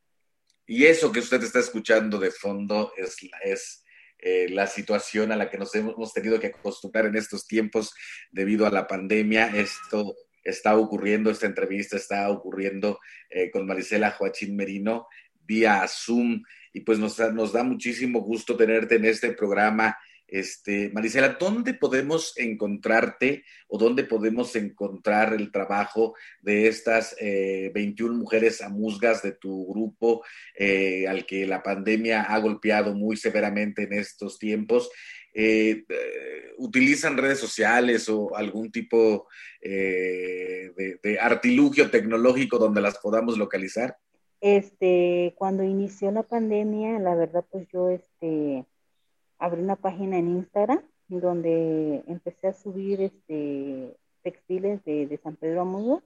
Y 0.66 0.84
eso 0.84 1.10
que 1.10 1.20
usted 1.20 1.42
está 1.42 1.60
escuchando 1.60 2.18
de 2.18 2.30
fondo 2.30 2.92
es, 2.96 3.16
es 3.42 3.84
eh, 4.18 4.48
la 4.50 4.66
situación 4.66 5.32
a 5.32 5.36
la 5.36 5.48
que 5.48 5.56
nos 5.56 5.74
hemos 5.74 6.12
tenido 6.12 6.38
que 6.38 6.48
acostumbrar 6.48 7.06
en 7.06 7.16
estos 7.16 7.46
tiempos 7.46 7.94
debido 8.30 8.66
a 8.66 8.70
la 8.70 8.86
pandemia. 8.86 9.46
Esto 9.46 10.14
está 10.44 10.76
ocurriendo, 10.76 11.30
esta 11.30 11.46
entrevista 11.46 11.96
está 11.96 12.28
ocurriendo 12.28 12.98
eh, 13.30 13.50
con 13.50 13.66
Marisela 13.66 14.10
Joachín 14.10 14.56
Merino 14.56 15.06
vía 15.48 15.86
Zoom 15.88 16.42
y 16.74 16.80
pues 16.80 16.98
nos, 16.98 17.18
nos 17.32 17.52
da 17.52 17.64
muchísimo 17.64 18.20
gusto 18.20 18.56
tenerte 18.56 18.96
en 18.96 19.06
este 19.06 19.32
programa 19.32 19.96
Este, 20.28 20.90
Marisela, 20.90 21.38
¿dónde 21.40 21.74
podemos 21.74 22.36
encontrarte 22.36 23.44
o 23.66 23.78
dónde 23.78 24.04
podemos 24.04 24.54
encontrar 24.56 25.32
el 25.32 25.50
trabajo 25.50 26.14
de 26.42 26.68
estas 26.68 27.16
21 27.18 28.14
mujeres 28.14 28.60
amuzgas 28.60 29.22
de 29.22 29.32
tu 29.32 29.66
grupo 29.72 30.22
al 31.08 31.24
que 31.26 31.46
la 31.46 31.62
pandemia 31.62 32.22
ha 32.22 32.38
golpeado 32.38 32.94
muy 32.94 33.16
severamente 33.16 33.84
en 33.84 33.94
estos 33.94 34.38
tiempos? 34.38 34.90
Eh, 35.40 35.84
eh, 35.88 36.54
utilizan 36.56 37.16
redes 37.16 37.38
sociales 37.38 38.08
o 38.08 38.34
algún 38.34 38.72
tipo 38.72 39.28
eh, 39.60 40.72
de, 41.00 41.18
artilugio 41.20 41.90
tecnológico 41.90 42.58
donde 42.58 42.80
las 42.80 42.98
podamos 42.98 43.38
localizar? 43.38 43.96
Este, 44.40 45.34
cuando 45.36 45.62
inició 45.62 46.10
la 46.10 46.24
pandemia, 46.24 46.98
la 46.98 47.14
verdad, 47.14 47.44
pues 47.50 47.68
yo 47.72 47.88
este, 47.90 48.64
abrí 49.38 49.62
una 49.62 49.76
página 49.76 50.18
en 50.18 50.28
Instagram 50.28 50.82
donde 51.08 52.04
empecé 52.06 52.48
a 52.48 52.52
subir 52.52 53.00
este, 53.00 53.96
textiles 54.22 54.84
de, 54.84 55.18
San 55.22 55.36
Pedro 55.36 55.62
Amudo. 55.62 56.02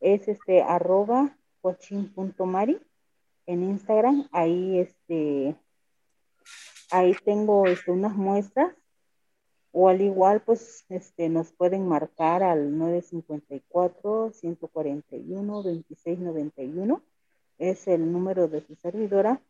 Es 0.00 0.28
este 0.28 0.62
arroba 0.62 1.36
coaching.mari 1.60 2.80
en 3.46 3.62
Instagram. 3.62 4.28
Ahí 4.32 4.78
este 4.78 5.56
ahí 6.90 7.16
tengo 7.24 7.66
este, 7.66 7.90
unas 7.90 8.14
muestras 8.14 8.72
o 9.72 9.88
al 9.88 10.00
igual 10.00 10.42
pues 10.42 10.84
este, 10.88 11.28
nos 11.28 11.52
pueden 11.52 11.88
marcar 11.88 12.44
al 12.44 12.78
954 12.78 14.32
141 14.32 15.62
2691 15.62 17.02
es 17.58 17.88
el 17.88 18.12
número 18.12 18.46
de 18.46 18.60
su 18.60 18.76
servidora 18.76 19.40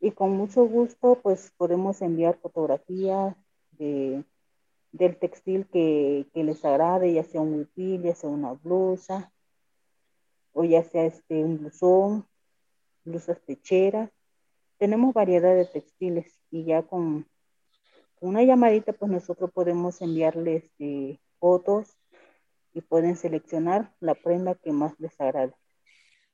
y 0.00 0.12
con 0.12 0.30
mucho 0.32 0.64
gusto 0.64 1.20
pues 1.22 1.52
podemos 1.56 2.02
enviar 2.02 2.38
fotografías 2.38 3.36
de, 3.72 4.24
del 4.92 5.18
textil 5.18 5.66
que, 5.66 6.26
les 6.34 6.64
agrade, 6.64 7.12
ya 7.12 7.24
sea 7.24 7.40
un 7.40 7.54
huipil, 7.54 8.02
ya 8.02 8.14
sea 8.14 8.30
una 8.30 8.52
blusa 8.52 9.32
o 10.52 10.64
ya 10.64 10.82
sea 10.82 11.04
este 11.04 11.44
un 11.44 11.58
blusón, 11.58 12.26
blusas 13.04 13.38
pecheras 13.40 14.10
tenemos 14.80 15.12
variedad 15.12 15.54
de 15.54 15.66
textiles 15.66 16.40
y 16.50 16.64
ya 16.64 16.82
con 16.82 17.26
una 18.18 18.42
llamadita 18.42 18.94
pues 18.94 19.12
nosotros 19.12 19.50
podemos 19.52 20.00
enviarles 20.00 20.64
este, 20.64 21.20
fotos 21.38 21.98
y 22.72 22.80
pueden 22.80 23.16
seleccionar 23.16 23.94
la 24.00 24.14
prenda 24.14 24.54
que 24.54 24.72
más 24.72 24.98
les 24.98 25.20
agrade. 25.20 25.52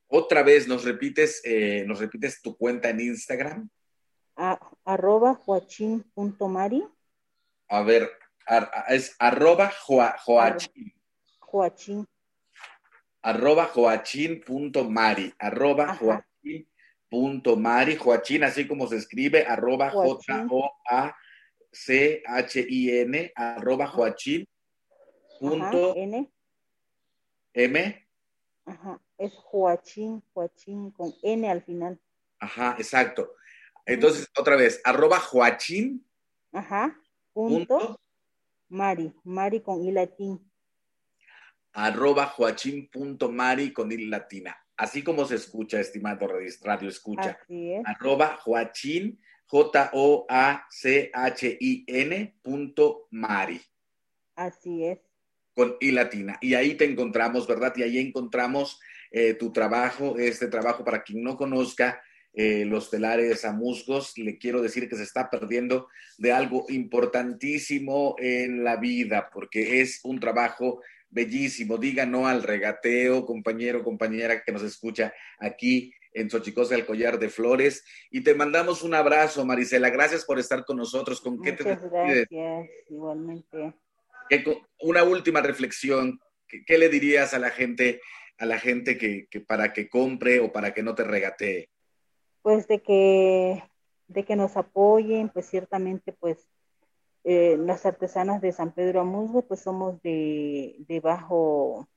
Otra 0.09 0.43
vez, 0.43 0.69
¿nos 0.69 0.85
repites, 0.85 1.41
eh, 1.45 1.85
¿nos 1.87 1.99
repites 1.99 2.41
tu 2.43 2.57
cuenta 2.57 2.91
en 2.91 3.01
Instagram? 3.01 3.69
arroba 4.85 5.35
joachín.mari. 5.35 6.85
A 7.69 7.83
ver, 7.83 8.11
es 8.89 9.17
arroba. 9.19 9.73
Joachín. 11.41 12.07
Arroba 13.23 13.65
joachín.mari. 13.65 15.33
Arroba 15.39 15.97
joachín 15.97 16.69
punto 17.09 17.57
Mari 17.57 17.97
Joachín, 17.97 18.45
así 18.45 18.67
como 18.67 18.87
se 18.87 18.97
escribe, 18.97 19.45
arroba 19.47 19.91
J-O-A-C-H-I-N, 19.91 21.13
arroba 23.35 23.87
Joachín. 23.87 24.47
Ajá, 28.67 29.01
es 29.17 29.33
Joachín, 29.35 30.23
Joachín 30.35 30.91
con 30.91 31.15
N 31.23 31.49
al 31.49 31.63
final. 31.63 31.99
Ajá, 32.41 32.77
exacto. 32.79 33.33
Entonces, 33.87 34.29
otra 34.37 34.57
vez, 34.57 34.81
arroba 34.85 35.19
Joachín. 35.19 36.05
Ajá, 36.53 37.01
punto, 37.33 37.99
Mari, 38.69 39.15
Mari 39.25 39.61
con 39.61 39.83
I 39.83 39.93
latín. 39.93 40.41
Arroba 41.73 42.27
Joachín 42.27 42.91
punto 42.91 43.31
Mari 43.31 43.73
con 43.73 43.91
I 43.91 44.07
latina 44.07 44.57
así 44.77 45.03
como 45.03 45.25
se 45.25 45.37
escucha, 45.37 45.81
estimado 45.81 46.29
Radio 46.29 46.89
Escucha. 46.89 47.39
Arroba 47.85 48.37
Joachín, 48.37 49.19
J-O-A-C-H-I-N 49.47 49.99
punto 52.43 53.09
Mari. 53.11 53.61
Así 54.35 54.85
es. 54.85 55.01
Con 55.57 55.77
I 55.81 55.91
latina. 55.91 56.37
Y 56.43 56.53
ahí 56.53 56.75
te 56.75 56.85
encontramos, 56.85 57.47
¿verdad? 57.49 57.73
Y 57.77 57.83
ahí 57.83 57.99
encontramos 57.99 58.79
eh, 59.11 59.33
tu 59.33 59.51
trabajo, 59.51 60.19
este 60.19 60.49
trabajo 60.49 60.85
para 60.85 61.03
quien 61.03 61.23
no 61.23 61.39
conozca. 61.39 62.03
Eh, 62.35 62.67
los 62.67 62.91
telares 62.91 63.47
a 63.47 63.53
musgos, 63.55 64.19
le 64.19 64.37
quiero 64.37 64.61
decir 64.61 64.91
que 64.91 64.97
se 64.97 65.05
está 65.05 65.31
perdiendo 65.31 65.89
de 66.19 66.33
algo 66.33 66.67
importantísimo 66.69 68.15
en 68.19 68.63
la 68.63 68.77
vida, 68.77 69.31
porque 69.33 69.81
es 69.81 70.01
un 70.05 70.21
trabajo 70.21 70.83
bellísimo. 71.09 71.79
Diga 71.79 72.05
no 72.05 72.29
al 72.29 72.43
regateo, 72.43 73.25
compañero, 73.25 73.83
compañera 73.83 74.43
que 74.45 74.53
nos 74.53 74.63
escucha 74.63 75.15
aquí 75.39 75.95
en 76.13 76.29
Xochicosa, 76.29 76.75
el 76.75 76.85
collar 76.85 77.19
de 77.19 77.31
flores. 77.31 77.83
Y 78.11 78.21
te 78.23 78.35
mandamos 78.35 78.83
un 78.83 78.93
abrazo, 78.93 79.47
Marisela. 79.47 79.89
Gracias 79.89 80.27
por 80.27 80.39
estar 80.39 80.67
con 80.67 80.77
nosotros. 80.77 81.23
¿Con 81.23 81.41
qué 81.41 81.53
te 81.53 81.65
gracias, 81.65 82.29
igualmente. 82.91 83.73
Una 84.81 85.05
última 85.05 85.41
reflexión. 85.41 86.21
¿Qué, 86.47 86.79
le 86.79 86.89
dirías 86.89 87.35
a 87.35 87.39
la 87.39 87.51
gente, 87.51 88.01
a 88.39 88.47
la 88.47 88.59
gente 88.59 88.97
que, 88.99 89.29
para 89.47 89.73
que 89.73 89.89
compre 89.89 90.41
o 90.41 90.53
para 90.53 90.75
que 90.75 90.83
no 90.83 90.95
te 90.95 91.05
regatee? 91.05 91.69
Pues 92.43 92.69
de 92.69 92.81
que, 92.81 93.63
de 94.07 94.25
que 94.25 94.37
nos 94.37 94.57
apoyen, 94.57 95.29
pues 95.29 95.47
ciertamente, 95.47 96.13
pues 96.13 96.49
eh, 97.25 97.57
las 97.59 97.85
artesanas 97.87 98.41
de 98.41 98.53
San 98.53 98.73
Pedro 98.73 99.01
Amusgo, 99.01 99.43
pues 99.43 99.61
somos 99.61 100.01
de, 100.03 100.77
de, 100.87 101.01
bajo, 101.01 101.89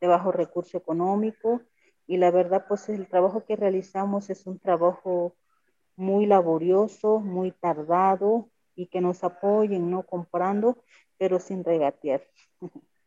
de 0.00 0.06
bajo 0.06 0.30
recurso 0.30 0.78
económico 0.78 1.62
y 2.06 2.16
la 2.16 2.30
verdad, 2.30 2.66
pues 2.68 2.88
el 2.88 3.06
trabajo 3.06 3.44
que 3.44 3.54
realizamos 3.56 4.30
es 4.30 4.46
un 4.46 4.58
trabajo 4.58 5.36
muy 5.94 6.26
laborioso, 6.26 7.20
muy 7.20 7.52
tardado 7.52 8.48
y 8.74 8.86
que 8.86 9.00
nos 9.00 9.24
apoyen, 9.24 9.90
¿no? 9.90 10.04
Comprando, 10.04 10.84
pero 11.18 11.38
sin 11.38 11.64
regatear. 11.64 12.26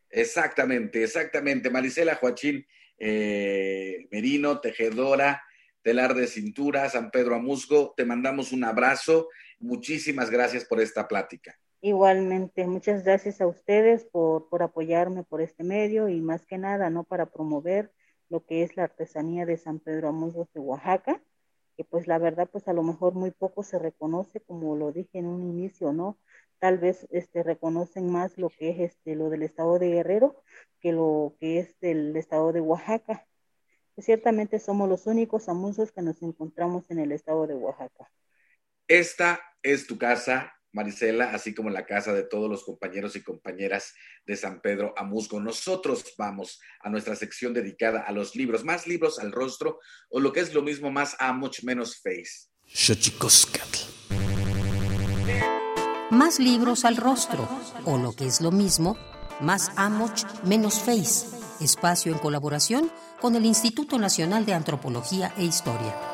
Exactamente, 0.09 1.03
exactamente. 1.03 1.69
Marisela 1.69 2.15
Joachín 2.15 2.65
eh, 2.97 4.07
Merino, 4.11 4.59
tejedora, 4.59 5.43
telar 5.81 6.13
de 6.13 6.27
cintura, 6.27 6.89
San 6.89 7.11
Pedro 7.11 7.35
Amusgo, 7.35 7.93
te 7.97 8.05
mandamos 8.05 8.51
un 8.51 8.63
abrazo 8.63 9.29
Muchísimas 9.63 10.29
gracias 10.29 10.65
por 10.65 10.81
esta 10.81 11.07
plática. 11.07 11.57
Igualmente, 11.79 12.67
muchas 12.67 13.05
gracias 13.05 13.39
a 13.39 13.47
ustedes 13.47 14.03
por, 14.03 14.49
por 14.49 14.61
apoyarme 14.61 15.23
por 15.23 15.39
este 15.39 15.63
medio 15.63 16.09
y 16.09 16.19
más 16.19 16.45
que 16.45 16.57
nada, 16.57 16.89
¿no? 16.89 17.05
Para 17.05 17.27
promover 17.27 17.89
lo 18.27 18.45
que 18.45 18.63
es 18.63 18.75
la 18.75 18.83
artesanía 18.83 19.45
de 19.45 19.55
San 19.55 19.79
Pedro 19.79 20.09
Amusgos 20.09 20.51
de 20.53 20.59
Oaxaca, 20.59 21.23
que 21.75 21.83
pues 21.83 22.07
la 22.07 22.17
verdad, 22.17 22.49
pues 22.51 22.67
a 22.67 22.73
lo 22.73 22.83
mejor 22.83 23.13
muy 23.13 23.31
poco 23.31 23.63
se 23.63 23.79
reconoce, 23.79 24.41
como 24.41 24.75
lo 24.75 24.91
dije 24.91 25.19
en 25.19 25.25
un 25.27 25.43
inicio, 25.43 25.93
¿no? 25.93 26.17
Tal 26.59 26.77
vez 26.77 27.07
este, 27.11 27.43
reconocen 27.43 28.11
más 28.11 28.37
lo 28.37 28.49
que 28.49 28.69
es 28.69 28.79
este, 28.79 29.15
lo 29.15 29.29
del 29.29 29.43
estado 29.43 29.79
de 29.79 29.89
Guerrero 29.89 30.43
que 30.79 30.91
lo 30.91 31.35
que 31.39 31.59
es 31.59 31.79
del 31.79 32.15
estado 32.17 32.51
de 32.51 32.61
Oaxaca. 32.61 33.25
ciertamente 33.97 34.59
somos 34.59 34.89
los 34.89 35.07
únicos 35.07 35.47
amusos 35.47 35.91
que 35.91 36.01
nos 36.01 36.21
encontramos 36.21 36.89
en 36.91 36.99
el 36.99 37.11
estado 37.11 37.47
de 37.47 37.55
Oaxaca. 37.55 38.11
Esta 38.87 39.39
es 39.61 39.87
tu 39.87 39.97
casa, 39.97 40.53
Marisela, 40.73 41.33
así 41.33 41.53
como 41.53 41.69
la 41.69 41.85
casa 41.85 42.13
de 42.13 42.23
todos 42.23 42.49
los 42.49 42.63
compañeros 42.63 43.15
y 43.15 43.23
compañeras 43.23 43.93
de 44.25 44.35
San 44.35 44.59
Pedro 44.59 44.93
Amusgo. 44.97 45.39
Nosotros 45.39 46.03
vamos 46.17 46.59
a 46.81 46.89
nuestra 46.89 47.15
sección 47.15 47.53
dedicada 47.53 48.01
a 48.01 48.11
los 48.11 48.35
libros, 48.35 48.65
más 48.65 48.87
libros 48.87 49.19
al 49.19 49.31
rostro, 49.31 49.79
o 50.09 50.19
lo 50.19 50.33
que 50.33 50.41
es 50.41 50.53
lo 50.53 50.63
mismo, 50.63 50.91
más 50.91 51.15
a 51.19 51.31
much 51.31 51.63
menos 51.63 52.01
face. 52.01 52.49
Más 56.09 56.39
libros 56.39 56.85
al 56.85 56.97
rostro, 56.97 57.47
o 57.85 57.97
lo 57.97 58.13
que 58.13 58.25
es 58.25 58.41
lo 58.41 58.51
mismo, 58.51 58.97
más 59.39 59.71
much 59.91 60.23
menos 60.43 60.79
face. 60.81 61.27
Espacio 61.61 62.11
en 62.11 62.17
colaboración 62.17 62.91
con 63.21 63.35
el 63.35 63.45
Instituto 63.45 63.99
Nacional 63.99 64.45
de 64.45 64.53
Antropología 64.53 65.33
e 65.37 65.43
Historia. 65.43 66.12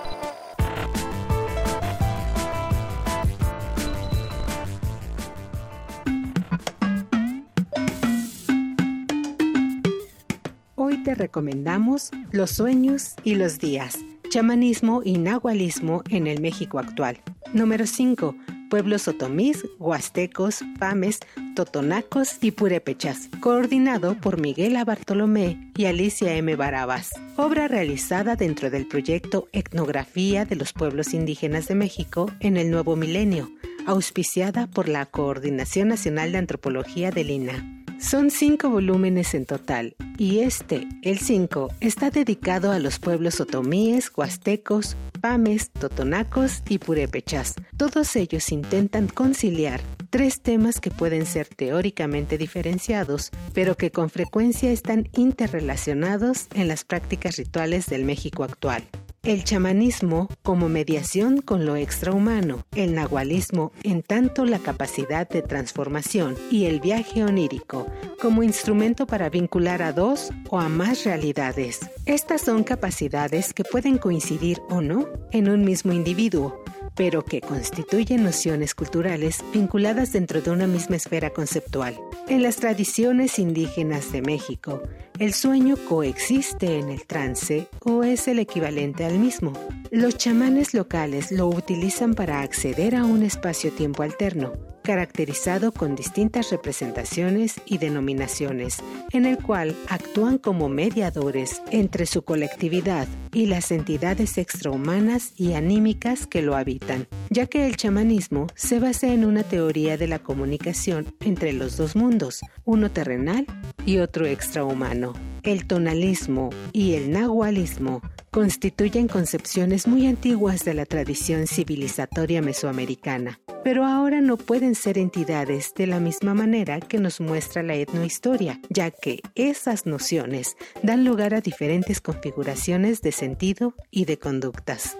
Recomendamos 11.15 12.11
Los 12.31 12.51
sueños 12.51 13.15
y 13.23 13.35
los 13.35 13.59
días, 13.59 13.97
chamanismo 14.29 15.01
y 15.03 15.17
nahualismo 15.17 16.03
en 16.09 16.27
el 16.27 16.41
México 16.41 16.79
actual. 16.79 17.19
Número 17.53 17.85
5. 17.85 18.35
Pueblos 18.69 19.07
otomís, 19.07 19.65
huastecos, 19.79 20.59
pames, 20.77 21.19
totonacos 21.55 22.37
y 22.41 22.51
purépechas, 22.51 23.29
coordinado 23.39 24.15
por 24.15 24.39
Miguel 24.39 24.75
A. 24.75 24.85
Bartolomé 24.85 25.71
y 25.75 25.85
Alicia 25.85 26.35
M. 26.35 26.55
Barabas. 26.55 27.09
Obra 27.35 27.67
realizada 27.67 28.35
dentro 28.35 28.69
del 28.69 28.87
proyecto 28.87 29.47
Etnografía 29.51 30.45
de 30.45 30.55
los 30.55 30.73
Pueblos 30.73 31.15
Indígenas 31.15 31.67
de 31.67 31.75
México 31.75 32.31
en 32.39 32.57
el 32.57 32.69
Nuevo 32.69 32.95
Milenio, 32.95 33.49
auspiciada 33.85 34.67
por 34.67 34.89
la 34.89 35.05
Coordinación 35.05 35.87
Nacional 35.87 36.31
de 36.31 36.37
Antropología 36.37 37.11
del 37.11 37.29
INA. 37.29 37.83
Son 37.99 38.31
cinco 38.31 38.69
volúmenes 38.69 39.33
en 39.33 39.45
total, 39.45 39.95
y 40.17 40.39
este, 40.39 40.87
el 41.01 41.19
5, 41.19 41.69
está 41.81 42.09
dedicado 42.09 42.71
a 42.71 42.79
los 42.79 42.97
pueblos 42.97 43.41
otomíes, 43.41 44.09
huastecos, 44.15 44.95
pames, 45.19 45.69
totonacos 45.71 46.63
y 46.69 46.79
purépechas. 46.79 47.55
Todos 47.75 48.15
ellos 48.15 48.51
intentan 48.53 49.07
conciliar 49.07 49.81
tres 50.09 50.41
temas 50.41 50.79
que 50.79 50.91
pueden 50.91 51.25
ser 51.25 51.47
teóricamente 51.47 52.37
diferenciados, 52.37 53.31
pero 53.53 53.75
que 53.75 53.91
con 53.91 54.09
frecuencia 54.09 54.71
están 54.71 55.09
interrelacionados 55.13 56.47
en 56.53 56.67
las 56.67 56.85
prácticas 56.85 57.35
rituales 57.35 57.87
del 57.87 58.05
México 58.05 58.43
actual. 58.43 58.83
El 59.23 59.43
chamanismo 59.43 60.29
como 60.43 60.69
mediación 60.69 61.41
con 61.41 61.65
lo 61.65 61.75
extrahumano, 61.75 62.65
el 62.73 62.95
nahualismo 62.95 63.73
en 63.83 64.01
tanto 64.01 64.45
la 64.45 64.59
capacidad 64.59 65.27
de 65.27 65.41
transformación 65.41 66.37
y 66.49 66.65
el 66.65 66.79
viaje 66.79 67.25
onírico 67.25 67.85
como 68.21 68.43
instrumento 68.43 69.05
para 69.07 69.29
vincular 69.29 69.81
a 69.81 69.91
dos 69.91 70.31
o 70.49 70.57
a 70.59 70.69
más 70.69 71.03
realidades. 71.03 71.81
Estas 72.05 72.41
son 72.41 72.63
capacidades 72.63 73.53
que 73.53 73.65
pueden 73.65 73.97
coincidir 73.97 74.61
o 74.69 74.81
no 74.81 75.09
en 75.31 75.49
un 75.49 75.65
mismo 75.65 75.91
individuo, 75.91 76.63
pero 76.95 77.23
que 77.25 77.41
constituyen 77.41 78.23
nociones 78.23 78.73
culturales 78.73 79.43
vinculadas 79.53 80.13
dentro 80.13 80.41
de 80.41 80.51
una 80.51 80.65
misma 80.65 80.95
esfera 80.95 81.29
conceptual. 81.31 81.99
En 82.29 82.41
las 82.41 82.55
tradiciones 82.55 83.37
indígenas 83.37 84.13
de 84.13 84.21
México, 84.21 84.81
el 85.19 85.33
sueño 85.33 85.75
coexiste 85.75 86.79
en 86.79 86.89
el 86.89 87.05
trance 87.05 87.67
o 87.81 88.03
es 88.03 88.29
el 88.29 88.39
equivalente 88.39 89.03
al 89.03 89.19
mismo. 89.19 89.51
Los 89.91 90.17
chamanes 90.17 90.73
locales 90.73 91.31
lo 91.31 91.47
utilizan 91.47 92.13
para 92.13 92.41
acceder 92.41 92.95
a 92.95 93.03
un 93.03 93.23
espacio-tiempo 93.23 94.03
alterno, 94.03 94.53
caracterizado 94.83 95.71
con 95.71 95.95
distintas 95.95 96.51
representaciones 96.51 97.61
y 97.65 97.79
denominaciones, 97.79 98.77
en 99.11 99.25
el 99.25 99.37
cual 99.37 99.75
actúan 99.87 100.37
como 100.37 100.69
mediadores 100.69 101.61
entre 101.69 102.05
su 102.05 102.23
colectividad 102.23 103.07
y 103.33 103.47
las 103.47 103.71
entidades 103.71 104.37
extrahumanas 104.37 105.33
y 105.35 105.53
anímicas 105.53 106.27
que 106.27 106.41
lo 106.41 106.55
habitan, 106.55 107.07
ya 107.29 107.45
que 107.45 107.67
el 107.67 107.75
chamanismo 107.75 108.47
se 108.55 108.79
basa 108.79 109.07
en 109.07 109.25
una 109.25 109.43
teoría 109.43 109.97
de 109.97 110.07
la 110.07 110.19
comunicación 110.19 111.13
entre 111.19 111.53
los 111.53 111.77
dos 111.77 111.95
mundos, 111.95 112.41
uno 112.63 112.89
terrenal 112.89 113.45
y 113.85 113.99
otro 113.99 114.25
extrahumano. 114.25 115.08
El 115.43 115.65
tonalismo 115.67 116.49
y 116.73 116.93
el 116.95 117.11
nahualismo 117.11 118.01
constituyen 118.31 119.07
concepciones 119.07 119.87
muy 119.87 120.07
antiguas 120.07 120.63
de 120.65 120.73
la 120.73 120.85
tradición 120.85 121.47
civilizatoria 121.47 122.41
mesoamericana, 122.41 123.39
pero 123.63 123.85
ahora 123.85 124.21
no 124.21 124.37
pueden 124.37 124.75
ser 124.75 124.97
entidades 124.97 125.73
de 125.75 125.87
la 125.87 125.99
misma 125.99 126.33
manera 126.33 126.79
que 126.79 126.99
nos 126.99 127.21
muestra 127.21 127.63
la 127.63 127.75
etnohistoria, 127.75 128.59
ya 128.69 128.91
que 128.91 129.21
esas 129.35 129.85
nociones 129.85 130.55
dan 130.83 131.05
lugar 131.05 131.33
a 131.33 131.41
diferentes 131.41 132.01
configuraciones 132.01 133.01
de 133.01 133.11
sentido 133.11 133.73
y 133.91 134.05
de 134.05 134.19
conductas. 134.19 134.97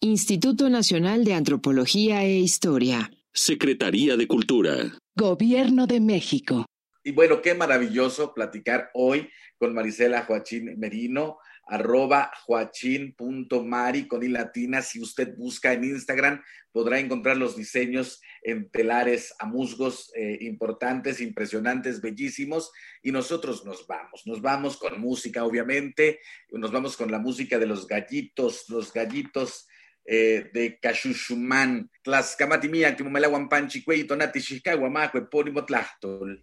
Instituto 0.00 0.70
Nacional 0.70 1.24
de 1.24 1.34
Antropología 1.34 2.24
e 2.24 2.38
Historia. 2.38 3.10
Secretaría 3.32 4.16
de 4.16 4.28
Cultura. 4.28 4.92
Gobierno 5.16 5.86
de 5.86 6.00
México. 6.00 6.66
Y 7.06 7.12
bueno, 7.12 7.42
qué 7.42 7.52
maravilloso 7.52 8.32
platicar 8.32 8.90
hoy 8.94 9.30
con 9.58 9.74
Marisela 9.74 10.22
Joachín 10.22 10.78
Merino, 10.78 11.36
arroba 11.66 12.30
joachín.mari 12.46 14.08
con 14.08 14.22
i 14.22 14.28
latina. 14.28 14.80
Si 14.80 15.02
usted 15.02 15.36
busca 15.36 15.74
en 15.74 15.84
Instagram, 15.84 16.42
podrá 16.72 16.98
encontrar 16.98 17.36
los 17.36 17.56
diseños 17.56 18.22
en 18.42 18.70
telares 18.70 19.34
a 19.38 19.44
musgos 19.44 20.12
eh, 20.16 20.38
importantes, 20.40 21.20
impresionantes, 21.20 22.00
bellísimos. 22.00 22.72
Y 23.02 23.12
nosotros 23.12 23.66
nos 23.66 23.86
vamos, 23.86 24.22
nos 24.24 24.40
vamos 24.40 24.78
con 24.78 24.98
música, 24.98 25.44
obviamente. 25.44 26.20
Nos 26.52 26.72
vamos 26.72 26.96
con 26.96 27.10
la 27.10 27.18
música 27.18 27.58
de 27.58 27.66
los 27.66 27.86
gallitos, 27.86 28.64
los 28.70 28.94
gallitos 28.94 29.68
eh, 30.06 30.50
de 30.54 30.78
Cachuchumán. 30.80 31.90
Tlascamatimía, 32.02 32.96
Timumelaguan 32.96 33.50
Panchicuey, 33.50 34.04
Tonati, 34.04 34.40
Xiscagua, 34.40 34.88
Macue, 34.88 35.28
Pónimo 35.28 35.66
Tlachtol. 35.66 36.42